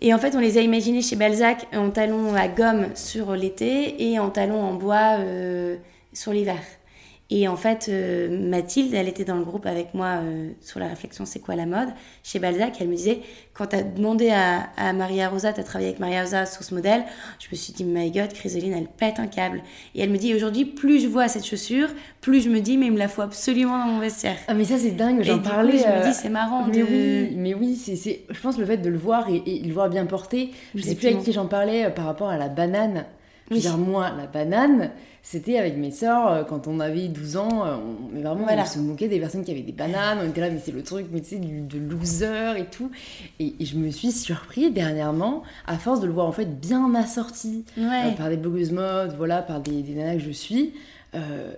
Et 0.00 0.14
en 0.14 0.18
fait, 0.18 0.34
on 0.34 0.40
les 0.40 0.58
a 0.58 0.62
imaginées 0.62 1.02
chez 1.02 1.16
Balzac 1.16 1.66
en 1.74 1.90
talons 1.90 2.34
à 2.34 2.48
gomme 2.48 2.86
sur 2.94 3.32
l'été 3.32 4.10
et 4.10 4.18
en 4.18 4.30
talons 4.30 4.62
en 4.62 4.74
bois 4.74 5.18
euh, 5.18 5.76
sur 6.12 6.32
l'hiver. 6.32 6.60
Et 7.32 7.46
en 7.46 7.54
fait, 7.54 7.86
euh, 7.88 8.28
Mathilde, 8.28 8.92
elle 8.92 9.06
était 9.06 9.24
dans 9.24 9.36
le 9.36 9.44
groupe 9.44 9.64
avec 9.64 9.94
moi 9.94 10.18
euh, 10.20 10.50
sur 10.60 10.80
la 10.80 10.88
réflexion 10.88 11.24
c'est 11.24 11.38
quoi 11.38 11.54
la 11.54 11.64
mode 11.64 11.90
chez 12.24 12.40
Balzac. 12.40 12.78
Elle 12.80 12.88
me 12.88 12.96
disait, 12.96 13.20
quand 13.54 13.68
tu 13.68 13.76
as 13.76 13.82
demandé 13.82 14.30
à, 14.30 14.68
à 14.76 14.92
Maria 14.92 15.28
Rosa, 15.28 15.52
tu 15.52 15.60
as 15.60 15.62
travaillé 15.62 15.90
avec 15.90 16.00
Maria 16.00 16.22
Rosa 16.22 16.44
sur 16.44 16.64
ce 16.64 16.74
modèle, 16.74 17.04
je 17.38 17.46
me 17.52 17.56
suis 17.56 17.72
dit, 17.72 17.84
my 17.84 18.10
god, 18.10 18.32
Chrysoline, 18.32 18.72
elle 18.72 18.88
pète 18.88 19.20
un 19.20 19.28
câble. 19.28 19.62
Et 19.94 20.02
elle 20.02 20.10
me 20.10 20.18
dit, 20.18 20.34
aujourd'hui, 20.34 20.64
plus 20.64 21.00
je 21.00 21.06
vois 21.06 21.28
cette 21.28 21.46
chaussure, 21.46 21.88
plus 22.20 22.40
je 22.40 22.48
me 22.50 22.60
dis, 22.60 22.76
mais 22.76 22.86
il 22.86 22.92
me 22.92 22.98
la 22.98 23.06
faut 23.06 23.22
absolument 23.22 23.78
dans 23.78 23.92
mon 23.92 24.00
vestiaire. 24.00 24.36
Ah 24.48 24.54
mais 24.54 24.64
ça 24.64 24.76
c'est 24.76 24.90
dingue, 24.90 25.22
j'en 25.22 25.36
du 25.36 25.42
coup, 25.42 25.48
parlais. 25.48 25.78
je 25.78 25.84
me 25.86 25.92
euh, 25.92 26.08
dis, 26.08 26.14
c'est 26.14 26.30
marrant 26.30 26.66
mais 26.66 26.78
de... 26.78 26.82
oui, 26.82 27.36
mais 27.36 27.54
oui, 27.54 27.76
c'est, 27.76 28.22
je 28.28 28.40
pense 28.40 28.58
le 28.58 28.66
fait 28.66 28.78
de 28.78 28.90
le 28.90 28.98
voir 28.98 29.28
et, 29.28 29.40
et 29.46 29.60
le 29.62 29.72
voir 29.72 29.88
bien 29.88 30.04
porté. 30.04 30.50
Je 30.74 30.82
sais 30.82 30.96
plus 30.96 31.06
avec 31.06 31.22
qui 31.22 31.32
j'en 31.32 31.46
parlais 31.46 31.90
par 31.90 32.06
rapport 32.06 32.28
à 32.28 32.36
la 32.36 32.48
banane. 32.48 33.04
Je 33.50 33.56
veux 33.56 33.60
dire, 33.60 33.76
moi, 33.78 34.10
la 34.16 34.26
banane, 34.26 34.90
c'était 35.22 35.58
avec 35.58 35.76
mes 35.76 35.90
sœurs, 35.90 36.30
euh, 36.30 36.44
quand 36.44 36.68
on 36.68 36.78
avait 36.78 37.08
12 37.08 37.36
ans, 37.36 37.66
euh, 37.66 37.74
on, 37.76 38.14
mais 38.14 38.22
vraiment, 38.22 38.44
Voilà. 38.44 38.62
on 38.62 38.66
se 38.66 38.78
moquait 38.78 39.08
des 39.08 39.18
personnes 39.18 39.44
qui 39.44 39.50
avaient 39.50 39.60
des 39.62 39.72
bananes, 39.72 40.18
on 40.24 40.28
était 40.28 40.40
là, 40.40 40.50
mais 40.50 40.60
c'est 40.64 40.70
le 40.72 40.82
truc, 40.84 41.06
mais 41.12 41.20
tu 41.20 41.30
sais, 41.30 41.36
du- 41.38 41.60
de 41.62 41.78
loser 41.78 42.58
et 42.58 42.66
tout. 42.66 42.90
Et, 43.40 43.54
et 43.58 43.64
je 43.64 43.76
me 43.76 43.90
suis 43.90 44.12
surpris 44.12 44.70
dernièrement, 44.70 45.42
à 45.66 45.78
force 45.78 46.00
de 46.00 46.06
le 46.06 46.12
voir 46.12 46.26
en 46.26 46.32
fait 46.32 46.60
bien 46.60 46.94
assorti 46.94 47.64
Ouais. 47.76 47.84
euh, 48.06 48.10
par 48.16 48.28
des 48.28 48.36
blogueuses 48.36 48.72
mode, 48.72 49.14
voilà, 49.16 49.42
par 49.42 49.60
des, 49.60 49.82
des 49.82 49.94
nanas 49.94 50.14
que 50.14 50.20
je 50.20 50.30
suis. 50.30 50.72
Euh, 51.14 51.52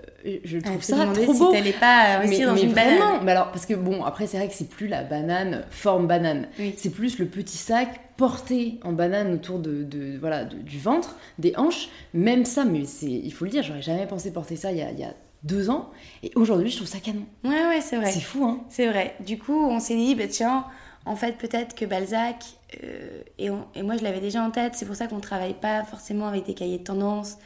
je 0.45 0.59
On 0.59 0.61
trouve 0.63 0.77
peut 0.77 0.83
ça 0.83 1.07
trop 1.13 1.33
si 1.35 1.39
beau. 1.39 1.53
t'allais 1.53 1.73
pas 1.73 2.17
investir 2.19 2.41
mais, 2.41 2.47
dans 2.47 2.55
mais 2.55 2.63
une 2.63 2.73
banane. 2.73 3.25
mais 3.25 3.33
alors 3.33 3.51
parce 3.51 3.67
que 3.67 3.75
bon, 3.75 4.03
après 4.05 4.27
c'est 4.27 4.39
vrai 4.39 4.49
que 4.49 4.55
c'est 4.55 4.69
plus 4.69 4.89
la 4.89 5.03
banane 5.03 5.65
forme 5.71 6.07
banane, 6.07 6.49
Oui. 6.59 6.75
c'est 6.79 6.91
plus 6.91 7.19
le 7.19 7.27
petit 7.27 7.57
sac 7.59 8.01
porté 8.17 8.79
en 8.85 8.93
banane 8.93 9.33
autour 9.35 9.59
de, 9.59 9.83
de- 9.85 10.17
voilà 10.19 10.45
de- 10.45 10.57
du 10.57 10.79
ventre, 10.79 11.17
des 11.39 11.53
hanches. 11.57 11.89
Même 12.15 12.45
ça, 12.45 12.65
mais 12.65 12.85
c'est, 12.85 13.07
il 13.11 13.33
faut 13.33 13.45
le 13.45 13.51
dire, 13.51 13.63
j'aurais 13.63 13.83
jamais 13.83 14.07
pensé 14.07 14.33
porter 14.33 14.57
ça 14.57 14.73
il 14.73 14.79
y 14.79 14.83
a, 14.83 14.91
il 14.91 14.99
y 14.99 15.05
a 15.05 15.13
deux 15.43 15.71
ans, 15.71 15.91
et 16.23 16.31
aujourd'hui 16.37 16.71
je 16.71 16.77
trouve 16.77 16.89
ça 16.89 16.99
canon. 17.01 17.25
Ouais, 17.45 17.51
ouais, 17.67 17.81
c'est 17.81 17.97
vrai. 17.97 18.11
C'est 18.13 18.21
fou, 18.21 18.45
hein. 18.45 18.61
C'est 18.69 18.87
vrai. 18.87 19.17
Du 19.27 19.39
coup, 19.39 19.67
on 19.69 19.81
s'est 19.81 19.97
dit, 19.97 20.15
bah, 20.15 20.29
tiens, 20.31 20.65
en 21.05 21.17
fait, 21.17 21.33
peut-être 21.37 21.75
que 21.75 21.85
Balzac, 21.85 22.37
euh, 22.85 23.23
et, 23.39 23.51
on- 23.51 23.67
et 23.75 23.83
moi 23.83 23.97
je 23.97 24.05
l'avais 24.05 24.21
déjà 24.21 24.41
en 24.43 24.51
tête, 24.53 24.75
c'est 24.77 24.87
pour 24.87 24.95
ça 24.95 25.09
qu'on 25.09 25.17
ne 25.17 25.21
travaille 25.21 25.55
pas 25.55 25.83
forcément 25.83 26.29
avec 26.29 26.47
des 26.47 26.55
cahiers 26.55 26.79
de 26.79 26.85
tendance, 26.85 27.39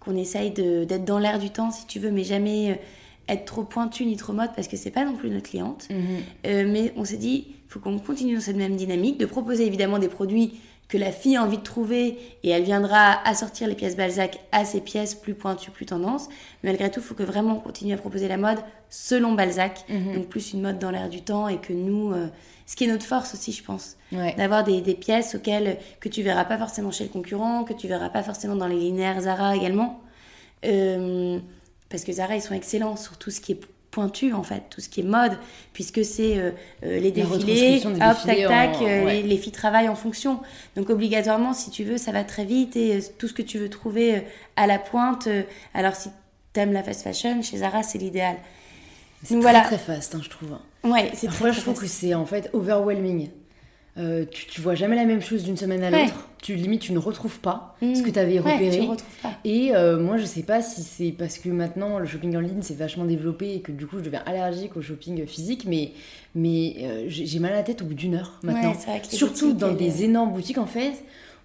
qu'on 0.00 0.16
essaye 0.16 0.50
de- 0.50 0.84
d'être 0.84 1.04
dans 1.04 1.18
l'air 1.18 1.38
du 1.38 1.50
temps, 1.50 1.70
si 1.70 1.86
tu 1.86 1.98
veux, 1.98 2.10
mais 2.10 2.24
jamais 2.24 2.70
euh, 2.72 2.74
être 3.32 3.44
trop 3.44 3.62
pointu 3.64 4.04
ni 4.06 4.16
trop 4.16 4.32
mode, 4.32 4.50
parce 4.56 4.66
que 4.66 4.76
c'est 4.76 4.90
pas 4.90 5.04
non 5.04 5.14
plus 5.14 5.30
notre 5.30 5.48
cliente. 5.50 5.86
Euh, 6.46 6.66
mais 6.68 6.92
on 6.96 7.04
s'est 7.04 7.16
dit, 7.18 7.46
il 7.48 7.54
faut 7.72 7.78
qu'on 7.80 7.98
continue 7.98 8.34
dans 8.34 8.40
cette 8.40 8.56
même 8.56 8.76
dynamique, 8.76 9.18
de 9.18 9.26
proposer 9.26 9.66
évidemment 9.66 9.98
des 9.98 10.08
produits 10.08 10.54
que 10.90 10.98
la 10.98 11.12
fille 11.12 11.36
a 11.36 11.42
envie 11.44 11.56
de 11.58 11.62
trouver 11.62 12.18
et 12.42 12.50
elle 12.50 12.64
viendra 12.64 13.26
assortir 13.26 13.68
les 13.68 13.74
pièces 13.76 13.96
Balzac 13.96 14.40
à 14.52 14.64
ses 14.64 14.80
pièces 14.80 15.14
plus 15.14 15.34
pointues, 15.34 15.70
plus 15.70 15.86
tendance. 15.86 16.28
Mais 16.62 16.70
malgré 16.70 16.90
tout, 16.90 17.00
il 17.00 17.06
faut 17.06 17.14
que 17.14 17.22
vraiment 17.22 17.56
on 17.56 17.60
continue 17.60 17.94
à 17.94 17.96
proposer 17.96 18.26
la 18.28 18.36
mode 18.36 18.58
selon 18.90 19.32
Balzac, 19.32 19.84
Mhm. 19.88 20.14
donc 20.16 20.26
plus 20.26 20.52
une 20.52 20.60
mode 20.62 20.78
dans 20.80 20.90
l'air 20.90 21.08
du 21.08 21.22
temps 21.22 21.46
et 21.48 21.58
que 21.58 21.72
nous, 21.72 22.12
euh, 22.12 22.26
ce 22.66 22.74
qui 22.76 22.84
est 22.84 22.88
notre 22.88 23.06
force 23.06 23.34
aussi, 23.34 23.52
je 23.52 23.62
pense, 23.62 23.96
Ouais. 24.12 24.34
d'avoir 24.36 24.64
des, 24.64 24.80
des 24.80 24.94
pièces 24.94 25.36
auxquelles 25.36 25.78
que 26.00 26.08
tu 26.08 26.22
verras 26.22 26.44
pas 26.44 26.58
forcément 26.58 26.90
chez 26.90 27.04
le 27.04 27.10
concurrent, 27.10 27.62
que 27.62 27.72
tu 27.72 27.86
verras 27.86 28.08
pas 28.10 28.24
forcément 28.24 28.56
dans 28.56 28.66
les 28.66 28.76
linéaires 28.78 29.20
Zara 29.20 29.54
également. 29.56 30.00
Euh, 30.64 31.38
parce 31.88 32.04
que 32.04 32.12
Zara, 32.12 32.34
ils 32.36 32.42
sont 32.42 32.54
excellents 32.54 32.96
sur 32.96 33.16
tout 33.16 33.30
ce 33.30 33.40
qui 33.40 33.52
est 33.52 33.60
pointu 33.90 34.32
en 34.32 34.42
fait, 34.42 34.62
tout 34.70 34.80
ce 34.80 34.88
qui 34.88 35.00
est 35.00 35.04
mode, 35.04 35.36
puisque 35.72 36.04
c'est 36.04 36.38
euh, 36.38 36.50
euh, 36.84 37.00
les 37.00 37.10
défilés, 37.10 37.82
hop, 37.84 37.96
tac, 37.98 38.38
tac, 38.46 38.76
en- 38.76 38.84
euh, 38.86 39.04
ouais. 39.04 39.14
les, 39.14 39.22
les 39.22 39.36
filles 39.36 39.52
travaillent 39.52 39.88
en 39.88 39.94
fonction. 39.96 40.40
Donc 40.76 40.90
obligatoirement, 40.90 41.52
si 41.52 41.70
tu 41.70 41.84
veux, 41.84 41.98
ça 41.98 42.12
va 42.12 42.22
très 42.24 42.44
vite 42.44 42.76
et 42.76 42.96
euh, 42.96 43.00
tout 43.18 43.26
ce 43.28 43.32
que 43.32 43.42
tu 43.42 43.58
veux 43.58 43.68
trouver 43.68 44.16
euh, 44.16 44.20
à 44.56 44.66
la 44.66 44.78
pointe. 44.78 45.28
alors 45.74 45.94
si 45.96 46.08
t'aimes 46.52 46.72
la 46.72 46.82
fast 46.82 47.02
fashion, 47.02 47.42
chez 47.42 47.58
Zara, 47.58 47.82
c'est 47.82 47.98
l'idéal. 47.98 48.36
C'est 49.22 49.34
très 49.34 49.40
voilà. 49.40 49.60
très 49.62 49.78
fast, 49.78 50.14
hein, 50.14 50.20
je 50.22 50.30
trouve. 50.30 50.56
Ouais, 50.84 51.10
c'est 51.14 51.26
Parfois, 51.26 51.48
très, 51.50 51.56
je 51.58 51.60
très 51.62 51.72
trouve 51.72 51.82
que 51.82 51.88
c'est 51.88 52.14
en 52.14 52.26
fait 52.26 52.48
overwhelming. 52.54 53.28
Euh, 53.98 54.24
tu, 54.30 54.46
tu 54.46 54.60
vois 54.60 54.74
jamais 54.76 54.94
la 54.96 55.04
même 55.04 55.20
chose 55.20 55.42
d'une 55.42 55.56
semaine 55.56 55.82
à 55.82 55.90
Ouais. 55.90 56.04
l'autre. 56.04 56.28
Tu 56.40 56.54
limite, 56.54 56.80
tu 56.80 56.92
ne 56.92 56.98
retrouves 56.98 57.40
pas 57.40 57.76
ce 57.82 57.86
Mm. 57.86 58.02
que 58.04 58.10
tu 58.10 58.18
avais 58.18 58.38
Ouais, 58.40 58.52
repéré. 58.54 58.80
tu 58.80 59.04
pas. 59.22 59.32
Et 59.44 59.74
euh, 59.74 59.98
moi, 59.98 60.16
je 60.16 60.24
sais 60.24 60.42
pas 60.44 60.62
si 60.62 60.82
c'est 60.82 61.10
parce 61.12 61.38
que 61.38 61.48
maintenant 61.48 61.98
le 61.98 62.06
shopping 62.06 62.36
en 62.36 62.40
ligne 62.40 62.62
s'est 62.62 62.74
vachement 62.74 63.04
développé 63.04 63.54
et 63.56 63.60
que 63.60 63.72
du 63.72 63.86
coup 63.86 63.98
je 63.98 64.04
deviens 64.04 64.22
allergique 64.26 64.76
au 64.76 64.80
shopping 64.82 65.26
physique, 65.26 65.64
mais, 65.66 65.90
mais 66.34 66.76
euh, 66.82 67.04
j'ai 67.08 67.38
mal 67.40 67.52
à 67.52 67.56
la 67.56 67.62
tête 67.62 67.82
au 67.82 67.84
bout 67.84 67.94
d'une 67.94 68.14
heure 68.14 68.38
maintenant. 68.42 68.72
Ouais, 68.72 69.02
Surtout 69.10 69.52
dans 69.52 69.72
des 69.74 70.04
énormes 70.04 70.32
boutiques 70.32 70.58
en 70.58 70.66
fait, 70.66 70.92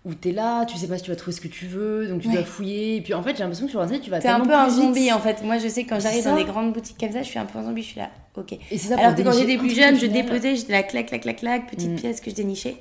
où 0.06 0.14
t'es 0.14 0.32
là, 0.32 0.66
tu 0.66 0.78
sais 0.78 0.88
pas 0.88 0.98
si 0.98 1.04
tu 1.04 1.10
vas 1.10 1.16
trouver 1.16 1.36
ce 1.36 1.42
que 1.42 1.48
tu 1.48 1.66
veux, 1.66 2.08
donc 2.08 2.22
tu 2.22 2.28
Ouais. 2.28 2.36
dois 2.36 2.44
fouiller. 2.44 2.98
Et 2.98 3.02
puis 3.02 3.14
en 3.16 3.24
fait, 3.24 3.32
j'ai 3.36 3.40
l'impression 3.40 3.66
que 3.66 3.72
sur 3.72 3.82
Internet, 3.82 4.04
tu 4.04 4.12
vas 4.12 4.20
T'es 4.20 4.28
un 4.28 4.40
peu 4.42 4.54
un 4.54 4.68
vite. 4.68 4.76
zombie 4.78 5.12
en 5.12 5.20
fait. 5.20 5.44
Moi 5.44 5.58
je 5.58 5.68
sais 5.68 5.84
quand 5.84 6.00
j'arrive 6.00 6.24
dans 6.24 6.36
des 6.36 6.44
grandes 6.44 6.74
boutiques 6.74 6.98
comme 7.00 7.12
ça, 7.12 7.22
je 7.24 7.28
suis 7.28 7.40
un 7.40 7.46
peu 7.46 7.58
un 7.60 7.64
zombie, 7.64 7.82
je 7.82 7.88
suis 7.88 8.00
là. 8.00 8.10
Ok. 8.38 8.54
Et 8.54 8.60
c'est 8.78 8.90
ça 8.90 9.00
Alors 9.00 9.16
que 9.16 9.22
quand 9.24 9.32
j'étais 9.32 9.58
plus 9.58 9.74
jeune, 9.76 9.98
je 10.00 10.06
déposais, 10.06 10.56
j'étais 10.56 10.74
la 10.74 10.84
clac, 10.84 11.08
clac, 11.08 11.22
clac, 11.22 11.38
clac, 11.38 11.70
petite 11.72 11.92
Mm. 11.92 11.96
pièce 11.96 12.22
que 12.22 12.30
je 12.30 12.36
dénichais. 12.36 12.76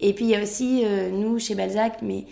Et 0.00 0.14
puis 0.14 0.24
il 0.24 0.30
y 0.30 0.34
a 0.36 0.42
aussi, 0.42 0.82
euh, 0.84 1.10
nous, 1.10 1.38
chez 1.38 1.54
Balzac, 1.54 1.98
mais 2.02 2.24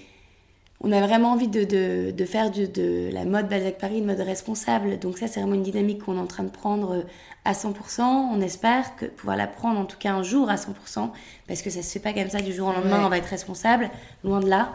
on 0.83 0.93
a 0.93 1.01
vraiment 1.07 1.33
envie 1.33 1.49
de, 1.49 1.65
de, 1.65 2.11
de 2.11 2.25
faire 2.25 2.51
de, 2.51 2.65
de 2.67 3.11
la 3.13 3.25
mode 3.27 3.49
Balzac 3.49 3.77
Paris 3.79 3.99
une 3.99 4.07
mode 4.07 4.21
responsable. 4.21 4.99
Donc 4.99 5.19
ça, 5.19 5.27
c'est 5.29 5.41
vraiment 5.41 5.55
une 5.55 5.63
dynamique 5.63 6.03
qu'on 6.05 6.17
est 6.17 6.21
en 6.21 6.27
train 6.27 6.43
de 6.45 6.51
prendre 6.51 6.93
euh, 6.93 7.03
à 7.45 7.53
100%. 7.53 8.01
On 8.03 8.41
espère 8.41 8.97
que 8.97 9.05
pouvoir 9.07 9.37
la 9.37 9.47
prendre 9.47 9.79
en 9.79 9.85
tout 9.85 9.99
cas 9.99 10.13
un 10.13 10.23
jour 10.23 10.49
à 10.49 10.57
100%, 10.57 11.11
parce 11.47 11.61
que 11.63 11.69
ça 11.71 11.83
se 11.83 11.93
fait 11.93 11.99
pas 12.01 12.13
comme 12.15 12.31
ça 12.31 12.41
du 12.41 12.53
jour 12.53 12.69
au 12.69 12.73
lendemain, 12.73 12.99
Ouais. 13.01 13.05
on 13.05 13.09
va 13.11 13.19
être 13.19 13.27
responsable, 13.27 13.91
loin 14.25 14.41
de 14.41 14.49
là. 14.49 14.73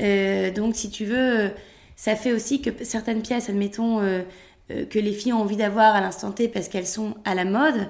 Euh, 0.00 0.50
donc 0.50 0.76
si 0.76 0.90
tu 0.90 1.04
veux, 1.06 1.40
euh, 1.40 1.48
ça 1.96 2.16
fait 2.16 2.32
aussi 2.32 2.60
que 2.60 2.70
certaines 2.84 3.22
pièces, 3.22 3.48
admettons, 3.48 4.00
euh, 4.00 4.22
euh, 4.70 4.84
que 4.84 4.98
les 4.98 5.12
filles 5.12 5.32
ont 5.32 5.40
envie 5.40 5.56
d'avoir 5.56 5.94
à 5.94 6.00
l'instant 6.02 6.32
T 6.32 6.48
parce 6.48 6.68
qu'elles 6.68 6.86
sont 6.86 7.14
à 7.24 7.34
la 7.34 7.44
mode, 7.46 7.88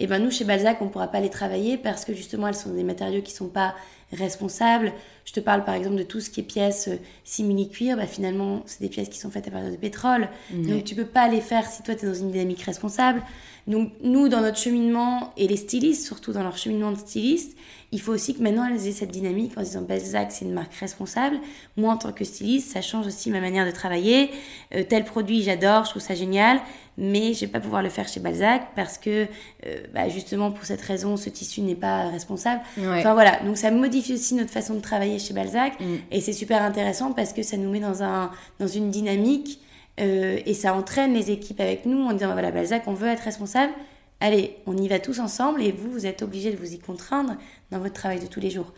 et 0.00 0.06
ben 0.06 0.20
nous 0.22 0.30
chez 0.30 0.44
Balzac 0.44 0.80
on 0.80 0.86
pourra 0.88 1.08
pas 1.08 1.18
les 1.18 1.30
travailler 1.30 1.76
parce 1.76 2.04
que 2.04 2.14
justement 2.14 2.46
elles 2.46 2.54
sont 2.54 2.70
des 2.70 2.84
matériaux 2.84 3.22
qui 3.22 3.32
sont 3.32 3.48
pas 3.48 3.74
responsables. 4.12 4.92
Je 5.24 5.32
te 5.32 5.40
parle 5.40 5.64
par 5.64 5.74
exemple 5.74 5.96
de 5.96 6.02
tout 6.02 6.20
ce 6.20 6.30
qui 6.30 6.40
est 6.40 6.44
pièces 6.44 6.88
euh, 6.88 6.96
simili-cuir, 7.24 7.96
bah 7.96 8.06
finalement 8.06 8.62
c'est 8.66 8.80
des 8.80 8.88
pièces 8.88 9.08
qui 9.08 9.18
sont 9.18 9.30
faites 9.30 9.48
à 9.48 9.50
partir 9.50 9.70
de 9.70 9.76
pétrole, 9.76 10.28
donc 10.50 10.84
tu 10.84 10.94
peux 10.94 11.04
pas 11.04 11.28
les 11.28 11.40
faire 11.40 11.66
si 11.66 11.82
toi 11.82 11.94
tu 11.94 12.04
es 12.04 12.08
dans 12.08 12.14
une 12.14 12.30
dynamique 12.30 12.62
responsable. 12.62 13.22
Donc 13.68 13.92
nous 14.02 14.28
dans 14.28 14.40
notre 14.40 14.58
cheminement 14.58 15.32
et 15.36 15.46
les 15.46 15.56
stylistes 15.56 16.04
surtout 16.04 16.32
dans 16.32 16.42
leur 16.42 16.56
cheminement 16.56 16.90
de 16.90 16.98
styliste, 16.98 17.56
il 17.92 18.00
faut 18.00 18.12
aussi 18.12 18.34
que 18.34 18.42
maintenant 18.42 18.66
elles 18.66 18.86
aient 18.86 18.92
cette 18.92 19.10
dynamique 19.10 19.52
en 19.56 19.60
se 19.60 19.66
disant 19.66 19.82
Balzac 19.82 20.32
c'est 20.32 20.44
une 20.44 20.52
marque 20.52 20.74
responsable. 20.74 21.38
Moi 21.76 21.92
en 21.92 21.96
tant 21.96 22.12
que 22.12 22.24
styliste 22.24 22.72
ça 22.72 22.82
change 22.82 23.06
aussi 23.06 23.30
ma 23.30 23.40
manière 23.40 23.66
de 23.66 23.70
travailler. 23.70 24.30
Euh, 24.74 24.82
tel 24.88 25.04
produit 25.04 25.42
j'adore, 25.42 25.84
je 25.84 25.90
trouve 25.90 26.02
ça 26.02 26.14
génial, 26.14 26.60
mais 26.96 27.34
je 27.34 27.40
vais 27.40 27.46
pas 27.46 27.60
pouvoir 27.60 27.82
le 27.82 27.90
faire 27.90 28.08
chez 28.08 28.20
Balzac 28.20 28.68
parce 28.74 28.98
que 28.98 29.26
euh, 29.66 29.76
bah, 29.94 30.08
justement 30.08 30.50
pour 30.50 30.64
cette 30.64 30.82
raison 30.82 31.16
ce 31.16 31.28
tissu 31.30 31.60
n'est 31.60 31.74
pas 31.74 32.08
responsable. 32.08 32.62
Ouais. 32.78 32.98
Enfin 32.98 33.14
voilà, 33.14 33.38
donc 33.44 33.56
ça 33.56 33.70
modifie 33.70 34.14
aussi 34.14 34.34
notre 34.34 34.50
façon 34.50 34.74
de 34.74 34.80
travailler 34.80 35.18
chez 35.18 35.34
Balzac 35.34 35.74
Mm. 35.78 35.96
et 36.10 36.20
c'est 36.20 36.32
super 36.32 36.62
intéressant 36.62 37.12
parce 37.12 37.32
que 37.32 37.42
ça 37.42 37.56
nous 37.56 37.70
met 37.70 37.80
dans, 37.80 38.02
un, 38.02 38.30
dans 38.58 38.66
une 38.66 38.90
dynamique 38.90 39.60
euh, 39.98 40.38
et 40.46 40.54
ça 40.54 40.74
entraîne 40.74 41.12
les 41.14 41.30
équipes 41.30 41.60
avec 41.60 41.86
nous 41.86 42.02
en 42.04 42.12
disant 42.12 42.32
voilà 42.32 42.50
Balzac 42.50 42.82
on 42.86 42.94
veut 42.94 43.08
être 43.08 43.22
responsable, 43.24 43.72
allez 44.20 44.56
on 44.66 44.76
y 44.76 44.88
va 44.88 44.98
tous 44.98 45.18
ensemble 45.20 45.62
et 45.62 45.72
vous 45.72 45.90
vous 45.90 46.06
êtes 46.06 46.22
obligés 46.22 46.50
de 46.52 46.56
vous 46.56 46.72
y 46.74 46.78
contraindre 46.78 47.34
dans 47.70 47.78
votre 47.78 47.94
travail 47.94 48.20
de 48.20 48.26
tous 48.26 48.40
les 48.40 48.50
jours. 48.50 48.72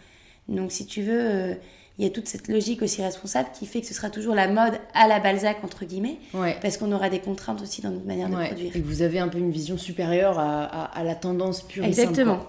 Donc 0.49 0.73
si 0.73 0.87
tu 0.87 1.03
veux, 1.03 1.21
euh, 1.21 1.55
il 1.99 2.05
y 2.05 2.07
a 2.07 2.11
toute 2.11 2.27
cette 2.29 2.49
logique 2.49 2.81
aussi 2.83 3.03
responsable 3.03 3.51
qui 3.59 3.67
fait 3.67 3.83
que 3.83 3.87
ce 3.87 3.93
sera 3.95 4.09
toujours 4.09 4.35
la 4.35 4.49
mode 4.49 4.81
à 4.95 5.07
la 5.07 5.21
Balzac 5.21 5.59
entre 5.63 5.85
guillemets 5.85 6.17
Ouais. 6.33 6.57
parce 6.63 6.77
qu'on 6.79 6.91
aura 6.93 7.11
des 7.11 7.19
contraintes 7.21 7.61
aussi 7.63 7.83
dans 7.83 7.91
notre 7.91 8.07
manière 8.07 8.29
de 8.31 8.35
produire. 8.35 8.75
Et 8.75 8.81
que 8.81 8.87
vous 8.87 9.03
avez 9.03 9.19
un 9.19 9.29
peu 9.29 9.39
une 9.39 9.51
vision 9.51 9.77
supérieure 9.77 10.39
à, 10.39 10.65
à- 10.65 10.99
à 10.99 11.05
la 11.05 11.15
tendance 11.15 11.63
pure 11.63 11.85
et 11.85 11.93
simple, 11.93 12.09
Exactement. 12.11 12.47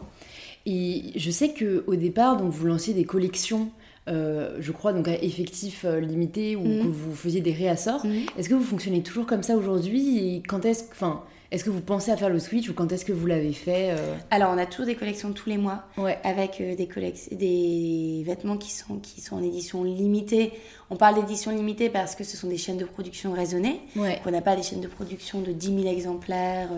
Et 0.66 1.12
je 1.16 1.32
sais 1.32 1.50
que 1.54 1.84
au 1.88 1.96
départ, 1.96 2.38
donc 2.38 2.52
vous 2.52 2.66
lanciez 2.68 2.94
des 2.94 3.04
collections, 3.04 3.70
euh, 4.08 4.58
je 4.60 4.72
crois, 4.72 4.94
donc 4.94 5.08
à 5.08 5.14
effectif 5.22 5.86
euh, 5.86 6.00
limité 6.00 6.56
ou 6.56 6.64
Mhm. 6.66 6.82
que 6.84 6.88
vous 6.88 7.16
faisiez 7.16 7.42
des 7.42 7.54
réassorts. 7.54 8.06
Mhm. 8.06 8.26
Est-ce 8.38 8.50
que 8.50 8.56
vous 8.56 8.64
fonctionnez 8.64 9.04
toujours 9.04 9.26
comme 9.26 9.44
ça 9.44 9.56
aujourd'hui 9.56 10.36
Et 10.36 10.44
quand 10.48 10.66
est-ce, 10.66 10.86
enfin, 10.92 11.22
est-ce 11.52 11.64
que 11.64 11.70
vous 11.70 11.82
pensez 11.82 12.12
à 12.12 12.18
faire 12.18 12.30
le 12.30 12.40
switch 12.40 12.70
ou 12.70 12.74
quand 12.74 12.92
est-ce 12.92 13.04
que 13.06 13.12
vous 13.14 13.28
l'avez 13.28 13.52
fait 13.54 13.92
euh 13.92 14.16
Alors 14.32 14.52
on 14.54 14.58
a 14.58 14.66
toujours 14.66 14.86
des 14.86 14.96
collections 14.96 15.34
tous 15.34 15.50
les 15.50 15.58
mois. 15.58 15.84
Ouais. 15.98 16.18
avec 16.24 16.62
euh, 16.62 16.76
des, 16.76 18.24
vêtements 18.26 18.58
qui 18.58 18.72
sont, 18.72 18.98
qui 18.98 19.22
sont 19.22 19.36
en 19.36 19.44
édition 19.44 19.84
limitée. 19.84 20.52
On 20.90 20.96
parle 20.96 21.16
d'édition 21.16 21.52
limitée 21.52 21.90
parce 21.90 22.16
que 22.16 22.24
ce 22.24 22.38
sont 22.38 22.48
des 22.48 22.58
chaînes 22.58 22.78
de 22.78 22.86
production 22.86 23.34
raisonnées. 23.34 23.82
Ouais. 23.96 24.20
On 24.26 24.32
n'a 24.32 24.42
pas 24.42 24.56
des 24.56 24.64
chaînes 24.64 24.82
de 24.82 24.88
production 24.88 25.42
de 25.42 25.52
10 25.52 25.84
000 25.84 25.88
exemplaires. 25.94 26.70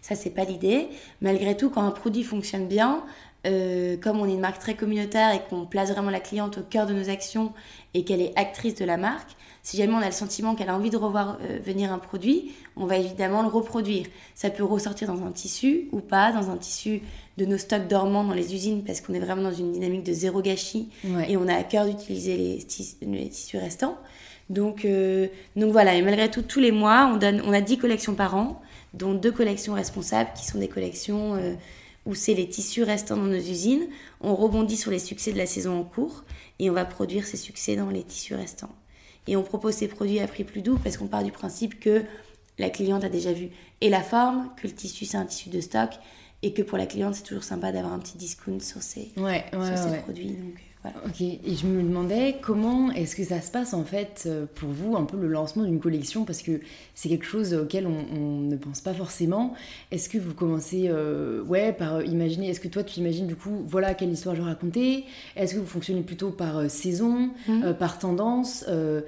Ça, 0.00 0.14
c'est 0.14 0.30
pas 0.30 0.44
l'idée. 0.44 0.88
Malgré 1.20 1.56
tout, 1.56 1.70
quand 1.70 1.82
un 1.82 1.90
produit 1.90 2.22
fonctionne 2.22 2.66
bien, 2.66 3.02
euh, 3.48 3.96
comme 3.96 4.20
on 4.20 4.28
est 4.28 4.32
une 4.34 4.40
marque 4.40 4.58
très 4.60 4.74
communautaire 4.74 5.32
et 5.34 5.40
qu'on 5.48 5.64
place 5.66 5.90
vraiment 5.90 6.10
la 6.10 6.20
cliente 6.20 6.58
au 6.58 6.62
cœur 6.62 6.86
de 6.86 6.92
nos 6.94 7.08
actions 7.10 7.52
et 7.94 8.04
qu'elle 8.04 8.20
est 8.20 8.32
actrice 8.36 8.74
de 8.76 8.84
la 8.84 8.96
marque, 8.96 9.30
si 9.62 9.76
jamais 9.76 9.92
on 9.92 9.98
a 9.98 10.06
le 10.06 10.12
sentiment 10.12 10.54
qu'elle 10.54 10.68
a 10.70 10.74
envie 10.74 10.90
de 10.90 10.96
revoir 10.96 11.38
euh, 11.42 11.58
venir 11.64 11.92
un 11.92 11.98
produit, 11.98 12.52
on 12.76 12.86
va 12.86 12.96
évidemment 12.96 13.42
le 13.42 13.48
reproduire. 13.48 14.06
Ça 14.34 14.50
peut 14.50 14.64
ressortir 14.64 15.08
dans 15.12 15.22
un 15.26 15.30
tissu 15.32 15.88
ou 15.92 16.00
pas, 16.00 16.32
dans 16.32 16.50
un 16.50 16.56
tissu 16.56 17.02
de 17.36 17.44
nos 17.44 17.58
stocks 17.58 17.88
dormants 17.88 18.24
dans 18.24 18.34
les 18.34 18.54
usines 18.54 18.82
parce 18.84 19.00
qu'on 19.00 19.14
est 19.14 19.18
vraiment 19.20 19.42
dans 19.42 19.52
une 19.54 19.72
dynamique 19.72 20.04
de 20.04 20.12
zéro 20.12 20.40
gâchis 20.42 20.88
Ouais. 21.04 21.30
et 21.32 21.36
on 21.36 21.48
a 21.48 21.54
à 21.54 21.62
cœur 21.64 21.86
d'utiliser 21.86 22.36
les, 22.36 22.58
tis- 22.62 22.96
les 23.02 23.28
tissus 23.28 23.58
restants. 23.58 23.96
Donc, 24.50 24.84
euh, 24.86 25.26
donc 25.56 25.72
voilà, 25.72 25.94
et 25.94 26.00
malgré 26.02 26.30
tout, 26.30 26.40
tous 26.42 26.60
les 26.60 26.72
mois, 26.72 27.10
on, 27.12 27.16
donne, 27.18 27.42
on 27.44 27.52
a 27.52 27.60
10 27.60 27.76
collections 27.78 28.14
par 28.14 28.34
an, 28.34 28.60
dont 28.94 29.12
deux 29.12 29.32
collections 29.32 29.74
responsables 29.74 30.30
qui 30.34 30.46
sont 30.46 30.58
des 30.58 30.68
collections 30.68 31.34
où 32.08 32.14
c'est 32.14 32.34
les 32.34 32.48
tissus 32.48 32.82
restants 32.82 33.16
dans 33.16 33.22
nos 33.24 33.36
usines. 33.36 33.86
On 34.20 34.34
rebondit 34.34 34.76
sur 34.78 34.90
les 34.90 34.98
succès 34.98 35.30
de 35.30 35.38
la 35.38 35.46
saison 35.46 35.78
en 35.78 35.84
cours 35.84 36.24
et 36.58 36.70
on 36.70 36.72
va 36.72 36.84
produire 36.84 37.26
ces 37.26 37.36
succès 37.36 37.76
dans 37.76 37.90
les 37.90 38.02
tissus 38.02 38.34
restants. 38.34 38.74
Et 39.26 39.36
on 39.36 39.42
propose 39.42 39.74
ces 39.74 39.88
produits 39.88 40.18
à 40.18 40.26
prix 40.26 40.42
plus 40.44 40.62
doux 40.62 40.78
parce 40.82 40.96
qu'on 40.96 41.06
part 41.06 41.22
du 41.22 41.30
principe 41.32 41.78
que 41.78 42.02
la 42.58 42.70
cliente 42.70 43.04
a 43.04 43.08
déjà 43.10 43.32
vu 43.32 43.50
et 43.82 43.90
la 43.90 44.02
forme, 44.02 44.50
que 44.60 44.66
le 44.66 44.72
tissu 44.74 45.04
c'est 45.04 45.18
un 45.18 45.26
tissu 45.26 45.50
de 45.50 45.60
stock 45.60 45.90
et 46.42 46.52
que 46.54 46.62
pour 46.62 46.78
la 46.78 46.86
cliente 46.86 47.14
c'est 47.14 47.24
toujours 47.24 47.44
sympa 47.44 47.70
d'avoir 47.72 47.92
un 47.92 47.98
petit 47.98 48.16
discount 48.16 48.58
sur 48.60 48.82
ces, 48.82 49.12
Ouais, 49.18 49.44
ouais, 49.52 49.66
sur 49.66 49.76
ces 49.76 49.90
ouais. 49.90 50.00
produits. 50.00 50.30
Donc, 50.30 50.54
euh, 50.84 50.88
Ok, 51.06 51.20
et 51.20 51.40
je 51.44 51.66
me 51.66 51.82
demandais 51.82 52.36
comment 52.40 52.90
est-ce 52.92 53.16
que 53.16 53.24
ça 53.24 53.40
se 53.40 53.50
passe 53.50 53.74
en 53.74 53.84
fait 53.84 54.24
euh, 54.26 54.46
pour 54.54 54.68
vous, 54.70 54.96
un 54.96 55.04
peu 55.04 55.16
le 55.16 55.28
lancement 55.28 55.64
d'une 55.64 55.80
collection, 55.80 56.24
parce 56.24 56.42
que 56.42 56.60
c'est 56.94 57.08
quelque 57.08 57.26
chose 57.26 57.54
auquel 57.54 57.86
on, 57.86 58.40
ne 58.40 58.56
pense 58.56 58.80
pas 58.80 58.94
forcément. 58.94 59.54
Est-ce 59.90 60.08
que 60.08 60.18
vous 60.18 60.34
commencez 60.34 60.86
euh, 60.88 61.42
ouais, 61.42 61.72
par 61.72 62.02
imaginer, 62.02 62.48
est-ce 62.50 62.60
que 62.60 62.68
toi 62.68 62.82
tu 62.82 63.00
imagines 63.00 63.26
du 63.26 63.36
coup, 63.36 63.64
voilà 63.66 63.94
quelle 63.94 64.10
histoire 64.10 64.34
je 64.34 64.42
raconter? 64.42 65.04
Est-ce 65.36 65.54
que 65.54 65.60
vous 65.60 65.66
fonctionnez 65.66 66.02
plutôt 66.02 66.30
par 66.30 66.70
saison, 66.70 67.30
mmh. 67.48 67.72
par 67.78 67.98
tendance 67.98 68.64
euh, 68.68 69.02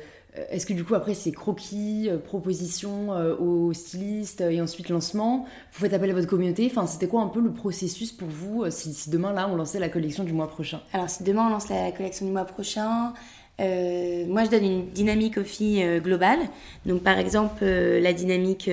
est-ce 0.50 0.64
que 0.64 0.72
du 0.72 0.84
coup 0.84 0.94
après 0.94 1.14
c'est 1.14 1.32
croquis, 1.32 2.08
euh, 2.08 2.16
proposition 2.18 3.12
euh, 3.12 3.36
au 3.36 3.72
styliste 3.72 4.40
et 4.42 4.60
ensuite 4.60 4.88
lancement 4.88 5.44
Vous 5.72 5.80
faites 5.80 5.92
appel 5.92 6.10
à 6.10 6.14
votre 6.14 6.28
communauté 6.28 6.68
Enfin 6.70 6.86
c'était 6.86 7.08
quoi 7.08 7.22
un 7.22 7.26
peu 7.26 7.40
le 7.40 7.52
processus 7.52 8.12
pour 8.12 8.28
vous 8.28 8.64
si, 8.70 9.10
demain 9.10 9.32
là 9.32 9.48
on 9.50 9.56
lançait 9.56 9.80
la 9.80 9.88
collection 9.88 10.22
du 10.22 10.32
mois 10.32 10.48
prochain? 10.48 10.80
Alors 10.92 11.10
si 11.10 11.24
demain 11.24 11.46
on 11.48 11.50
lance 11.50 11.68
la 11.68 11.90
collection 11.90 12.26
du 12.26 12.32
mois 12.32 12.44
prochain, 12.44 13.12
moi 13.58 14.44
je 14.44 14.50
donne 14.50 14.64
une 14.64 14.90
dynamique 14.90 15.36
aux 15.36 15.44
filles 15.44 16.00
globale. 16.00 16.38
Donc 16.86 17.02
par 17.02 17.18
exemple 17.18 17.64
la 17.64 18.12
dynamique 18.12 18.70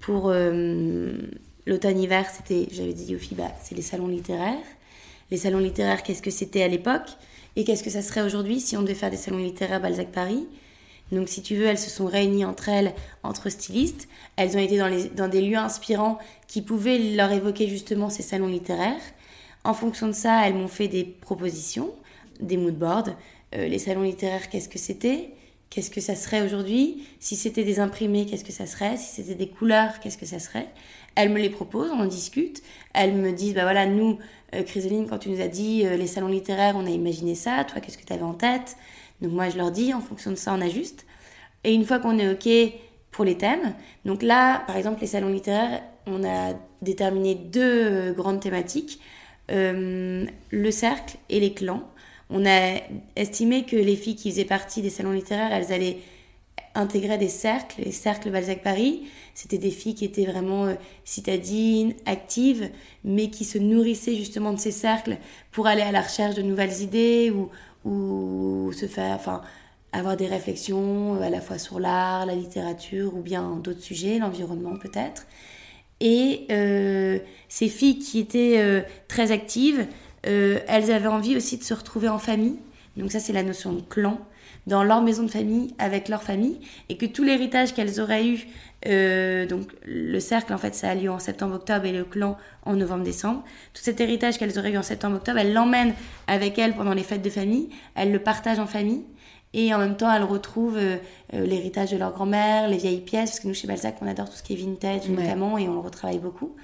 pour 0.00 0.30
l'automne-hiver 1.66 2.26
c'était, 2.30 2.68
j'avais 2.72 2.92
dit 2.92 3.16
aux 3.16 3.18
filles, 3.18 3.38
bah, 3.38 3.52
c'est 3.62 3.74
les 3.74 3.82
salons 3.82 4.08
littéraires. 4.08 4.58
Les 5.30 5.38
salons 5.38 5.60
littéraires 5.60 6.02
qu'est-ce 6.02 6.22
que 6.22 6.30
c'était 6.30 6.62
à 6.62 6.68
l'époque? 6.68 7.08
Et 7.56 7.64
qu'est-ce 7.64 7.82
que 7.82 7.90
ça 7.90 8.02
serait 8.02 8.22
aujourd'hui 8.22 8.60
si 8.60 8.76
on 8.76 8.82
devait 8.82 8.94
faire 8.94 9.10
des 9.10 9.16
salons 9.16 9.38
littéraires 9.38 9.80
Balzac 9.80 10.12
Paris? 10.12 10.46
Donc, 11.12 11.28
si 11.28 11.42
tu 11.42 11.56
veux, 11.56 11.66
elles 11.66 11.78
se 11.78 11.90
sont 11.90 12.06
réunies 12.06 12.44
entre 12.44 12.68
elles, 12.68 12.94
entre 13.22 13.48
stylistes. 13.48 14.08
Elles 14.36 14.56
ont 14.56 14.60
été 14.60 14.78
dans, 14.78 15.28
des 15.28 15.40
lieux 15.40 15.56
inspirants 15.56 16.18
qui 16.46 16.62
pouvaient 16.62 16.98
leur 16.98 17.32
évoquer 17.32 17.68
justement 17.68 18.10
ces 18.10 18.22
salons 18.22 18.46
littéraires. 18.46 19.00
En 19.64 19.74
fonction 19.74 20.06
de 20.06 20.12
ça, 20.12 20.46
elles 20.46 20.54
m'ont 20.54 20.68
fait 20.68 20.88
des 20.88 21.04
propositions, 21.04 21.92
des 22.40 22.56
moodboards. 22.56 23.10
Euh, 23.54 23.66
les 23.66 23.78
salons 23.78 24.02
littéraires, 24.02 24.48
qu'est-ce 24.48 24.68
que 24.68 24.78
c'était? 24.78 25.30
Qu'est-ce 25.68 25.90
que 25.90 26.00
ça 26.00 26.14
serait 26.14 26.42
aujourd'hui? 26.42 27.06
Si 27.20 27.36
c'était 27.36 27.64
des 27.64 27.78
imprimés, 27.78 28.26
qu'est-ce 28.26 28.44
que 28.44 28.52
ça 28.52 28.66
serait? 28.66 28.96
Si 28.96 29.22
c'était 29.22 29.34
des 29.34 29.48
couleurs, 29.48 30.00
qu'est-ce 30.00 30.18
que 30.18 30.26
ça 30.26 30.38
serait? 30.38 30.68
Elles 31.16 31.28
me 31.28 31.38
les 31.38 31.50
proposent, 31.50 31.90
on 31.90 32.00
en 32.00 32.06
discute. 32.06 32.62
Elles 32.94 33.14
me 33.14 33.32
disent, 33.32 33.54
bah 33.54 33.62
voilà, 33.62 33.86
nous, 33.86 34.18
euh, 34.54 34.62
Chrysaline, 34.62 35.06
quand 35.08 35.18
tu 35.18 35.28
nous 35.30 35.40
as 35.40 35.48
dit 35.48 35.84
euh, 35.84 35.96
les 35.96 36.06
salons 36.06 36.28
littéraires, 36.28 36.74
on 36.76 36.86
a 36.86 36.90
imaginé 36.90 37.34
ça. 37.34 37.64
Toi, 37.64 37.80
qu'est-ce 37.80 37.98
que 37.98 38.04
tu 38.04 38.12
avais 38.12 38.22
en 38.22 38.34
tête? 38.34 38.76
Donc 39.20 39.32
moi, 39.32 39.48
je 39.48 39.56
leur 39.56 39.70
dis, 39.70 39.92
en 39.92 40.00
fonction 40.00 40.30
de 40.30 40.36
ça, 40.36 40.54
on 40.54 40.60
ajuste. 40.60 41.06
Et 41.64 41.74
une 41.74 41.84
fois 41.84 41.98
qu'on 41.98 42.18
est 42.18 42.30
OK 42.30 42.74
pour 43.10 43.24
les 43.24 43.36
thèmes, 43.36 43.74
donc 44.04 44.22
là, 44.22 44.62
par 44.66 44.76
exemple, 44.76 45.00
les 45.00 45.06
salons 45.06 45.28
littéraires, 45.28 45.82
on 46.06 46.24
a 46.24 46.54
déterminé 46.80 47.34
deux 47.34 47.62
euh, 47.62 48.12
grandes 48.12 48.40
thématiques, 48.40 49.00
euh, 49.50 50.24
le 50.50 50.70
cercle 50.70 51.16
et 51.28 51.40
les 51.40 51.52
clans. 51.52 51.82
On 52.30 52.46
a 52.46 52.78
estimé 53.16 53.64
que 53.64 53.76
les 53.76 53.96
filles 53.96 54.16
qui 54.16 54.30
faisaient 54.30 54.44
partie 54.44 54.80
des 54.80 54.90
salons 54.90 55.12
littéraires, 55.12 55.52
elles 55.52 55.72
allaient 55.72 55.98
intégrer 56.74 57.18
des 57.18 57.28
cercles, 57.28 57.82
les 57.84 57.92
cercles 57.92 58.30
Balzac 58.30 58.62
Paris. 58.62 59.02
C'était 59.34 59.58
des 59.58 59.70
filles 59.70 59.96
qui 59.96 60.04
étaient 60.04 60.24
vraiment 60.24 60.66
euh, 60.66 60.74
citadines, 61.04 61.94
actives, 62.06 62.70
mais 63.04 63.28
qui 63.28 63.44
se 63.44 63.58
nourrissaient 63.58 64.14
justement 64.14 64.52
de 64.52 64.58
ces 64.58 64.70
cercles 64.70 65.18
pour 65.50 65.66
aller 65.66 65.82
à 65.82 65.92
la 65.92 66.00
recherche 66.00 66.36
de 66.36 66.42
nouvelles 66.42 66.80
idées 66.80 67.30
ou, 67.30 67.50
ou 67.84 68.72
se 68.72 68.86
faire, 68.86 69.14
enfin, 69.14 69.42
avoir 69.92 70.16
des 70.16 70.26
réflexions 70.26 71.16
euh, 71.16 71.22
à 71.22 71.30
la 71.30 71.40
fois 71.40 71.58
sur 71.58 71.80
l'art, 71.80 72.26
la 72.26 72.34
littérature 72.34 73.16
ou 73.16 73.20
bien 73.20 73.56
d'autres 73.62 73.82
sujets, 73.82 74.18
l'environnement 74.18 74.76
peut-être. 74.76 75.26
Et 76.00 76.46
euh, 76.50 77.18
ces 77.48 77.68
filles 77.68 77.98
qui 77.98 78.18
étaient 78.18 78.58
euh, 78.58 78.82
très 79.08 79.32
actives, 79.32 79.86
elles 80.22 80.90
avaient 80.90 81.06
envie 81.06 81.34
aussi 81.34 81.56
de 81.56 81.64
se 81.64 81.72
retrouver 81.72 82.08
en 82.08 82.18
famille. 82.18 82.56
Donc 82.98 83.10
ça, 83.10 83.20
c'est 83.20 83.32
la 83.32 83.42
notion 83.42 83.72
de 83.72 83.80
clan 83.80 84.18
dans 84.70 84.84
leur 84.84 85.02
maison 85.02 85.24
de 85.24 85.30
famille 85.30 85.74
avec 85.78 86.08
leur 86.08 86.22
famille 86.22 86.60
et 86.88 86.96
que 86.96 87.04
tout 87.04 87.24
l'héritage 87.24 87.74
qu'elles 87.74 88.00
auraient 88.00 88.26
eu 88.26 88.46
euh, 88.86 89.44
donc 89.46 89.68
le 89.84 90.20
cercle 90.20 90.54
en 90.54 90.58
fait 90.58 90.74
ça 90.74 90.90
a 90.90 90.94
lieu 90.94 91.10
en 91.10 91.18
septembre-octobre 91.18 91.84
et 91.84 91.92
le 91.92 92.04
clan 92.04 92.38
en 92.64 92.76
novembre-décembre. 92.76 93.42
Tout 93.74 93.82
cet 93.82 94.00
héritage 94.00 94.38
qu'elles 94.38 94.58
auraient 94.58 94.72
eu 94.72 94.78
en 94.78 94.82
septembre-octobre, 94.82 95.38
elles 95.38 95.52
l'emmènent 95.52 95.92
avec 96.28 96.58
elles 96.58 96.74
pendant 96.74 96.94
les 96.94 97.02
fêtes 97.02 97.22
de 97.22 97.30
famille, 97.30 97.68
elles 97.94 98.12
le 98.12 98.20
partagent 98.20 98.60
en 98.60 98.66
famille 98.66 99.04
et 99.52 99.74
en 99.74 99.78
même 99.78 99.96
temps 99.96 100.10
elles 100.12 100.22
retrouvent 100.22 100.78
euh, 100.78 100.96
euh, 101.34 101.44
l'héritage 101.44 101.90
de 101.90 101.96
leur 101.96 102.12
grand-mère, 102.12 102.68
les 102.68 102.78
vieilles 102.78 103.00
pièces, 103.00 103.30
parce 103.30 103.40
que 103.40 103.48
nous 103.48 103.54
chez 103.54 103.66
Balzac 103.66 103.96
on 104.00 104.06
adore 104.06 104.30
tout 104.30 104.36
ce 104.36 104.42
qui 104.44 104.54
est 104.54 104.56
vintage 104.56 105.08
notamment 105.08 105.58
et 105.58 105.68
on 105.68 105.74
le 105.74 105.80
retravaille 105.80 106.20
beaucoup. 106.20 106.54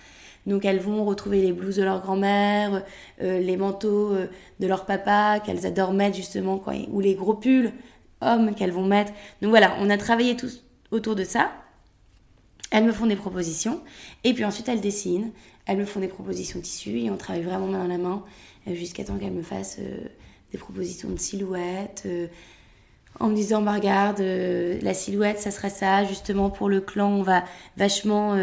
Donc 0.47 0.65
elles 0.65 0.79
vont 0.79 1.05
retrouver 1.05 1.43
les 1.43 1.51
blouses 1.51 1.75
de 1.75 1.83
leur 1.83 2.01
grand-mère, 2.01 2.85
les 3.21 3.57
manteaux 3.57 4.13
de 4.61 4.67
leur 4.69 4.87
papa 4.87 5.41
qu'elles 5.45 5.67
adorent 5.67 5.93
mettre 5.93 6.15
justement, 6.15 6.63
ou 6.93 7.01
les 7.01 7.17
gros 7.17 7.35
pulls 7.35 7.73
hommes 8.21 8.55
qu'elles 8.55 8.73
vont 8.73 8.87
mettre. 8.87 9.13
Donc 9.43 9.51
voilà, 9.51 9.77
on 9.81 9.91
a 9.91 9.97
travaillé 9.97 10.37
tout 10.37 10.51
autour 10.91 11.15
de 11.15 11.25
ça. 11.25 11.51
Elles 12.71 12.85
me 12.85 12.93
font 12.93 13.07
des 13.07 13.17
propositions 13.17 13.81
et 14.25 14.35
puis 14.35 14.45
ensuite 14.45 14.69
elles 14.69 14.81
dessinent. 14.81 15.31
Elles 15.67 15.79
me 15.79 15.85
font 15.85 16.01
des 16.01 16.09
propositions 16.09 16.61
tissus 16.61 17.01
et 17.01 17.11
on 17.11 17.17
travaille 17.17 17.43
vraiment 17.43 17.67
main 17.67 17.79
dans 17.79 17.89
la 17.89 17.99
main 17.99 18.25
euh, 18.69 18.75
jusqu'à 18.75 19.05
temps 19.05 19.17
qu'elles 19.17 19.33
me 19.33 19.43
fassent 19.43 19.79
euh, 19.81 20.09
des 20.53 20.59
propositions 20.59 21.11
de 21.11 21.19
silhouettes 21.19 22.05
euh, 22.07 22.27
en 23.19 23.29
me 23.29 23.35
disant 23.35 23.63
bah 23.63 23.73
regarde 23.73 24.21
la 24.21 24.93
silhouette 24.93 25.39
ça 25.39 25.51
serait 25.51 25.71
ça 25.71 26.05
justement 26.05 26.51
pour 26.51 26.69
le 26.69 26.83
clan 26.83 27.09
on 27.09 27.23
va 27.23 27.45
vachement 27.79 28.35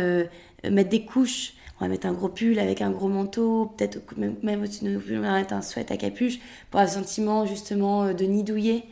mettre 0.64 0.90
des 0.90 1.06
couches 1.06 1.54
on 1.80 1.86
va 1.86 1.90
mettre 1.90 2.08
un 2.08 2.14
gros 2.14 2.28
pull 2.28 2.58
avec 2.58 2.82
un 2.82 2.90
gros 2.90 3.08
manteau 3.08 3.72
peut-être 3.78 4.00
même, 4.18 4.64
au-dessus 4.64 4.84
de 4.86 4.90
nos 4.90 5.20
on 5.20 5.22
va 5.22 5.34
mettre 5.34 5.54
un 5.54 5.62
sweat 5.62 5.92
à 5.92 5.98
capuche 5.98 6.40
pour 6.72 6.82
le 6.82 6.88
sentiment 6.88 7.46
justement 7.46 8.14
de 8.16 8.24
nid 8.26 8.44
douillet 8.44 8.86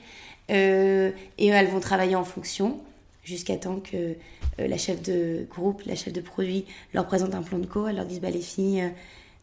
et 0.51 1.47
elles 1.47 1.67
vont 1.67 1.79
travailler 1.79 2.15
en 2.15 2.23
fonction 2.23 2.79
jusqu'à 3.23 3.57
temps 3.57 3.79
que 3.79 4.15
euh, 4.59 4.67
la 4.67 4.77
chef 4.77 5.01
de 5.01 5.45
groupe, 5.49 5.83
la 5.85 5.95
chef 5.95 6.13
de 6.13 6.21
produit 6.21 6.65
leur 6.93 7.05
présente 7.05 7.35
un 7.35 7.41
plan 7.41 7.59
de 7.59 7.65
co. 7.65 7.87
Elle 7.87 7.97
leur 7.97 8.05
dit 8.05 8.19
bah, 8.19 8.29
les 8.29 8.41
filles, 8.41 8.81
euh, 8.81 8.89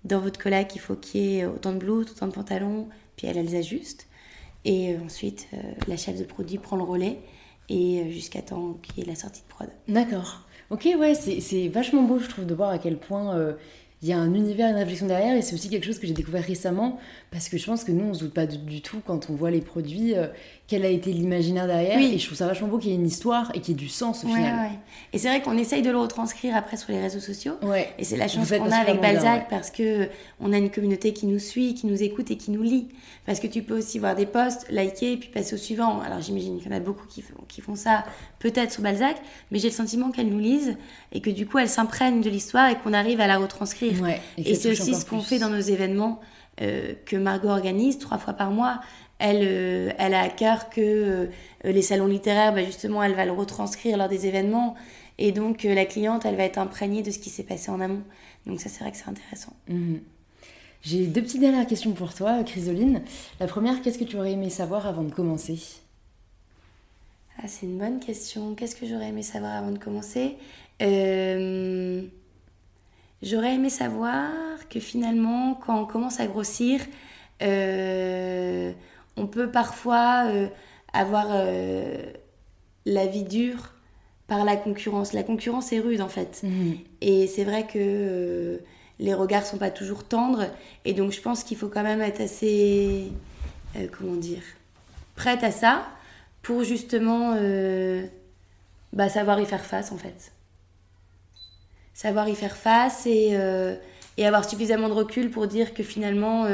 dans 0.05 0.21
votre 0.21 0.41
collègue, 0.41 0.69
il 0.75 0.81
faut 0.81 0.95
qu'il 0.95 1.21
y 1.21 1.39
ait 1.39 1.47
autant 1.47 1.73
de 1.73 1.79
blouses, 1.79 2.11
autant 2.11 2.27
de 2.27 2.33
pantalons. 2.33 2.89
Puis 3.17 3.27
elles, 3.27 3.39
elles 3.39 3.57
ajustent. 3.57 4.07
Et 4.65 4.95
euh, 4.95 4.99
ensuite, 5.05 5.49
la 5.87 5.97
chef 5.97 6.19
de 6.19 6.25
produit 6.25 6.59
prend 6.59 6.77
le 6.77 6.83
relais 6.83 7.19
et 7.69 8.11
jusqu'à 8.11 8.43
temps 8.43 8.79
qu'il 8.83 8.99
y 8.99 9.07
ait 9.07 9.11
la 9.11 9.15
sortie 9.15 9.43
de 9.43 9.49
prod. 9.49 9.69
D'accord. 9.89 10.43
Ok, 10.71 10.89
ouais, 10.99 11.15
c'est 11.15 11.69
vachement 11.69 12.03
beau, 12.03 12.19
je 12.19 12.29
trouve, 12.29 12.47
de 12.47 12.55
voir 12.55 12.71
à 12.71 12.79
quel 12.79 12.99
point 12.99 13.55
il 14.03 14.09
y 14.09 14.13
a 14.13 14.19
un 14.19 14.35
univers, 14.35 14.71
une 14.71 14.77
réflexion 14.77 15.07
derrière, 15.07 15.37
et 15.37 15.43
c'est 15.43 15.55
aussi 15.55 15.69
quelque 15.69 15.85
chose 15.85 15.99
que 15.99 16.07
j'ai 16.07 16.13
découvert 16.13 16.45
récemment, 16.45 16.99
parce 17.31 17.49
que 17.49 17.59
je 17.59 17.67
pense 17.67 17.85
que 17.85 17.93
nous, 17.93 18.05
on 18.05 18.15
se 18.15 18.21
doute 18.21 18.35
pas 18.35 18.47
du, 18.47 18.81
tout 18.81 19.01
quand 19.07 19.31
on 19.31 19.35
voit 19.35 19.51
les 19.51 19.61
produits 19.61 20.15
quel 20.69 20.85
a 20.85 20.89
été 20.89 21.13
l'imaginaire 21.13 21.67
derrière. 21.67 21.99
Et 21.99 22.19
je 22.19 22.27
trouve 22.27 22.37
ça 22.37 22.47
vachement 22.47 22.69
beau 22.69 22.77
qu'il 22.77 22.91
y 22.91 22.93
ait 22.93 22.97
une 22.97 23.07
histoire 23.07 23.51
et 23.55 23.61
qu'il 23.61 23.75
y 23.75 23.77
ait 23.77 23.81
du 23.81 23.89
sens 23.89 24.25
au 24.25 24.29
final. 24.29 24.71
Et 25.15 25.19
c'est 25.19 25.29
vrai 25.29 25.41
qu'on 25.41 25.57
essaye 25.57 25.81
de 25.81 25.91
le 25.91 25.97
retranscrire 25.97 26.55
après 26.55 26.77
sur 26.77 26.93
les 26.93 27.01
réseaux 27.01 27.21
sociaux. 27.21 27.55
Et 27.99 28.05
c'est 28.05 28.19
la 28.19 28.29
chance 28.29 28.51
qu'on 28.51 28.71
a 28.71 28.77
avec 28.77 29.01
Balzac 29.01 29.49
parce 29.49 29.71
que 29.71 30.09
on 30.41 30.53
a 30.53 30.59
une 30.59 30.71
communauté 30.71 31.13
qui 31.13 31.27
nous 31.27 31.39
suit, 31.39 31.75
qui 31.75 31.87
nous 31.87 32.03
écoute 32.03 32.31
et 32.31 32.37
qui 32.37 32.51
nous 32.51 32.63
lit. 32.63 32.89
Parce 33.25 33.41
que 33.41 33.47
tu 33.47 33.63
peux 33.63 33.77
aussi 33.77 33.99
voir 33.99 34.15
des 34.15 34.27
posts, 34.27 34.67
liker 34.71 35.13
et 35.13 35.17
puis 35.17 35.31
passer 35.31 35.55
au 35.55 35.59
suivant. 35.59 36.01
Alors 36.01 36.21
j'imagine 36.21 36.59
qu'il 36.59 36.71
y 36.71 36.75
en 36.75 36.77
a 36.77 36.81
beaucoup 36.81 37.07
qui, 37.07 37.25
qui 37.49 37.61
font 37.63 37.75
ça 37.75 38.05
peut-être 38.39 38.71
sur 38.71 38.83
Balzac, 38.83 39.17
mais 39.51 39.59
j'ai 39.59 39.69
le 39.69 39.75
sentiment 39.75 40.11
qu'elles 40.11 40.29
nous 40.29 40.39
lisent 40.39 40.77
et 41.13 41.21
que 41.21 41.31
du 41.31 41.47
coup 41.47 41.59
elles 41.59 41.69
s'imprègnent 41.69 42.21
de 42.21 42.31
l'histoire 42.31 42.71
et 42.71 42.77
qu'on 42.77 42.93
arrive 42.93 43.21
à 43.21 43.27
la 43.27 43.39
retranscrire. 43.39 43.95
et, 44.37 44.55
c'est 44.55 44.71
aussi 44.71 44.95
ce 44.95 45.07
qu'on 45.07 45.21
fait 45.21 45.39
dans 45.39 45.51
nos 45.51 45.61
événements. 45.61 46.21
Euh, 46.61 46.95
que 47.07 47.17
Margot 47.17 47.49
organise 47.49 47.99
trois 47.99 48.19
fois 48.19 48.33
par 48.33 48.51
mois 48.51 48.81
elle, 49.19 49.43
euh, 49.43 49.91
elle 49.99 50.15
a 50.15 50.23
à 50.23 50.29
cœur 50.29 50.71
que 50.71 50.81
euh, 50.81 51.27
les 51.65 51.83
salons 51.83 52.07
littéraires, 52.07 52.55
bah, 52.55 52.65
justement, 52.65 53.03
elle 53.03 53.15
va 53.15 53.25
le 53.25 53.33
retranscrire 53.33 53.97
lors 53.97 54.09
des 54.09 54.27
événements. 54.27 54.77
Et 55.19 55.33
donc, 55.33 55.65
la 55.65 55.85
cliente, 55.85 56.25
elle 56.25 56.37
va 56.37 56.45
être 56.45 56.59
imprégnée 56.59 57.03
de 57.03 57.11
ce 57.11 57.19
qui 57.19 57.29
s'est 57.29 57.43
passé 57.43 57.71
en 57.71 57.81
amont. 57.81 58.03
Donc, 58.47 58.61
ça, 58.61 58.69
c'est 58.69 58.81
vrai 58.81 58.93
que 58.93 58.97
c'est 58.97 59.09
intéressant. 59.09 59.53
Mhm. 59.69 60.01
J'ai 60.83 61.09
deux 61.09 61.23
petites 61.23 61.41
dernières 61.41 61.67
questions 61.67 61.93
pour 61.93 62.15
toi, 62.15 62.45
Chrysoline. 62.45 63.03
La 63.41 63.49
première, 63.49 63.83
qu'est-ce 63.83 63.99
que 63.99 64.05
tu 64.05 64.17
aurais 64.17 64.33
aimé 64.33 64.49
savoir 64.49 64.87
avant 64.87 65.03
de 65.03 65.13
commencer? 65.13 65.59
Ah, 67.39 67.49
C'est 67.49 67.67
une 67.67 67.79
bonne 67.79 67.99
question. 67.99 68.55
Qu'est-ce 68.55 68.77
que 68.77 68.87
j'aurais 68.87 69.09
aimé 69.09 69.25
savoir 69.25 69.57
avant 69.57 69.73
de 69.73 69.79
commencer? 69.79 70.37
J'aurais 73.23 73.55
aimé 73.55 73.71
savoir 73.71 74.31
que 74.69 74.81
finalement, 74.81 75.55
quand 75.55 75.81
on 75.81 75.87
commence 75.87 76.21
à 76.21 76.27
grossir, 76.27 76.81
on 79.19 79.27
peut 79.27 79.51
parfois 79.51 80.27
euh, 80.29 80.49
avoir 80.93 81.27
euh, 81.31 81.97
la 82.87 83.07
vie 83.07 83.25
dure 83.25 83.75
par 84.27 84.45
la 84.45 84.57
concurrence. 84.57 85.13
La 85.13 85.23
concurrence 85.23 85.73
est 85.73 85.81
rude 85.81 86.01
en 86.01 86.09
fait. 86.09 86.41
Mhm. 86.43 86.79
Et 87.01 87.27
c'est 87.27 87.45
vrai 87.45 87.67
que 87.67 87.79
euh, 87.79 88.59
les 88.99 89.15
regards 89.15 89.45
sont 89.45 89.59
pas 89.59 89.71
toujours 89.71 90.05
tendres. 90.05 90.47
Et 90.85 90.95
donc 90.95 91.13
je 91.13 91.21
pense 91.21 91.45
qu'il 91.45 91.57
faut 91.57 91.69
quand 91.69 91.83
même 91.83 92.01
être 92.01 92.21
assez, 92.21 93.13
comment 93.99 94.17
dire, 94.17 94.43
prête 95.17 95.43
à 95.45 95.51
ça 95.51 95.87
pour 96.43 96.65
justement 96.65 97.35
bah, 98.93 99.09
savoir 99.09 99.41
y 99.41 99.47
faire 99.47 99.65
face 99.65 99.93
en 99.93 99.99
fait. 99.99 100.33
Savoir 102.01 102.29
y 102.29 102.37
faire 102.37 102.57
face 102.57 103.07
et, 103.07 103.37
et 104.17 104.25
avoir 104.25 104.49
suffisamment 104.49 104.89
de 104.89 104.95
recul 104.95 105.31
pour 105.31 105.49
dire 105.49 105.75
que 105.75 105.83
finalement 105.83 106.47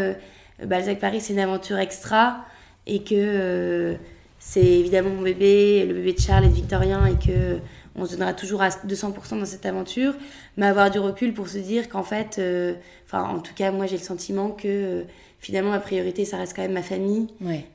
Balzac 0.64 0.98
Paris, 0.98 1.20
c'est 1.20 1.34
une 1.34 1.38
aventure 1.38 1.76
extra 1.76 2.46
et 2.86 3.02
que 3.02 3.98
c'est 4.38 4.64
évidemment 4.64 5.10
mon 5.10 5.22
bébé, 5.22 5.84
le 5.86 5.92
bébé 5.92 6.12
de 6.14 6.20
Charles 6.20 6.44
et 6.44 6.48
de 6.48 6.54
Victorien, 6.54 7.06
et 7.06 7.14
que 7.14 7.58
on 7.96 8.06
se 8.06 8.12
donnera 8.12 8.34
toujours 8.34 8.62
à 8.62 8.68
200% 8.68 9.38
dans 9.38 9.44
cette 9.44 9.66
aventure, 9.66 10.14
mais 10.56 10.66
avoir 10.66 10.90
du 10.90 10.98
recul 10.98 11.32
pour 11.32 11.48
se 11.48 11.58
dire 11.58 11.88
qu'en 11.88 12.02
fait, 12.02 12.36
euh, 12.38 12.74
enfin 13.06 13.22
en 13.22 13.38
tout 13.38 13.54
cas 13.54 13.70
moi 13.70 13.86
j'ai 13.86 13.96
le 13.96 14.02
sentiment 14.02 14.50
que 14.50 14.66
euh, 14.66 15.02
finalement 15.38 15.70
ma 15.70 15.78
priorité 15.78 16.24
ça 16.24 16.36
reste 16.36 16.54
quand 16.56 16.62
même 16.62 16.72
ma 16.72 16.82
famille, 16.82 17.28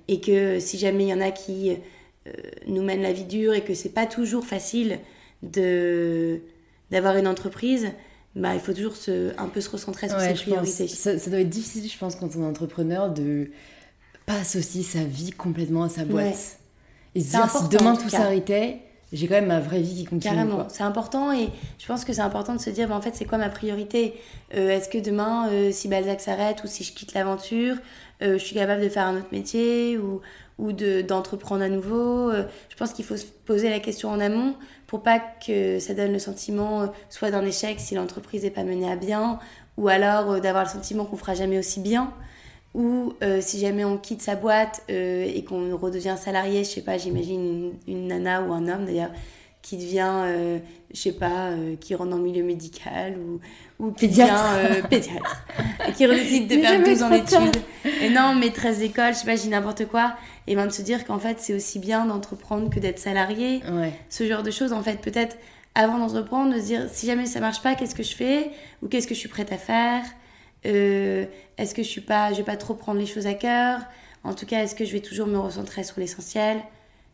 et 0.07 0.19
que 0.19 0.59
si 0.59 0.77
jamais 0.77 1.05
il 1.05 1.09
y 1.09 1.13
en 1.13 1.21
a 1.21 1.31
qui 1.31 1.71
euh, 2.27 2.31
nous 2.67 2.83
mènent 2.83 3.01
la 3.01 3.13
vie 3.13 3.25
dure 3.25 3.53
et 3.53 3.61
que 3.61 3.73
c'est 3.73 3.93
pas 3.93 4.05
toujours 4.05 4.45
facile 4.45 4.99
de 5.41 6.41
d'avoir 6.91 7.17
une 7.17 7.27
entreprise, 7.27 7.91
bah, 8.35 8.53
il 8.53 8.59
faut 8.59 8.73
toujours 8.73 8.95
se, 8.95 9.33
un 9.39 9.47
peu 9.47 9.61
se 9.61 9.69
recentrer 9.69 10.09
sur 10.09 10.19
ses 10.19 10.33
priorités. 10.33 10.87
Ça, 10.87 11.17
ça, 11.17 11.29
doit 11.29 11.39
être 11.39 11.49
difficile, 11.49 11.89
je 11.89 11.97
pense, 11.97 12.15
quand 12.15 12.35
on 12.35 12.43
est 12.43 12.47
entrepreneur, 12.47 13.11
de 13.11 13.51
pas 14.25 14.35
associer 14.35 14.83
sa 14.83 15.03
vie 15.03 15.31
complètement 15.31 15.83
à 15.83 15.89
sa 15.89 16.05
boîte. 16.05 16.59
Et 17.15 17.21
se 17.21 17.31
dire, 17.31 17.49
si 17.49 17.67
demain 17.69 17.95
tout 17.95 18.09
s'arrêtait, 18.09 18.81
j'ai 19.11 19.27
quand 19.27 19.35
même 19.35 19.47
ma 19.47 19.59
vraie 19.59 19.81
vie 19.81 19.95
qui 19.95 20.05
continue. 20.05 20.35
Carrément, 20.35 20.67
c'est 20.69 20.83
important 20.83 21.33
et 21.33 21.49
je 21.79 21.87
pense 21.87 22.05
que 22.05 22.13
c'est 22.13 22.21
important 22.21 22.53
de 22.53 22.61
se 22.61 22.69
dire, 22.69 22.87
bah, 22.87 22.95
en 22.95 23.01
fait, 23.01 23.15
c'est 23.15 23.25
quoi 23.25 23.39
ma 23.39 23.49
priorité? 23.49 24.13
Euh, 24.53 24.69
Est-ce 24.69 24.87
que 24.87 24.99
demain, 24.99 25.49
euh, 25.49 25.71
si 25.71 25.87
Balzac 25.87 26.21
s'arrête 26.21 26.63
ou 26.63 26.67
si 26.67 26.83
je 26.83 26.93
quitte 26.93 27.13
l'aventure, 27.13 27.75
euh, 28.21 28.33
je 28.33 28.43
suis 28.43 28.55
capable 28.55 28.83
de 28.83 28.89
faire 28.89 29.07
un 29.07 29.17
autre 29.17 29.29
métier 29.31 29.97
ou, 29.97 30.21
ou 30.59 30.71
d'entreprendre 30.73 31.63
à 31.63 31.69
nouveau. 31.69 32.31
Je 32.31 32.75
pense 32.77 32.93
qu'il 32.93 33.05
faut 33.05 33.17
se 33.17 33.25
poser 33.25 33.69
la 33.69 33.79
question 33.79 34.09
en 34.09 34.19
amont 34.19 34.55
pour 34.85 35.01
pas 35.01 35.19
que 35.19 35.79
ça 35.79 35.93
donne 35.93 36.11
le 36.11 36.19
sentiment 36.19 36.91
soit 37.09 37.31
d'un 37.31 37.45
échec 37.45 37.79
si 37.79 37.95
l'entreprise 37.95 38.43
n'est 38.43 38.51
pas 38.51 38.63
menée 38.63 38.91
à 38.91 38.95
bien 38.95 39.39
ou 39.77 39.87
alors 39.87 40.39
d'avoir 40.41 40.65
le 40.65 40.69
sentiment 40.69 41.05
qu'on 41.05 41.17
fera 41.17 41.33
jamais 41.33 41.57
aussi 41.57 41.79
bien 41.79 42.13
ou 42.73 43.13
euh, 43.23 43.39
si 43.41 43.59
jamais 43.59 43.83
on 43.83 43.97
quitte 43.97 44.21
sa 44.21 44.35
boîte 44.35 44.83
euh, 44.89 45.25
et 45.25 45.43
qu'on 45.43 45.75
redevient 45.75 46.15
salarié, 46.17 46.63
je 46.63 46.69
sais 46.69 46.81
pas, 46.81 46.97
j'imagine 46.97 47.73
une, 47.87 48.07
nana 48.07 48.43
ou 48.43 48.53
un 48.53 48.67
homme 48.67 48.85
d'ailleurs 48.85 49.11
qui 49.61 49.77
devient, 49.77 50.23
euh, 50.25 50.59
je 50.93 50.99
sais 50.99 51.11
pas, 51.11 51.51
qui 51.81 51.93
rentre 51.93 52.11
dans 52.11 52.17
le 52.17 52.23
milieu 52.23 52.43
médical 52.43 53.17
ou, 53.17 53.39
ou 53.83 53.91
qui 53.91 54.07
pédiatre. 54.07 54.57
devient 54.57 54.87
pédiatre, 54.89 55.45
et 55.87 55.91
qui 55.91 56.07
décide 56.07 56.47
de 56.47 56.61
faire 56.61 56.83
12 56.83 57.03
ans 57.03 57.09
d'études. 57.09 57.61
Et 58.01 58.09
non, 58.09 58.35
maîtresse 58.35 58.79
d'école, 58.79 59.13
je 59.13 59.19
sais 59.19 59.25
pas, 59.25 59.35
j'ai 59.35 59.49
n'importe 59.49 59.85
quoi. 59.85 60.15
Et 60.47 60.55
bien 60.55 60.65
de 60.65 60.71
se 60.71 60.81
dire 60.81 61.05
qu'en 61.05 61.19
fait, 61.19 61.39
c'est 61.39 61.53
aussi 61.53 61.79
bien 61.79 62.05
d'entreprendre 62.05 62.69
que 62.69 62.79
d'être 62.79 62.99
salarié. 62.99 63.61
Ce 64.09 64.25
genre 64.27 64.43
de 64.43 64.51
choses, 64.51 64.73
en 64.73 64.81
fait, 64.81 65.01
peut-être 65.01 65.37
avant 65.75 65.99
d'entreprendre, 65.99 66.53
de 66.53 66.59
se 66.59 66.65
dire 66.65 66.87
si 66.91 67.05
jamais 67.05 67.25
ça 67.25 67.39
marche 67.39 67.61
pas, 67.61 67.75
qu'est-ce 67.75 67.95
que 67.95 68.03
je 68.03 68.15
fais? 68.15 68.51
Ou 68.81 68.87
qu'est-ce 68.87 69.07
que 69.07 69.13
je 69.13 69.19
suis 69.19 69.29
prête 69.29 69.51
à 69.51 69.57
faire? 69.57 70.03
Euh, 70.65 71.25
est-ce 71.57 71.73
que 71.73 71.83
je 71.83 71.87
suis 71.87 72.01
pas, 72.01 72.31
je 72.33 72.37
vais 72.37 72.43
pas 72.43 72.57
trop 72.57 72.73
prendre 72.73 72.99
les 72.99 73.05
choses 73.05 73.27
à 73.27 73.33
cœur? 73.33 73.81
En 74.23 74.33
tout 74.33 74.45
cas, 74.45 74.63
est-ce 74.63 74.75
que 74.75 74.83
je 74.83 74.91
vais 74.91 74.99
toujours 74.99 75.27
me 75.27 75.37
recentrer 75.37 75.83
sur 75.83 75.99
l'essentiel? 75.99 76.61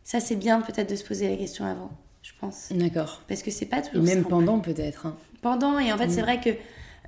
Ça, 0.02 0.20
c'est 0.20 0.36
bien 0.36 0.60
peut-être 0.60 0.90
de 0.90 0.96
se 0.96 1.04
poser 1.04 1.28
la 1.28 1.36
question 1.36 1.64
avant, 1.64 1.90
je 2.36 2.46
pense. 2.46 2.68
D'accord. 2.72 3.22
Parce 3.28 3.42
que 3.42 3.50
c'est 3.50 3.66
pas 3.66 3.82
toujours. 3.82 4.02
Et 4.04 4.14
même 4.14 4.24
pendant 4.24 4.60
peut-être. 4.60 5.06
Hein. 5.06 5.16
Pendant 5.42 5.78
et 5.78 5.92
en 5.92 5.98
fait, 5.98 6.08
c'est 6.10 6.20
mm. 6.20 6.24
vrai 6.24 6.40
que 6.40 6.50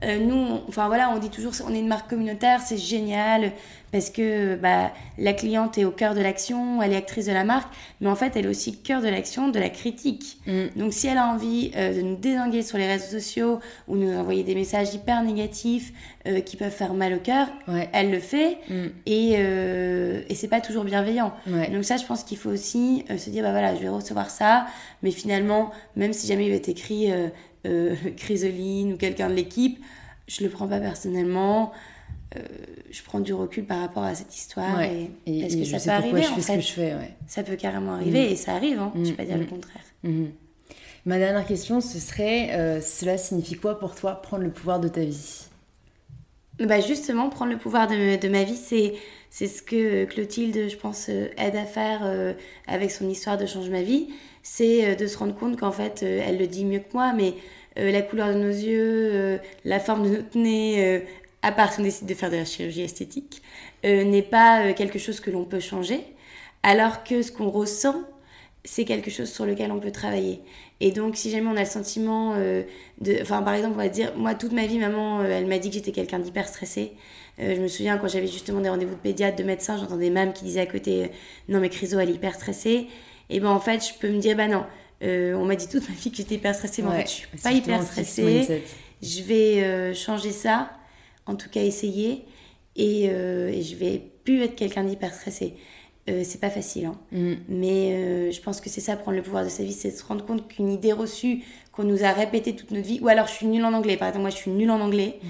euh, 0.04 0.18
nous, 0.18 0.60
enfin 0.68 0.86
voilà, 0.86 1.10
on 1.10 1.18
dit 1.18 1.30
toujours, 1.30 1.52
on 1.66 1.74
est 1.74 1.80
une 1.80 1.88
marque 1.88 2.08
communautaire, 2.08 2.60
c'est 2.60 2.78
génial 2.78 3.52
parce 3.90 4.10
que 4.10 4.54
bah, 4.56 4.92
la 5.16 5.32
cliente 5.32 5.78
est 5.78 5.86
au 5.86 5.90
cœur 5.90 6.14
de 6.14 6.20
l'action, 6.20 6.82
elle 6.82 6.92
est 6.92 6.96
actrice 6.96 7.24
de 7.24 7.32
la 7.32 7.44
marque, 7.44 7.72
mais 8.02 8.08
en 8.08 8.16
fait, 8.16 8.36
elle 8.36 8.44
est 8.44 8.48
aussi 8.48 8.70
au 8.70 8.86
cœur 8.86 9.00
de 9.00 9.08
l'action, 9.08 9.48
de 9.48 9.58
la 9.58 9.70
critique. 9.70 10.40
Mm. 10.46 10.64
Donc, 10.76 10.92
si 10.92 11.06
elle 11.06 11.16
a 11.16 11.26
envie 11.26 11.72
euh, 11.74 11.94
de 11.94 12.02
nous 12.02 12.16
désinguer 12.16 12.62
sur 12.62 12.76
les 12.76 12.86
réseaux 12.86 13.10
sociaux 13.10 13.60
ou 13.88 13.96
nous 13.96 14.14
envoyer 14.14 14.44
des 14.44 14.54
messages 14.54 14.92
hyper 14.94 15.22
négatifs 15.22 15.92
euh, 16.26 16.40
qui 16.40 16.58
peuvent 16.58 16.70
faire 16.70 16.92
mal 16.92 17.14
au 17.14 17.18
cœur, 17.18 17.48
elle 17.92 18.10
le 18.10 18.20
fait 18.20 18.58
mm. 18.68 18.86
et, 19.06 19.32
et 19.32 20.34
c'est 20.34 20.48
pas 20.48 20.60
toujours 20.60 20.84
bienveillant. 20.84 21.32
Donc, 21.46 21.84
ça, 21.84 21.96
je 21.96 22.04
pense 22.04 22.24
qu'il 22.24 22.36
faut 22.36 22.50
aussi 22.50 23.04
se 23.16 23.30
dire, 23.30 23.42
bah 23.42 23.52
voilà, 23.52 23.74
je 23.74 23.80
vais 23.80 23.88
recevoir 23.88 24.28
ça, 24.28 24.66
mais 25.02 25.10
finalement, 25.10 25.70
même 25.96 26.12
si 26.12 26.26
jamais 26.26 26.44
il 26.44 26.50
va 26.50 26.56
être 26.56 26.68
écrit 26.68 27.10
euh, 27.66 27.94
Chrysoline 28.16 28.94
ou 28.94 28.96
quelqu'un 28.96 29.28
de 29.28 29.34
l'équipe, 29.34 29.78
je 30.26 30.42
le 30.44 30.50
prends 30.50 30.68
pas 30.68 30.80
personnellement. 30.80 31.72
Euh, 32.36 32.40
je 32.90 33.02
prends 33.02 33.20
du 33.20 33.32
recul 33.32 33.64
par 33.64 33.80
rapport 33.80 34.02
à 34.02 34.14
cette 34.14 34.36
histoire 34.36 34.82
et, 34.82 35.10
parce 35.26 35.54
que 35.54 35.64
ça 35.64 35.78
peut 35.78 35.90
arriver 35.90 36.26
en 36.26 36.36
fait. 36.36 36.62
Ça 37.26 37.42
peut 37.42 37.56
carrément 37.56 37.94
arriver 37.94 38.28
mm. 38.28 38.32
et 38.32 38.36
ça 38.36 38.54
arrive, 38.54 38.78
hein, 38.78 38.92
je 38.96 39.10
vais 39.10 39.12
pas 39.12 39.24
dire 39.24 39.38
le 39.38 39.44
mm. 39.44 39.48
contraire. 39.48 39.82
Mm. 40.02 40.24
Ma 41.06 41.18
dernière 41.18 41.46
question, 41.46 41.80
ce 41.80 41.98
serait 41.98 42.50
euh, 42.52 42.82
cela 42.82 43.16
signifie 43.16 43.54
quoi 43.54 43.78
pour 43.78 43.94
toi 43.94 44.20
prendre 44.20 44.44
le 44.44 44.50
pouvoir 44.50 44.78
de 44.78 44.88
ta 44.88 45.00
vie? 45.00 45.46
Bah 46.60 46.80
justement, 46.80 47.30
prendre 47.30 47.52
le 47.52 47.58
pouvoir 47.58 47.86
de, 47.86 48.20
de 48.20 48.28
ma 48.28 48.44
vie, 48.44 48.56
c'est 48.56 48.94
c'est 49.30 49.46
ce 49.46 49.62
que 49.62 50.04
Clotilde, 50.04 50.68
je 50.68 50.76
pense, 50.76 51.08
aide 51.08 51.56
à 51.56 51.64
faire 51.64 52.34
avec 52.66 52.90
son 52.90 53.08
histoire 53.08 53.36
de 53.36 53.46
Change 53.46 53.68
ma 53.68 53.82
vie. 53.82 54.08
C'est 54.50 54.96
de 54.96 55.06
se 55.06 55.18
rendre 55.18 55.34
compte 55.34 55.58
qu'en 55.58 55.72
fait, 55.72 56.02
elle 56.02 56.38
le 56.38 56.46
dit 56.46 56.64
mieux 56.64 56.78
que 56.78 56.92
moi, 56.94 57.12
mais 57.12 57.34
euh, 57.78 57.92
la 57.92 58.02
couleur 58.02 58.28
de 58.28 58.34
nos 58.34 58.48
yeux, 58.48 59.10
euh, 59.12 59.38
la 59.64 59.78
forme 59.78 60.04
de 60.04 60.16
notre 60.16 60.36
nez, 60.36 60.84
euh, 60.84 61.00
à 61.42 61.52
part 61.52 61.72
si 61.72 61.80
on 61.80 61.82
décide 61.84 62.06
de 62.06 62.14
faire 62.14 62.30
de 62.30 62.36
la 62.36 62.44
chirurgie 62.44 62.82
esthétique, 62.82 63.42
n'est 63.84 64.22
pas 64.22 64.72
quelque 64.72 64.98
chose 64.98 65.20
que 65.20 65.30
l'on 65.30 65.44
peut 65.44 65.60
changer, 65.60 66.00
alors 66.64 67.04
que 67.04 67.22
ce 67.22 67.30
qu'on 67.30 67.48
ressent, 67.48 67.94
c'est 68.64 68.84
quelque 68.84 69.08
chose 69.08 69.30
sur 69.30 69.46
lequel 69.46 69.70
on 69.70 69.78
peut 69.78 69.92
travailler. 69.92 70.40
Et 70.80 70.90
donc, 70.90 71.16
si 71.16 71.30
jamais 71.30 71.46
on 71.46 71.56
a 71.56 71.60
le 71.60 71.66
sentiment 71.66 72.34
de. 72.36 73.22
Enfin, 73.22 73.40
par 73.42 73.54
exemple, 73.54 73.74
on 73.76 73.82
va 73.82 73.88
dire, 73.88 74.12
moi, 74.16 74.34
toute 74.34 74.50
ma 74.50 74.66
vie, 74.66 74.78
maman, 74.78 75.22
elle 75.22 75.46
m'a 75.46 75.58
dit 75.58 75.68
que 75.68 75.76
j'étais 75.76 75.92
quelqu'un 75.92 76.18
d'hyper 76.18 76.48
stressé. 76.48 76.92
je 77.38 77.60
me 77.60 77.68
souviens 77.68 77.98
quand 77.98 78.08
j'avais 78.08 78.26
justement 78.26 78.60
des 78.60 78.68
rendez-vous 78.68 78.96
de 78.96 79.00
pédiatre, 79.00 79.36
de 79.36 79.44
médecins, 79.44 79.78
j'entendais 79.78 80.10
même 80.10 80.32
qui 80.32 80.44
disaient 80.44 80.62
à 80.62 80.66
côté 80.66 81.12
Non, 81.48 81.60
mais 81.60 81.68
Chryso, 81.68 82.00
elle 82.00 82.10
est 82.10 82.14
hyper 82.14 82.34
stressée. 82.34 82.88
Et 83.30 83.40
ben, 83.40 83.50
en 83.50 83.60
fait, 83.60 83.86
je 83.86 83.98
peux 83.98 84.08
me 84.08 84.18
dire 84.18 84.36
Bah 84.36 84.48
non, 84.48 84.64
euh, 85.02 85.34
on 85.34 85.44
m'a 85.44 85.56
dit 85.56 85.68
toute 85.68 85.88
ma 85.88 85.94
vie 85.94 86.10
que 86.10 86.16
j'étais 86.16 86.36
hyper 86.36 86.54
stressée, 86.54 86.82
mais 86.82 86.88
en 86.88 86.92
fait, 86.92 87.06
je 87.06 87.12
suis 87.12 87.28
pas 87.42 87.52
hyper 87.52 87.82
stressée. 87.82 88.62
Je 89.00 89.22
vais 89.22 89.62
euh, 89.62 89.94
changer 89.94 90.32
ça, 90.32 90.70
en 91.26 91.36
tout 91.36 91.48
cas 91.48 91.62
essayer, 91.62 92.24
et, 92.74 93.08
euh, 93.10 93.48
et 93.48 93.62
je 93.62 93.76
vais 93.76 94.02
plus 94.24 94.42
être 94.42 94.56
quelqu'un 94.56 94.82
d'hyper 94.82 95.14
stressé. 95.14 95.54
c'est 96.06 96.40
pas 96.40 96.50
facile, 96.50 96.86
hein. 96.86 96.98
Mm. 97.12 97.34
mais 97.48 98.32
je 98.32 98.40
pense 98.40 98.60
que 98.60 98.68
c'est 98.68 98.80
ça, 98.80 98.96
prendre 98.96 99.16
le 99.16 99.22
pouvoir 99.22 99.44
de 99.44 99.50
sa 99.50 99.62
vie, 99.62 99.72
c'est 99.72 99.90
se 99.90 100.02
rendre 100.02 100.24
compte 100.24 100.48
qu'une 100.48 100.70
idée 100.70 100.92
reçue 100.92 101.44
qu'on 101.70 101.84
nous 101.84 102.02
a 102.02 102.12
répétée 102.12 102.56
toute 102.56 102.72
notre 102.72 102.86
vie, 102.86 102.98
ou 103.00 103.08
alors 103.08 103.28
je 103.28 103.32
suis 103.32 103.46
nulle 103.46 103.64
en 103.64 103.72
anglais, 103.72 103.96
par 103.96 104.08
exemple, 104.08 104.22
moi 104.22 104.30
je 104.30 104.36
suis 104.36 104.50
nulle 104.50 104.70
en 104.70 104.80
anglais. 104.80 105.20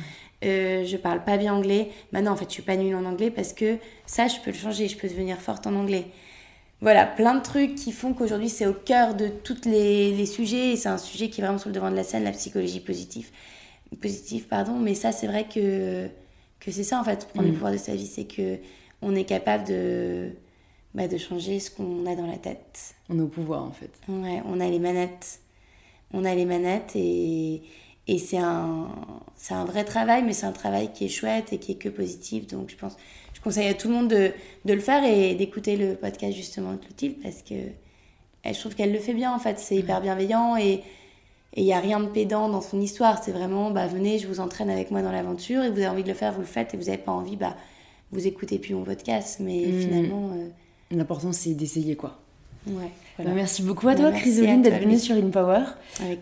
je 0.41 0.97
parle 0.97 1.25
pas 1.25 1.37
bien 1.37 1.53
anglais. 1.53 1.91
Maintenant, 2.13 2.33
en 2.33 2.37
fait, 2.37 2.47
je 2.49 2.55
suis 2.55 2.63
pas 2.63 2.77
nulle 2.77 2.95
en 2.95 3.05
anglais 3.05 3.31
parce 3.31 3.53
que 3.53 3.77
ça, 4.07 4.29
je 4.29 4.37
peux 4.43 4.53
le 4.53 4.57
changer. 4.57 4.87
Je 4.89 4.97
peux 4.97 5.09
devenir 5.09 5.39
forte 5.41 5.67
en 5.67 5.75
anglais 5.75 6.07
voilà, 6.81 7.07
plein 7.07 7.35
de 7.35 7.43
trucs 7.43 7.75
qui 7.75 7.93
font 7.93 8.15
qu'aujourd'hui 8.15 8.49
c'est 8.49 8.67
au 8.67 8.73
cœur 8.73 9.15
de 9.15 9.29
tous 9.29 9.65
les, 9.65 10.13
les, 10.13 10.27
sujets 10.27 10.73
et 10.73 10.77
c'est 10.77 10.89
un 10.89 10.99
sujet 10.99 11.29
qui 11.29 11.41
est 11.41 11.45
vraiment 11.45 11.59
sur 11.59 11.69
le 11.69 11.75
devant 11.75 11.91
de 11.91 11.97
la 11.97 12.05
scène, 12.05 12.25
la 12.25 12.33
psychologie 12.33 12.81
positive. 12.81 13.31
Positive, 14.01 14.47
pardon, 14.47 14.75
mais 14.79 14.95
ça 14.95 15.13
c'est 15.13 15.27
vrai 15.27 15.47
que, 15.53 16.09
que 16.61 16.71
c'est 16.71 16.85
ça 16.85 17.01
en 17.01 17.05
fait, 17.05 17.27
prendre 17.29 17.47
le 17.47 17.53
mm. 17.53 17.55
pouvoir 17.55 17.73
de 17.73 17.79
sa 17.79 17.95
vie, 17.95 18.07
c'est 18.07 18.27
que 18.27 18.59
on 19.03 19.15
est 19.15 19.25
capable 19.25 19.65
de, 19.65 20.31
bah, 20.95 21.09
de 21.09 21.19
changer 21.19 21.61
ce 21.61 21.71
qu'on 21.71 22.07
a 22.07 22.15
dans 22.15 22.27
la 22.27 22.37
tête. 22.39 22.95
On 23.09 23.19
est 23.19 23.23
au 23.23 23.29
pouvoir 23.29 23.65
en 23.65 23.73
fait. 23.73 23.91
Ouais, 24.09 24.43
on 24.45 24.61
a 24.61 24.69
les 24.69 24.79
manettes. 24.79 25.41
On 26.13 26.25
a 26.25 26.35
les 26.35 26.45
manettes 26.45 26.93
et, 26.95 27.63
et 28.07 28.19
c'est 28.19 28.39
un, 28.39 28.89
un 29.51 29.65
vrai 29.65 29.85
travail, 29.85 30.23
mais 30.23 30.33
c'est 30.33 30.47
un 30.47 30.53
travail 30.53 30.93
qui 30.93 31.05
est 31.05 31.09
chouette 31.09 31.53
et 31.53 31.59
qui 31.59 31.73
est 31.73 31.77
que 31.77 31.89
positif. 31.89 32.47
Donc 32.47 32.71
je 32.71 32.77
pense 32.77 32.97
conseille 33.49 33.69
à 33.69 33.75
tout 33.75 33.89
le 33.89 33.95
monde 33.95 34.09
de, 34.09 34.33
de 34.67 34.75
le 34.75 34.81
faire 34.81 35.03
et 35.05 35.35
d'écouter 35.35 35.77
le 35.77 35.95
podcast 35.95 36.37
justement 36.37 36.73
de 36.73 36.77
Clotilde 36.77 37.17
parce 37.23 37.41
que 37.41 37.55
je 38.45 38.61
trouve 38.61 38.75
qu'elle 38.75 38.93
le 38.93 38.99
fait 38.99 39.15
bien 39.15 39.35
en 39.35 39.39
fait. 39.39 39.59
C'est 39.59 39.77
hyper 39.77 40.03
bienveillant 40.03 40.59
et 40.59 40.83
il 41.57 41.65
n'y 41.65 41.73
a 41.73 41.81
rien 41.81 41.99
de 41.99 42.09
pédant 42.09 42.51
dans 42.51 42.61
son 42.61 42.79
histoire. 42.79 43.23
C'est 43.25 43.33
vraiment, 43.33 43.71
bah, 43.71 43.87
venez, 43.87 44.19
je 44.19 44.29
vous 44.29 44.41
entraîne 44.41 44.69
avec 44.69 44.91
moi 44.91 45.01
dans 45.01 45.11
l'aventure 45.11 45.65
et 45.65 45.71
vous 45.71 45.79
avez 45.79 45.89
envie 45.89 46.03
de 46.03 46.09
le 46.09 46.15
faire, 46.15 46.35
vous 46.35 46.41
le 46.41 46.47
faites 46.47 46.75
et 46.75 46.77
vous 46.77 46.85
n'avez 46.85 46.99
pas 46.99 47.13
envie, 47.13 47.37
bah, 47.37 47.57
vous 48.13 48.27
écoutez 48.27 48.59
plus 48.59 48.75
mon 48.75 48.85
podcast. 48.85 49.39
Mais 49.41 49.65
mmh. 49.67 49.81
finalement. 49.81 50.31
Euh, 50.35 50.49
L'important, 50.91 51.33
c'est 51.33 51.55
d'essayer 51.55 51.97
quoi. 51.97 52.21
Ouais. 52.69 52.91
Bah, 53.19 53.25
merci 53.35 53.63
beaucoup 53.63 53.89
à 53.89 53.97
toi, 53.97 54.13
Chrysoline, 54.13 54.63
d'être 54.63 54.81
venue 54.81 54.99
sur 54.99 55.17
InPower. 55.17 55.65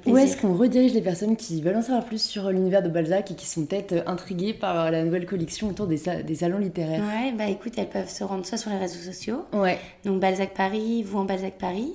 Où 0.07 0.17
est-ce 0.17 0.41
qu'on 0.41 0.55
redirige 0.55 0.95
les 0.95 1.03
personnes 1.03 1.37
qui 1.37 1.61
veulent 1.61 1.77
en 1.77 1.83
savoir 1.83 2.07
plus 2.07 2.23
sur 2.23 2.51
l'univers 2.51 2.83
de 2.83 2.89
Balzac 2.89 3.31
et 3.31 3.35
qui 3.35 3.45
sont 3.47 3.67
peut-être 3.67 4.03
intriguées 4.07 4.55
par 4.55 4.91
la 4.91 5.05
nouvelle 5.05 5.27
collection 5.27 5.69
autour 5.69 5.87
des, 5.87 6.01
des, 6.27 6.35
salons 6.35 6.57
littéraires? 6.59 7.03
Ouais, 7.03 7.33
bah 7.33 7.49
écoute, 7.49 7.75
elles 7.77 7.91
peuvent 7.91 8.09
se 8.09 8.25
rendre 8.25 8.47
soit 8.47 8.57
sur 8.57 8.71
les 8.71 8.79
réseaux 8.79 9.01
sociaux, 9.01 9.45
ouais. 9.53 9.79
donc 10.05 10.21
Balzac 10.21 10.55
Paris, 10.55 11.03
vous 11.03 11.19
en 11.19 11.25
Balzac 11.25 11.59
Paris, 11.59 11.93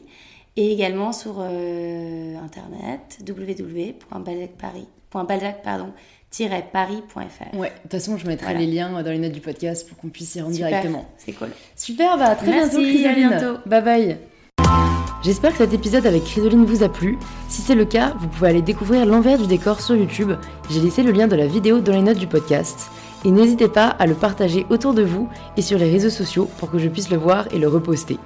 et 0.55 0.71
également 0.71 1.13
sur 1.13 1.37
euh, 1.39 2.35
internet 2.37 3.17
www.balzacparis.balzac 3.27 5.63
pardon 5.63 5.91
paris.fr. 6.71 7.57
Ouais, 7.57 7.69
de 7.69 7.81
toute 7.81 7.91
façon, 7.91 8.17
je 8.17 8.25
mettrai 8.25 8.55
les 8.55 8.67
liens 8.67 9.03
dans 9.03 9.11
les 9.11 9.19
notes 9.19 9.31
du 9.31 9.41
podcast 9.41 9.87
pour 9.87 9.97
qu'on 9.97 10.09
puisse 10.09 10.35
y 10.35 10.41
rendre 10.41 10.53
directement. 10.53 11.05
C'est 11.17 11.33
cool. 11.33 11.49
Super, 11.75 12.17
bah 12.17 12.27
à 12.27 12.35
très 12.35 12.51
bientôt, 12.51 12.77
Chrysoline. 12.77 13.33
À 13.33 13.39
bientôt. 13.39 13.59
Bye 13.65 13.83
bye. 13.83 14.17
J'espère 15.23 15.51
que 15.51 15.59
cet 15.59 15.73
épisode 15.73 16.07
avec 16.07 16.23
Chrysoline 16.23 16.65
vous 16.65 16.81
a 16.81 16.89
plu. 16.89 17.19
Si 17.47 17.61
c'est 17.61 17.75
le 17.75 17.85
cas, 17.85 18.15
vous 18.19 18.27
pouvez 18.27 18.49
aller 18.49 18.61
découvrir 18.63 19.05
l'envers 19.05 19.37
du 19.37 19.45
décor 19.45 19.79
sur 19.79 19.95
YouTube. 19.95 20.31
J'ai 20.69 20.79
laissé 20.79 21.03
le 21.03 21.11
lien 21.11 21.27
de 21.27 21.35
la 21.35 21.45
vidéo 21.45 21.79
dans 21.79 21.93
les 21.93 22.01
notes 22.01 22.17
du 22.17 22.25
podcast. 22.25 22.89
Et 23.23 23.29
n'hésitez 23.29 23.67
pas 23.67 23.87
à 23.87 24.07
le 24.07 24.15
partager 24.15 24.65
autour 24.71 24.95
de 24.95 25.03
vous 25.03 25.29
et 25.57 25.61
sur 25.61 25.77
les 25.77 25.91
réseaux 25.91 26.09
sociaux 26.09 26.49
pour 26.57 26.71
que 26.71 26.79
je 26.79 26.89
puisse 26.89 27.11
le 27.11 27.17
voir 27.17 27.45
et 27.51 27.59
le 27.59 27.67
reposter. 27.67 28.17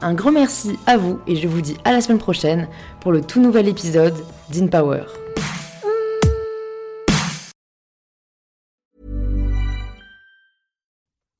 Un 0.00 0.14
grand 0.14 0.32
merci 0.32 0.78
à 0.86 0.96
vous 0.96 1.18
et 1.26 1.34
je 1.34 1.48
vous 1.48 1.60
dis 1.60 1.76
à 1.84 1.90
la 1.90 2.00
semaine 2.00 2.18
prochaine 2.18 2.68
pour 3.00 3.10
le 3.10 3.20
tout 3.20 3.40
nouvel 3.40 3.66
épisode 3.66 4.14
d'InPower. 4.50 5.21